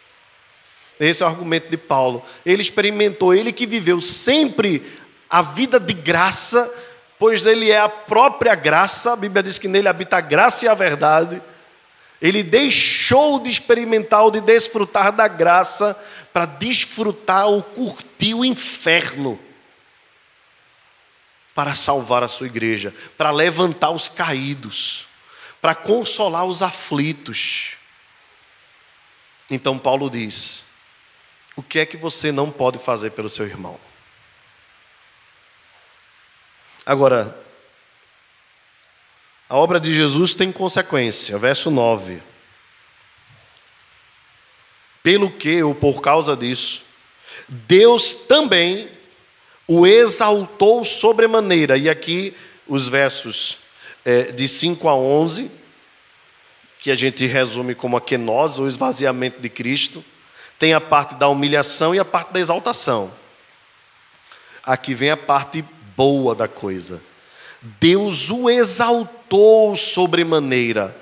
Esse 1.00 1.24
é 1.24 1.26
o 1.26 1.28
argumento 1.28 1.68
de 1.68 1.76
Paulo. 1.76 2.24
Ele 2.46 2.62
experimentou, 2.62 3.34
ele 3.34 3.50
que 3.50 3.66
viveu 3.66 4.00
sempre 4.00 4.80
a 5.28 5.42
vida 5.42 5.80
de 5.80 5.92
graça, 5.92 6.72
pois 7.18 7.44
ele 7.44 7.68
é 7.68 7.80
a 7.80 7.88
própria 7.88 8.54
graça. 8.54 9.14
A 9.14 9.16
Bíblia 9.16 9.42
diz 9.42 9.58
que 9.58 9.66
nele 9.66 9.88
habita 9.88 10.18
a 10.18 10.20
graça 10.20 10.66
e 10.66 10.68
a 10.68 10.74
verdade. 10.74 11.42
Ele 12.20 12.42
deixou 12.42 13.40
de 13.40 13.48
experimentar 13.48 14.22
ou 14.22 14.30
de 14.30 14.40
desfrutar 14.40 15.12
da 15.12 15.26
graça 15.26 15.98
para 16.32 16.44
desfrutar 16.46 17.46
ou 17.46 17.62
curtir 17.62 18.34
o 18.34 18.44
inferno 18.44 19.38
para 21.54 21.74
salvar 21.74 22.22
a 22.22 22.28
sua 22.28 22.46
igreja, 22.46 22.94
para 23.18 23.30
levantar 23.30 23.90
os 23.90 24.08
caídos, 24.08 25.06
para 25.60 25.74
consolar 25.74 26.44
os 26.44 26.62
aflitos. 26.62 27.76
Então 29.50 29.78
Paulo 29.78 30.08
diz: 30.08 30.64
o 31.56 31.62
que 31.62 31.78
é 31.78 31.86
que 31.86 31.96
você 31.96 32.30
não 32.32 32.50
pode 32.50 32.78
fazer 32.78 33.10
pelo 33.10 33.28
seu 33.28 33.46
irmão? 33.46 33.78
Agora, 36.86 37.38
a 39.50 39.56
obra 39.56 39.78
de 39.78 39.92
Jesus 39.92 40.34
tem 40.34 40.50
consequência, 40.50 41.36
verso 41.36 41.70
9 41.70 42.30
pelo 45.02 45.30
que 45.30 45.62
ou 45.62 45.74
por 45.74 46.00
causa 46.00 46.36
disso, 46.36 46.82
Deus 47.48 48.14
também 48.14 48.88
o 49.66 49.86
exaltou 49.86 50.84
sobremaneira. 50.84 51.76
E 51.76 51.88
aqui 51.88 52.34
os 52.66 52.88
versos 52.88 53.58
é, 54.04 54.24
de 54.24 54.46
5 54.46 54.88
a 54.88 54.94
11, 54.94 55.50
que 56.78 56.90
a 56.90 56.94
gente 56.94 57.26
resume 57.26 57.74
como 57.74 57.96
a 57.96 58.00
quenose, 58.00 58.60
o 58.60 58.68
esvaziamento 58.68 59.40
de 59.40 59.48
Cristo, 59.48 60.04
tem 60.58 60.74
a 60.74 60.80
parte 60.80 61.14
da 61.14 61.28
humilhação 61.28 61.94
e 61.94 61.98
a 61.98 62.04
parte 62.04 62.32
da 62.32 62.40
exaltação. 62.40 63.12
Aqui 64.62 64.94
vem 64.94 65.10
a 65.10 65.16
parte 65.16 65.64
boa 65.96 66.34
da 66.34 66.46
coisa. 66.46 67.02
Deus 67.62 68.30
o 68.30 68.48
exaltou 68.48 69.76
sobremaneira 69.76 70.96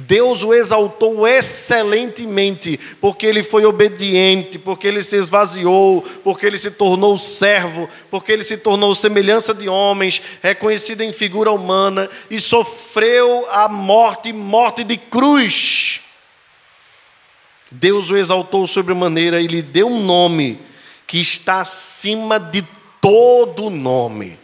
Deus 0.00 0.44
o 0.44 0.54
exaltou 0.54 1.26
excelentemente, 1.26 2.78
porque 3.00 3.26
ele 3.26 3.42
foi 3.42 3.66
obediente, 3.66 4.56
porque 4.56 4.86
ele 4.86 5.02
se 5.02 5.16
esvaziou, 5.16 6.02
porque 6.22 6.46
ele 6.46 6.56
se 6.56 6.70
tornou 6.70 7.18
servo, 7.18 7.90
porque 8.08 8.30
ele 8.30 8.44
se 8.44 8.56
tornou 8.58 8.94
semelhança 8.94 9.52
de 9.52 9.68
homens, 9.68 10.22
reconhecido 10.40 11.00
em 11.00 11.12
figura 11.12 11.50
humana 11.50 12.08
e 12.30 12.38
sofreu 12.38 13.48
a 13.50 13.68
morte, 13.68 14.32
morte 14.32 14.84
de 14.84 14.96
cruz. 14.96 16.00
Deus 17.72 18.08
o 18.08 18.16
exaltou 18.16 18.68
sobremaneira 18.68 19.40
e 19.40 19.48
lhe 19.48 19.62
deu 19.62 19.88
um 19.88 20.00
nome 20.00 20.60
que 21.08 21.20
está 21.20 21.60
acima 21.62 22.38
de 22.38 22.64
todo 23.00 23.68
nome. 23.68 24.38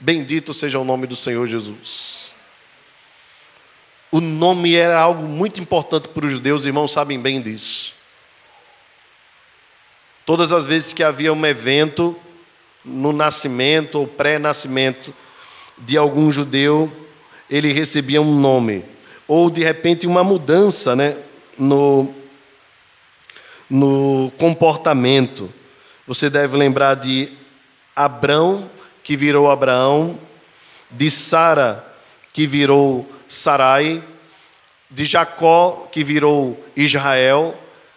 Bendito 0.00 0.54
seja 0.54 0.78
o 0.78 0.84
nome 0.84 1.06
do 1.06 1.16
Senhor 1.16 1.46
Jesus. 1.46 2.32
O 4.10 4.20
nome 4.20 4.74
era 4.74 4.98
algo 4.98 5.26
muito 5.26 5.60
importante 5.60 6.08
para 6.08 6.24
os 6.24 6.32
judeus, 6.32 6.64
irmãos 6.64 6.92
sabem 6.92 7.20
bem 7.20 7.42
disso. 7.42 7.92
Todas 10.24 10.52
as 10.52 10.66
vezes 10.66 10.94
que 10.94 11.02
havia 11.02 11.32
um 11.32 11.46
evento 11.46 12.16
no 12.84 13.12
nascimento 13.12 13.96
ou 13.98 14.06
pré-nascimento 14.06 15.12
de 15.76 15.96
algum 15.96 16.30
judeu, 16.30 16.90
ele 17.50 17.72
recebia 17.72 18.20
um 18.20 18.38
nome. 18.38 18.84
Ou 19.26 19.50
de 19.50 19.62
repente 19.62 20.06
uma 20.06 20.24
mudança 20.24 20.96
né, 20.96 21.16
no, 21.58 22.14
no 23.68 24.32
comportamento. 24.38 25.52
Você 26.06 26.30
deve 26.30 26.56
lembrar 26.56 26.94
de 26.94 27.30
Abrão, 27.94 28.70
que 29.08 29.16
virou 29.16 29.50
Abraão, 29.50 30.18
de 30.90 31.10
Sara, 31.10 31.82
que 32.30 32.46
virou 32.46 33.10
Sarai, 33.26 34.04
de 34.90 35.06
Jacó, 35.06 35.88
que 35.90 36.04
virou 36.04 36.62
Israel. 36.76 37.56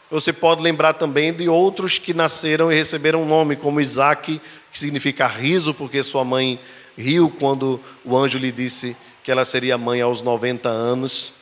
Você 0.10 0.32
pode 0.32 0.62
lembrar 0.62 0.94
também 0.94 1.34
de 1.34 1.50
outros 1.50 1.98
que 1.98 2.14
nasceram 2.14 2.72
e 2.72 2.76
receberam 2.76 3.24
um 3.24 3.26
nome, 3.26 3.58
como 3.58 3.82
Isaac, 3.82 4.40
que 4.72 4.80
significa 4.80 5.28
riso, 5.28 5.74
porque 5.74 6.02
sua 6.02 6.24
mãe 6.24 6.58
riu 6.98 7.30
quando 7.38 7.78
o 8.06 8.16
anjo 8.16 8.38
lhe 8.38 8.50
disse 8.50 8.96
que 9.22 9.30
ela 9.30 9.44
seria 9.44 9.78
mãe 9.78 10.00
aos 10.00 10.24
90 10.24 10.70
anos. 10.70 11.34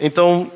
Então, 0.00 0.50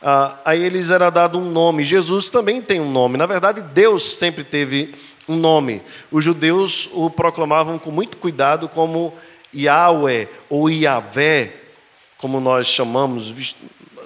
a 0.00 0.54
eles 0.54 0.90
era 0.90 1.10
dado 1.10 1.36
um 1.36 1.50
nome. 1.50 1.84
Jesus 1.84 2.30
também 2.30 2.62
tem 2.62 2.80
um 2.80 2.92
nome. 2.92 3.18
Na 3.18 3.26
verdade, 3.26 3.60
Deus 3.60 4.04
sempre 4.04 4.44
teve 4.44 4.94
um 5.28 5.36
nome. 5.36 5.82
Os 6.10 6.24
judeus 6.24 6.88
o 6.92 7.08
proclamavam 7.10 7.78
com 7.78 7.90
muito 7.90 8.16
cuidado 8.16 8.68
como 8.68 9.14
Yahweh 9.54 10.28
ou 10.48 10.68
Yahvé, 10.68 11.52
como 12.18 12.40
nós 12.40 12.66
chamamos, 12.66 13.54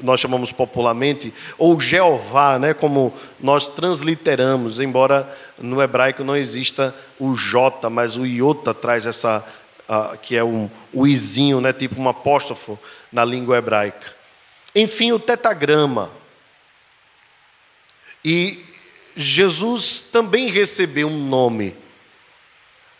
nós 0.03 0.21
chamamos 0.21 0.53
popularmente, 0.53 1.33
ou 1.57 1.81
Jeová, 1.81 2.59
né, 2.59 2.75
como 2.75 3.13
nós 3.41 3.69
transliteramos, 3.69 4.81
embora 4.81 5.29
no 5.59 5.83
hebraico 5.83 6.25
não 6.25 6.37
exista 6.37 6.95
o 7.19 7.35
J, 7.35 7.89
mas 7.91 8.17
o 8.17 8.27
iota 8.27 8.75
traz 8.75 9.07
essa, 9.07 9.45
uh, 9.89 10.17
que 10.19 10.37
é 10.37 10.45
um, 10.45 10.69
o 10.93 11.07
izinho, 11.07 11.61
né, 11.61 11.73
tipo 11.73 12.01
um 12.01 12.09
apóstrofo 12.09 12.79
na 13.13 13.25
língua 13.25 13.59
hebraica. 13.59 14.15
Enfim, 14.75 15.13
o 15.13 15.19
tetagrama. 15.19 16.11
E 18.25 18.68
Jesus 19.21 19.99
também 20.13 20.49
recebeu 20.49 21.09
um 21.09 21.27
nome. 21.27 21.75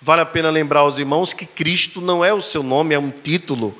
Vale 0.03 0.23
a 0.23 0.27
pena 0.27 0.51
lembrar 0.51 0.81
aos 0.81 0.99
irmãos 0.99 1.33
que 1.33 1.47
Cristo 1.47 2.01
não 2.01 2.25
é 2.25 2.35
o 2.35 2.43
seu 2.43 2.61
nome, 2.61 2.93
é 2.93 2.99
um 2.99 3.11
título 3.11 3.73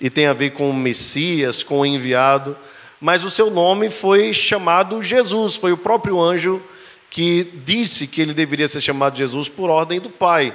e 0.00 0.10
tem 0.10 0.26
a 0.26 0.32
ver 0.32 0.50
com 0.50 0.68
o 0.68 0.74
Messias, 0.74 1.62
com 1.62 1.78
o 1.78 1.86
enviado, 1.86 2.58
mas 3.00 3.22
o 3.22 3.30
seu 3.30 3.48
nome 3.48 3.90
foi 3.90 4.34
chamado 4.34 5.00
Jesus, 5.04 5.54
foi 5.54 5.70
o 5.70 5.76
próprio 5.76 6.20
anjo 6.20 6.60
que 7.08 7.44
disse 7.64 8.08
que 8.08 8.20
ele 8.20 8.34
deveria 8.34 8.66
ser 8.66 8.80
chamado 8.80 9.16
Jesus 9.16 9.48
por 9.48 9.70
ordem 9.70 10.00
do 10.00 10.10
Pai, 10.10 10.52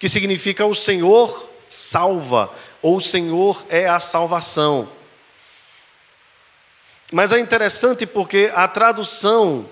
que 0.00 0.08
significa 0.08 0.66
o 0.66 0.74
Senhor 0.74 1.48
salva, 1.68 2.52
ou 2.82 2.96
o 2.96 3.00
Senhor 3.00 3.64
é 3.68 3.88
a 3.88 4.00
salvação. 4.00 4.88
Mas 7.12 7.32
é 7.32 7.38
interessante 7.38 8.04
porque 8.04 8.50
a 8.52 8.66
tradução 8.66 9.64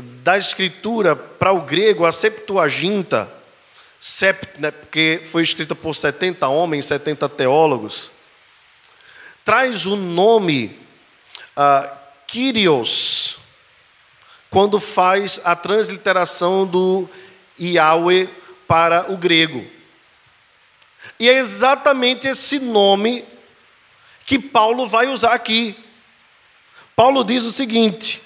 da 0.00 0.36
escritura 0.36 1.16
para 1.16 1.52
o 1.52 1.62
grego, 1.62 2.04
a 2.04 2.12
Septuaginta, 2.12 3.32
sept, 3.98 4.60
né, 4.60 4.70
porque 4.70 5.22
foi 5.24 5.42
escrita 5.42 5.74
por 5.74 5.94
70 5.94 6.46
homens, 6.48 6.86
70 6.86 7.28
teólogos, 7.30 8.10
traz 9.44 9.86
o 9.86 9.96
nome 9.96 10.78
uh, 11.56 11.96
Kyrios, 12.26 13.38
quando 14.50 14.78
faz 14.78 15.40
a 15.44 15.56
transliteração 15.56 16.66
do 16.66 17.08
Yahweh 17.58 18.28
para 18.66 19.10
o 19.10 19.16
grego. 19.16 19.64
E 21.18 21.28
é 21.28 21.38
exatamente 21.38 22.26
esse 22.26 22.58
nome 22.58 23.24
que 24.26 24.38
Paulo 24.38 24.86
vai 24.86 25.06
usar 25.08 25.32
aqui. 25.32 25.74
Paulo 26.94 27.24
diz 27.24 27.44
o 27.44 27.52
seguinte: 27.52 28.20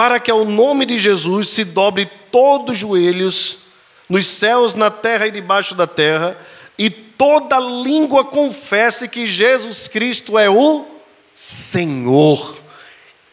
para 0.00 0.18
que 0.18 0.30
ao 0.30 0.46
nome 0.46 0.86
de 0.86 0.98
Jesus 0.98 1.50
se 1.50 1.62
dobre 1.62 2.10
todos 2.32 2.76
os 2.76 2.78
joelhos 2.78 3.64
nos 4.08 4.26
céus, 4.26 4.74
na 4.74 4.90
terra 4.90 5.26
e 5.26 5.30
debaixo 5.30 5.74
da 5.74 5.86
terra, 5.86 6.38
e 6.78 6.88
toda 6.88 7.60
língua 7.60 8.24
confesse 8.24 9.10
que 9.10 9.26
Jesus 9.26 9.88
Cristo 9.88 10.38
é 10.38 10.48
o 10.48 10.86
Senhor, 11.34 12.58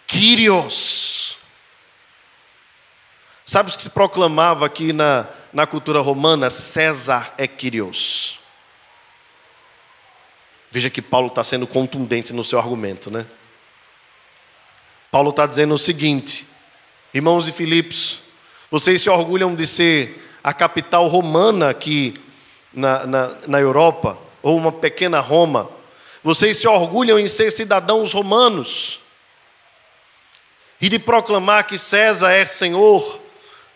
Kyrios. 0.05 1.37
Sabe 3.45 3.69
o 3.69 3.73
que 3.73 3.81
se 3.81 3.91
proclamava 3.91 4.65
aqui 4.65 4.91
na, 4.91 5.25
na 5.53 5.65
cultura 5.65 6.01
romana? 6.01 6.49
César 6.49 7.33
é 7.37 7.47
Kyrios. 7.47 8.41
Veja 10.69 10.89
que 10.89 11.01
Paulo 11.01 11.27
está 11.27 11.45
sendo 11.45 11.65
contundente 11.65 12.33
no 12.33 12.43
seu 12.43 12.59
argumento, 12.59 13.09
né? 13.09 13.25
Paulo 15.09 15.29
está 15.29 15.45
dizendo 15.45 15.73
o 15.73 15.77
seguinte, 15.77 16.56
irmãos 17.17 17.45
de 17.45 17.51
Filipos, 17.51 18.19
Vocês 18.69 19.01
se 19.01 19.09
orgulham 19.09 19.55
de 19.55 19.65
ser 19.65 20.23
a 20.43 20.53
capital 20.53 21.07
romana 21.07 21.69
aqui 21.69 22.13
na, 22.71 23.07
na, 23.07 23.35
na 23.47 23.59
Europa, 23.59 24.19
ou 24.43 24.55
uma 24.55 24.71
pequena 24.71 25.19
Roma. 25.19 25.69
Vocês 26.23 26.57
se 26.57 26.67
orgulham 26.67 27.17
em 27.17 27.25
ser 27.25 27.51
cidadãos 27.51 28.13
romanos 28.13 28.99
e 30.79 30.89
de 30.89 30.99
proclamar 30.99 31.65
que 31.65 31.77
César 31.77 32.31
é 32.31 32.45
Senhor, 32.45 33.19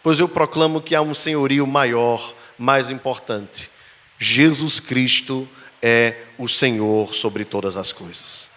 pois 0.04 0.20
eu 0.20 0.28
proclamo 0.28 0.82
que 0.82 0.94
há 0.94 1.02
um 1.02 1.14
senhorio 1.14 1.66
maior, 1.66 2.34
mais 2.60 2.92
importante. 2.92 3.72
Jesus 4.20 4.80
Cristo 4.80 5.50
é 5.82 6.16
o 6.38 6.48
Senhor 6.48 7.16
sobre 7.16 7.44
todas 7.44 7.76
as 7.76 7.92
coisas. 7.92 8.52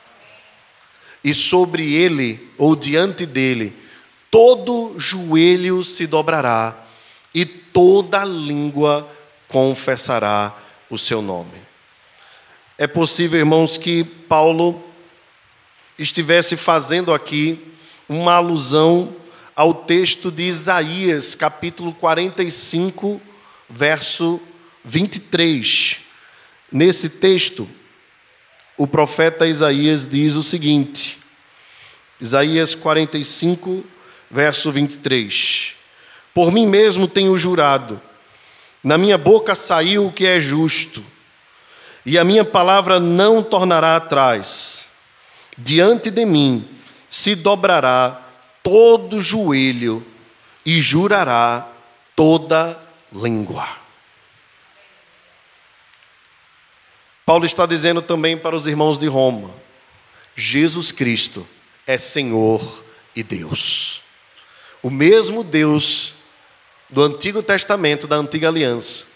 E 1.22 1.32
sobre 1.32 1.94
ele, 1.94 2.50
ou 2.58 2.76
diante 2.76 3.24
dele, 3.24 3.83
todo 4.34 4.96
joelho 4.98 5.84
se 5.84 6.08
dobrará 6.08 6.76
e 7.32 7.46
toda 7.46 8.24
língua 8.24 9.08
confessará 9.46 10.58
o 10.90 10.98
seu 10.98 11.22
nome. 11.22 11.56
É 12.76 12.88
possível, 12.88 13.38
irmãos, 13.38 13.76
que 13.76 14.02
Paulo 14.02 14.82
estivesse 15.96 16.56
fazendo 16.56 17.14
aqui 17.14 17.64
uma 18.08 18.32
alusão 18.32 19.14
ao 19.54 19.72
texto 19.72 20.32
de 20.32 20.48
Isaías, 20.48 21.36
capítulo 21.36 21.94
45, 21.94 23.22
verso 23.70 24.40
23. 24.84 25.98
Nesse 26.72 27.08
texto, 27.08 27.68
o 28.76 28.84
profeta 28.84 29.46
Isaías 29.46 30.08
diz 30.08 30.34
o 30.34 30.42
seguinte: 30.42 31.18
Isaías 32.20 32.74
45, 32.74 33.93
verso 34.34 34.72
23. 34.72 35.74
Por 36.34 36.50
mim 36.50 36.66
mesmo 36.66 37.06
tenho 37.06 37.38
jurado, 37.38 38.00
na 38.82 38.98
minha 38.98 39.16
boca 39.16 39.54
saiu 39.54 40.08
o 40.08 40.12
que 40.12 40.26
é 40.26 40.40
justo, 40.40 41.02
e 42.04 42.18
a 42.18 42.24
minha 42.24 42.44
palavra 42.44 42.98
não 42.98 43.42
tornará 43.44 43.94
atrás. 43.94 44.88
Diante 45.56 46.10
de 46.10 46.26
mim 46.26 46.68
se 47.08 47.36
dobrará 47.36 48.20
todo 48.60 49.20
joelho 49.20 50.04
e 50.66 50.80
jurará 50.80 51.68
toda 52.16 52.76
língua. 53.12 53.68
Paulo 57.24 57.46
está 57.46 57.64
dizendo 57.64 58.02
também 58.02 58.36
para 58.36 58.56
os 58.56 58.66
irmãos 58.66 58.98
de 58.98 59.06
Roma: 59.06 59.50
Jesus 60.34 60.90
Cristo 60.90 61.46
é 61.86 61.96
Senhor 61.96 62.84
e 63.14 63.22
Deus. 63.22 64.03
O 64.84 64.90
mesmo 64.90 65.42
Deus 65.42 66.12
do 66.90 67.02
Antigo 67.02 67.42
Testamento, 67.42 68.06
da 68.06 68.16
Antiga 68.16 68.48
Aliança, 68.48 69.06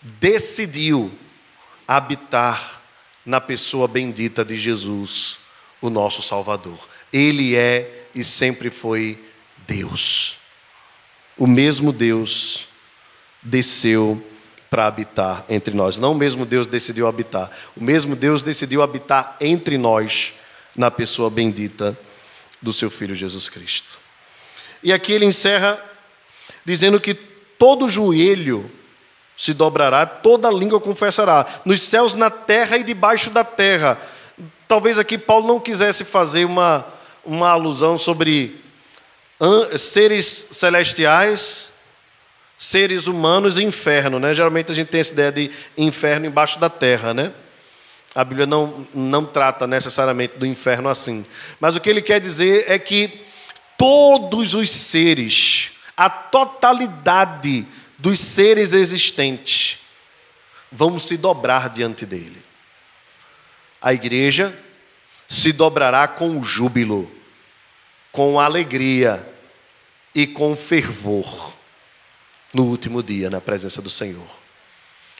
decidiu 0.00 1.10
habitar 1.86 2.80
na 3.26 3.40
pessoa 3.40 3.88
bendita 3.88 4.44
de 4.44 4.56
Jesus, 4.56 5.38
o 5.80 5.90
nosso 5.90 6.22
Salvador. 6.22 6.78
Ele 7.12 7.56
é 7.56 8.04
e 8.14 8.22
sempre 8.22 8.70
foi 8.70 9.18
Deus. 9.66 10.36
O 11.36 11.44
mesmo 11.44 11.92
Deus 11.92 12.68
desceu 13.42 14.24
para 14.70 14.86
habitar 14.86 15.44
entre 15.48 15.74
nós. 15.74 15.98
Não 15.98 16.12
o 16.12 16.14
mesmo 16.14 16.46
Deus 16.46 16.68
decidiu 16.68 17.08
habitar, 17.08 17.50
o 17.76 17.82
mesmo 17.82 18.14
Deus 18.14 18.44
decidiu 18.44 18.80
habitar 18.80 19.36
entre 19.40 19.76
nós 19.76 20.34
na 20.76 20.88
pessoa 20.88 21.28
bendita 21.28 21.98
do 22.62 22.72
seu 22.72 22.88
filho 22.88 23.16
Jesus 23.16 23.48
Cristo. 23.48 24.09
E 24.82 24.92
aqui 24.92 25.12
ele 25.12 25.24
encerra 25.24 25.78
dizendo 26.64 27.00
que 27.00 27.14
todo 27.14 27.88
joelho 27.88 28.70
se 29.36 29.52
dobrará, 29.54 30.04
toda 30.04 30.50
língua 30.50 30.80
confessará, 30.80 31.46
nos 31.64 31.82
céus, 31.82 32.14
na 32.14 32.30
terra 32.30 32.76
e 32.76 32.84
debaixo 32.84 33.30
da 33.30 33.42
terra. 33.42 33.98
Talvez 34.68 34.98
aqui 34.98 35.16
Paulo 35.16 35.46
não 35.46 35.58
quisesse 35.58 36.04
fazer 36.04 36.44
uma 36.44 36.86
uma 37.24 37.50
alusão 37.50 37.98
sobre 37.98 38.56
seres 39.78 40.26
celestiais, 40.52 41.72
seres 42.58 43.06
humanos 43.06 43.58
e 43.58 43.62
inferno, 43.62 44.18
né? 44.18 44.34
Geralmente 44.34 44.70
a 44.70 44.74
gente 44.74 44.88
tem 44.88 45.00
essa 45.00 45.12
ideia 45.12 45.32
de 45.32 45.50
inferno 45.76 46.26
embaixo 46.26 46.58
da 46.58 46.68
terra, 46.68 47.14
né? 47.14 47.32
A 48.14 48.24
Bíblia 48.24 48.46
não, 48.46 48.86
não 48.92 49.24
trata 49.24 49.66
necessariamente 49.66 50.36
do 50.36 50.44
inferno 50.44 50.88
assim. 50.88 51.24
Mas 51.60 51.76
o 51.76 51.80
que 51.80 51.88
ele 51.88 52.02
quer 52.02 52.20
dizer 52.20 52.64
é 52.66 52.78
que 52.78 53.24
todos 53.80 54.52
os 54.52 54.68
seres, 54.68 55.70
a 55.96 56.10
totalidade 56.10 57.66
dos 57.96 58.20
seres 58.20 58.74
existentes, 58.74 59.78
vão 60.70 60.98
se 60.98 61.16
dobrar 61.16 61.70
diante 61.70 62.04
dele. 62.04 62.42
A 63.80 63.94
igreja 63.94 64.54
se 65.26 65.50
dobrará 65.50 66.06
com 66.06 66.42
júbilo, 66.42 67.10
com 68.12 68.38
alegria 68.38 69.26
e 70.14 70.26
com 70.26 70.54
fervor 70.54 71.54
no 72.52 72.64
último 72.64 73.02
dia, 73.02 73.30
na 73.30 73.40
presença 73.40 73.80
do 73.80 73.88
Senhor. 73.88 74.28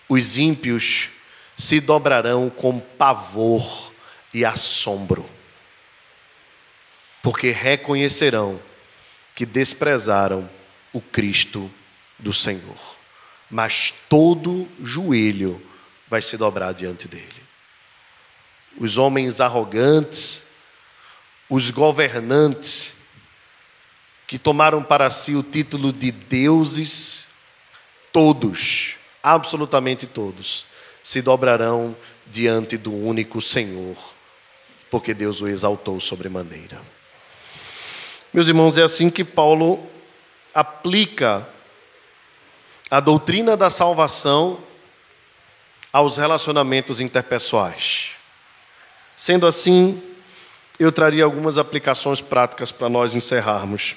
Os 0.07 0.37
ímpios 0.37 1.09
se 1.57 1.81
dobrarão 1.81 2.51
com 2.51 2.79
pavor 2.79 3.91
e 4.35 4.45
assombro, 4.45 5.27
porque 7.23 7.51
reconhecerão 7.51 8.61
que 9.35 9.45
desprezaram 9.47 10.49
o 10.93 11.01
Cristo 11.01 11.71
do 12.19 12.33
Senhor. 12.33 12.79
Mas 13.51 13.91
todo 14.09 14.69
joelho 14.83 15.61
vai 16.09 16.23
se 16.23 16.37
dobrar 16.37 16.73
diante 16.73 17.09
dele 17.09 17.41
os 18.79 18.97
homens 18.97 19.41
arrogantes, 19.41 20.51
os 21.49 21.71
governantes, 21.71 22.97
que 24.27 24.39
tomaram 24.39 24.83
para 24.83 25.11
si 25.11 25.35
o 25.35 25.43
título 25.43 25.93
de 25.93 26.13
deuses, 26.13 27.27
todos, 28.13 28.95
absolutamente 29.23 30.07
todos, 30.07 30.67
se 31.03 31.21
dobrarão 31.21 31.97
diante 32.27 32.77
do 32.77 32.95
único 32.95 33.41
Senhor, 33.41 33.97
porque 34.89 35.13
Deus 35.13 35.41
o 35.41 35.49
exaltou 35.49 35.99
sobremaneira. 35.99 36.81
Meus 38.33 38.47
irmãos, 38.47 38.79
é 38.79 38.83
assim 38.83 39.11
que 39.11 39.25
Paulo 39.25 39.85
aplica 40.55 41.49
a 42.89 43.01
doutrina 43.01 43.57
da 43.57 43.69
salvação 43.69 44.61
aos 45.93 46.17
relacionamentos 46.17 47.01
interpessoais. 47.01 48.11
Sendo 49.17 49.49
assim, 49.49 50.01
eu 50.79 50.93
traria 50.93 51.25
algumas 51.25 51.59
aplicações 51.59 52.21
práticas 52.21 52.71
para 52.71 52.89
nós 52.89 53.17
encerrarmos 53.17 53.97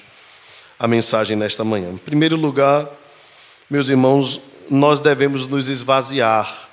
a 0.78 0.88
mensagem 0.88 1.36
nesta 1.36 1.62
manhã. 1.62 1.90
Em 1.90 1.96
primeiro 1.96 2.34
lugar, 2.34 2.88
meus 3.70 3.88
irmãos, 3.88 4.40
nós 4.68 4.98
devemos 4.98 5.46
nos 5.46 5.68
esvaziar 5.68 6.68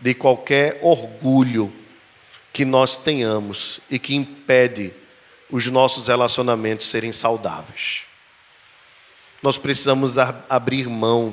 de 0.00 0.14
qualquer 0.14 0.78
orgulho 0.80 1.70
que 2.50 2.64
nós 2.64 2.96
tenhamos 2.96 3.80
e 3.90 3.98
que 3.98 4.14
impede 4.14 4.94
os 5.54 5.68
nossos 5.68 6.08
relacionamentos 6.08 6.88
serem 6.88 7.12
saudáveis. 7.12 8.02
Nós 9.40 9.56
precisamos 9.56 10.18
abrir 10.18 10.88
mão, 10.88 11.32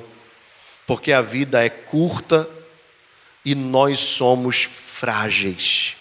porque 0.86 1.12
a 1.12 1.24
vida 1.24 1.66
é 1.66 1.70
curta 1.72 2.48
e 3.44 3.56
nós 3.56 4.00
somos 4.00 4.62
frágeis 4.62 5.96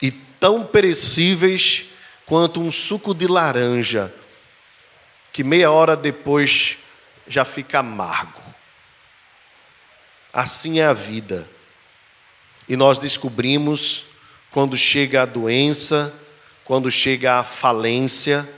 e 0.00 0.12
tão 0.12 0.64
perecíveis 0.64 1.86
quanto 2.26 2.60
um 2.60 2.70
suco 2.70 3.12
de 3.12 3.26
laranja, 3.26 4.14
que 5.32 5.42
meia 5.42 5.72
hora 5.72 5.96
depois 5.96 6.76
já 7.26 7.44
fica 7.44 7.80
amargo. 7.80 8.40
Assim 10.32 10.78
é 10.78 10.84
a 10.84 10.92
vida. 10.92 11.50
E 12.68 12.76
nós 12.76 13.00
descobrimos 13.00 14.04
quando 14.52 14.76
chega 14.76 15.22
a 15.22 15.26
doença, 15.26 16.21
quando 16.64 16.90
chega 16.90 17.40
a 17.40 17.44
falência, 17.44 18.48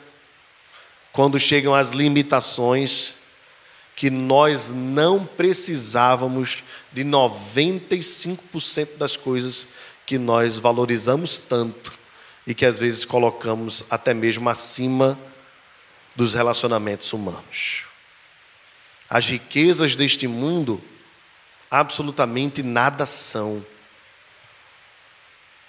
quando 1.13 1.39
chegam 1.39 1.75
as 1.75 1.91
limitações, 1.91 3.17
que 3.97 4.11
nós 4.11 4.71
não 4.71 5.25
precisávamos 5.25 6.65
de 6.93 7.05
95% 7.05 8.97
das 8.97 9.17
coisas 9.17 9.69
que 10.05 10.19
nós 10.19 10.59
valorizamos 10.59 11.39
tanto 11.39 11.93
e 12.47 12.55
que 12.55 12.67
às 12.67 12.79
vezes 12.79 13.05
colocamos 13.05 13.85
até 13.89 14.13
mesmo 14.13 14.49
acima 14.51 15.19
dos 16.15 16.35
relacionamentos 16.35 17.13
humanos. 17.13 17.85
As 19.09 19.27
riquezas 19.27 19.95
deste 19.95 20.27
mundo 20.27 20.83
absolutamente 21.71 22.63
nada 22.63 23.07
são. 23.07 23.65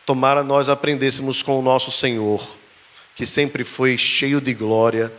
Tomara 0.05 0.43
nós 0.43 0.69
aprendêssemos 0.69 1.41
com 1.41 1.59
o 1.59 1.63
nosso 1.63 1.91
Senhor, 1.91 2.45
que 3.15 3.25
sempre 3.25 3.63
foi 3.63 3.97
cheio 3.97 4.39
de 4.39 4.53
glória 4.53 5.11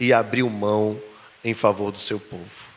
e 0.00 0.12
abriu 0.12 0.50
mão 0.50 1.00
em 1.44 1.54
favor 1.54 1.92
do 1.92 1.98
seu 1.98 2.18
povo. 2.18 2.72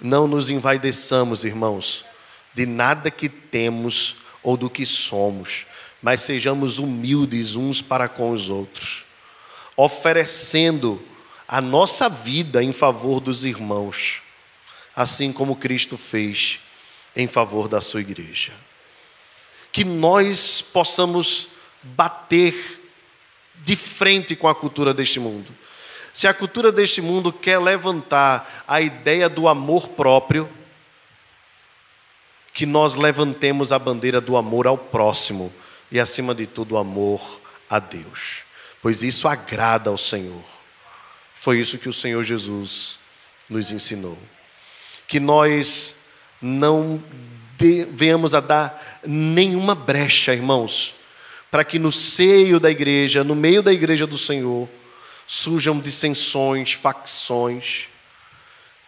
Não 0.00 0.28
nos 0.28 0.48
envaideçamos, 0.48 1.44
irmãos, 1.44 2.04
de 2.54 2.66
nada 2.66 3.10
que 3.10 3.28
temos 3.28 4.16
ou 4.42 4.56
do 4.56 4.70
que 4.70 4.86
somos, 4.86 5.66
mas 6.00 6.20
sejamos 6.20 6.78
humildes 6.78 7.56
uns 7.56 7.82
para 7.82 8.08
com 8.08 8.30
os 8.30 8.48
outros, 8.48 9.04
oferecendo 9.76 11.04
a 11.48 11.60
nossa 11.60 12.08
vida 12.08 12.62
em 12.62 12.72
favor 12.72 13.18
dos 13.18 13.42
irmãos, 13.42 14.22
assim 14.94 15.32
como 15.32 15.56
Cristo 15.56 15.98
fez 15.98 16.60
em 17.16 17.26
favor 17.26 17.66
da 17.66 17.80
sua 17.80 18.00
igreja. 18.00 18.52
Que 19.72 19.84
nós 19.84 20.60
possamos 20.60 21.48
bater 21.82 22.78
de 23.56 23.76
frente 23.76 24.34
com 24.34 24.48
a 24.48 24.54
cultura 24.54 24.94
deste 24.94 25.20
mundo. 25.20 25.54
Se 26.12 26.26
a 26.26 26.34
cultura 26.34 26.72
deste 26.72 27.00
mundo 27.00 27.32
quer 27.32 27.58
levantar 27.58 28.64
a 28.66 28.80
ideia 28.80 29.28
do 29.28 29.46
amor 29.46 29.88
próprio, 29.90 30.48
que 32.52 32.66
nós 32.66 32.94
levantemos 32.94 33.70
a 33.70 33.78
bandeira 33.78 34.20
do 34.20 34.36
amor 34.36 34.66
ao 34.66 34.76
próximo 34.76 35.52
e, 35.92 36.00
acima 36.00 36.34
de 36.34 36.46
tudo, 36.46 36.74
o 36.74 36.78
amor 36.78 37.40
a 37.70 37.78
Deus, 37.78 38.38
pois 38.82 39.02
isso 39.02 39.28
agrada 39.28 39.90
ao 39.90 39.96
Senhor. 39.96 40.42
Foi 41.36 41.60
isso 41.60 41.78
que 41.78 41.88
o 41.88 41.92
Senhor 41.92 42.24
Jesus 42.24 42.98
nos 43.48 43.70
ensinou. 43.70 44.18
Que 45.06 45.20
nós 45.20 46.00
não 46.42 47.00
venhamos 47.90 48.34
a 48.34 48.40
dar 48.40 48.87
nenhuma 49.06 49.74
brecha, 49.74 50.32
irmãos, 50.32 50.94
para 51.50 51.64
que 51.64 51.78
no 51.78 51.90
seio 51.90 52.60
da 52.60 52.70
igreja, 52.70 53.24
no 53.24 53.34
meio 53.34 53.62
da 53.62 53.72
igreja 53.72 54.06
do 54.06 54.18
Senhor, 54.18 54.68
surjam 55.26 55.78
dissensões, 55.78 56.72
facções. 56.72 57.88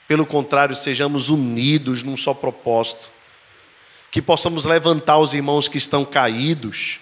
Pelo 0.09 0.27
contrário, 0.27 0.75
sejamos 0.75 1.29
unidos 1.29 2.03
num 2.03 2.17
só 2.17 2.35
propósito. 2.35 3.11
Que 4.11 4.21
possamos 4.21 4.65
levantar 4.65 5.19
os 5.19 5.35
irmãos 5.35 5.69
que 5.69 5.79
estão 5.79 6.05
caídos, 6.05 6.99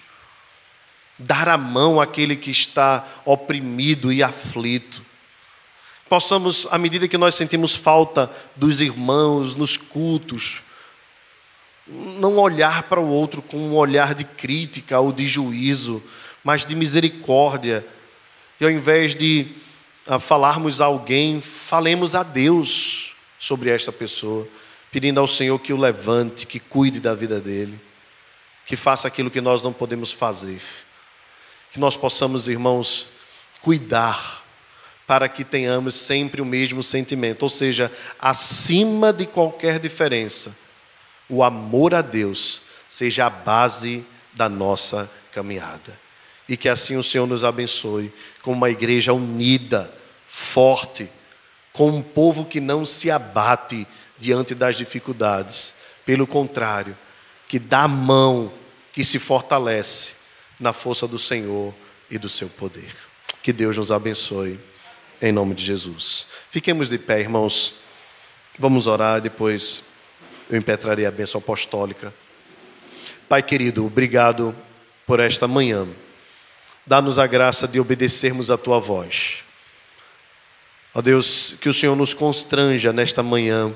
dar 1.17 1.49
a 1.49 1.57
mão 1.57 1.99
àquele 1.99 2.35
que 2.35 2.51
está 2.51 3.07
oprimido 3.25 4.13
e 4.13 4.21
aflito. 4.21 5.01
Possamos, 6.07 6.67
à 6.71 6.77
medida 6.77 7.07
que 7.07 7.17
nós 7.17 7.35
sentimos 7.35 7.75
falta 7.75 8.31
dos 8.55 8.81
irmãos 8.81 9.55
nos 9.55 9.77
cultos, 9.77 10.63
não 11.89 12.37
olhar 12.37 12.83
para 12.83 12.99
o 12.99 13.07
outro 13.07 13.41
com 13.41 13.57
um 13.57 13.75
olhar 13.75 14.13
de 14.13 14.23
crítica 14.23 14.99
ou 14.99 15.11
de 15.11 15.27
juízo, 15.27 16.03
mas 16.43 16.65
de 16.65 16.75
misericórdia. 16.75 17.85
E 18.59 18.65
ao 18.65 18.71
invés 18.71 19.15
de 19.15 19.47
uh, 20.07 20.19
falarmos 20.19 20.81
a 20.81 20.85
alguém, 20.85 21.41
falemos 21.41 22.13
a 22.13 22.21
Deus 22.21 23.15
sobre 23.39 23.69
esta 23.69 23.91
pessoa, 23.91 24.47
pedindo 24.91 25.19
ao 25.19 25.27
Senhor 25.27 25.57
que 25.59 25.73
o 25.73 25.77
levante, 25.77 26.45
que 26.45 26.59
cuide 26.59 26.99
da 26.99 27.15
vida 27.15 27.39
dele, 27.39 27.79
que 28.65 28.75
faça 28.75 29.07
aquilo 29.07 29.31
que 29.31 29.41
nós 29.41 29.63
não 29.63 29.73
podemos 29.73 30.11
fazer. 30.11 30.61
Que 31.71 31.79
nós 31.79 31.97
possamos, 31.97 32.47
irmãos, 32.47 33.07
cuidar 33.61 34.43
para 35.07 35.27
que 35.27 35.43
tenhamos 35.43 35.95
sempre 35.95 36.39
o 36.39 36.45
mesmo 36.45 36.83
sentimento, 36.83 37.41
ou 37.43 37.49
seja, 37.49 37.91
acima 38.19 39.11
de 39.11 39.25
qualquer 39.25 39.79
diferença 39.79 40.68
o 41.29 41.43
amor 41.43 41.93
a 41.93 42.01
Deus 42.01 42.61
seja 42.87 43.27
a 43.27 43.29
base 43.29 44.03
da 44.33 44.49
nossa 44.49 45.09
caminhada. 45.31 45.97
E 46.47 46.57
que 46.57 46.67
assim 46.67 46.97
o 46.97 47.03
Senhor 47.03 47.27
nos 47.27 47.43
abençoe 47.43 48.11
com 48.41 48.51
uma 48.53 48.69
igreja 48.69 49.13
unida, 49.13 49.93
forte, 50.25 51.07
com 51.71 51.89
um 51.91 52.01
povo 52.01 52.45
que 52.45 52.59
não 52.59 52.85
se 52.85 53.11
abate 53.11 53.87
diante 54.17 54.55
das 54.55 54.75
dificuldades. 54.75 55.75
Pelo 56.03 56.25
contrário, 56.25 56.97
que 57.47 57.59
dá 57.59 57.87
mão, 57.87 58.51
que 58.91 59.03
se 59.03 59.19
fortalece 59.19 60.15
na 60.59 60.73
força 60.73 61.07
do 61.07 61.19
Senhor 61.19 61.73
e 62.09 62.17
do 62.17 62.27
seu 62.27 62.49
poder. 62.49 62.91
Que 63.43 63.53
Deus 63.53 63.77
nos 63.77 63.91
abençoe, 63.91 64.59
em 65.21 65.31
nome 65.31 65.53
de 65.53 65.63
Jesus. 65.63 66.27
Fiquemos 66.49 66.89
de 66.89 66.97
pé, 66.97 67.19
irmãos. 67.19 67.75
Vamos 68.57 68.87
orar 68.87 69.21
depois 69.21 69.83
eu 70.49 70.57
impetrarei 70.57 71.05
a 71.05 71.11
bênção 71.11 71.39
apostólica. 71.39 72.11
Pai 73.27 73.43
querido, 73.43 73.85
obrigado 73.85 74.55
por 75.05 75.19
esta 75.19 75.47
manhã. 75.47 75.87
Dá-nos 76.85 77.19
a 77.19 77.27
graça 77.27 77.67
de 77.67 77.79
obedecermos 77.79 78.49
a 78.49 78.57
tua 78.57 78.79
voz. 78.79 79.43
Ó 80.93 81.01
Deus, 81.01 81.55
que 81.61 81.69
o 81.69 81.73
Senhor 81.73 81.95
nos 81.95 82.15
constranja 82.15 82.91
nesta 82.91 83.21
manhã 83.21 83.71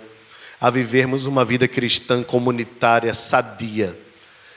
a 0.59 0.71
vivermos 0.71 1.27
uma 1.27 1.45
vida 1.45 1.67
cristã 1.67 2.23
comunitária 2.23 3.13
sadia 3.13 3.95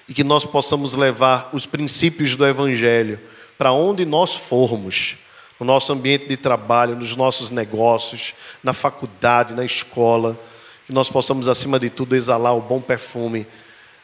e 0.08 0.14
que 0.14 0.24
nós 0.24 0.46
possamos 0.46 0.94
levar 0.94 1.50
os 1.52 1.66
princípios 1.66 2.34
do 2.34 2.46
Evangelho 2.46 3.20
para 3.58 3.72
onde 3.72 4.06
nós 4.06 4.34
formos, 4.34 5.16
no 5.60 5.66
nosso 5.66 5.92
ambiente 5.92 6.26
de 6.26 6.36
trabalho, 6.36 6.96
nos 6.96 7.14
nossos 7.14 7.50
negócios, 7.50 8.32
na 8.62 8.72
faculdade, 8.72 9.54
na 9.54 9.64
escola 9.64 10.38
que 10.86 10.92
nós 10.92 11.10
possamos, 11.10 11.48
acima 11.48 11.80
de 11.80 11.90
tudo, 11.90 12.14
exalar 12.14 12.56
o 12.56 12.60
bom 12.60 12.80
perfume 12.80 13.46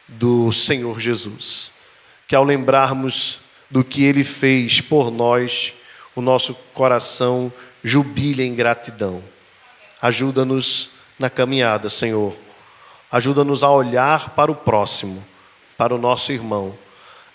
do 0.07 0.51
Senhor 0.51 0.99
Jesus. 0.99 1.73
Que 2.27 2.35
ao 2.35 2.43
lembrarmos 2.43 3.39
do 3.71 3.83
que 3.83 4.03
Ele 4.03 4.23
fez 4.23 4.81
por 4.81 5.09
nós, 5.09 5.73
o 6.13 6.21
nosso 6.21 6.53
coração 6.73 7.51
jubile 7.83 8.43
em 8.43 8.53
gratidão. 8.53 9.23
Ajuda-nos 10.01 10.91
na 11.17 11.29
caminhada, 11.29 11.89
Senhor. 11.89 12.35
Ajuda-nos 13.09 13.63
a 13.63 13.69
olhar 13.69 14.31
para 14.31 14.51
o 14.51 14.55
próximo, 14.55 15.23
para 15.77 15.95
o 15.95 15.97
nosso 15.97 16.31
irmão, 16.31 16.77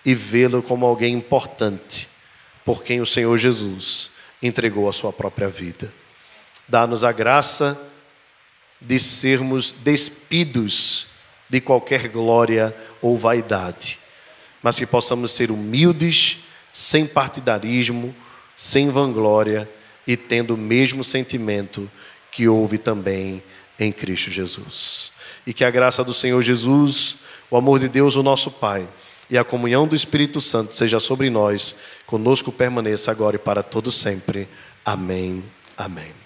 e 0.05 0.15
vê-lo 0.15 0.63
como 0.63 0.85
alguém 0.85 1.15
importante, 1.15 2.09
por 2.65 2.83
quem 2.83 3.01
o 3.01 3.07
Senhor 3.07 3.37
Jesus 3.39 4.11
entregou 4.43 4.89
a 4.89 4.93
sua 4.93 5.13
própria 5.13 5.49
vida. 5.49 5.93
Dá-nos 6.69 7.03
a 7.03 7.13
graça 7.13 7.81
de 8.81 8.99
sermos 8.99 9.73
despidos 9.73 11.09
de 11.49 11.61
qualquer 11.61 12.09
glória 12.09 12.77
ou 13.01 13.17
vaidade, 13.17 13.99
mas 14.63 14.77
que 14.77 14.87
possamos 14.87 15.33
ser 15.33 15.51
humildes, 15.51 16.45
sem 16.73 17.07
partidarismo, 17.07 18.15
sem 18.57 18.91
vanglória 18.91 19.69
e 20.07 20.17
tendo 20.17 20.55
o 20.55 20.59
mesmo 20.59 21.03
sentimento 21.03 21.91
que 22.31 22.49
houve 22.49 22.79
também 22.79 23.43
em 23.79 23.93
Cristo 23.93 24.31
Jesus. 24.31 25.13
E 25.47 25.53
que 25.53 25.65
a 25.65 25.71
graça 25.71 26.05
do 26.05 26.13
Senhor 26.13 26.43
Jesus, 26.43 27.17
o 27.51 27.57
amor 27.57 27.79
de 27.79 27.89
Deus, 27.89 28.17
o 28.17 28.23
nosso 28.23 28.51
Pai, 28.51 28.87
e 29.31 29.37
a 29.37 29.45
comunhão 29.45 29.87
do 29.87 29.95
Espírito 29.95 30.41
Santo 30.41 30.75
seja 30.75 30.99
sobre 31.01 31.31
nós, 31.31 31.77
conosco 32.07 32.51
permaneça 32.51 33.11
agora 33.11 33.37
e 33.37 33.39
para 33.39 33.63
todo 33.63 33.93
sempre. 33.93 34.49
Amém. 34.85 35.45
Amém. 35.77 36.18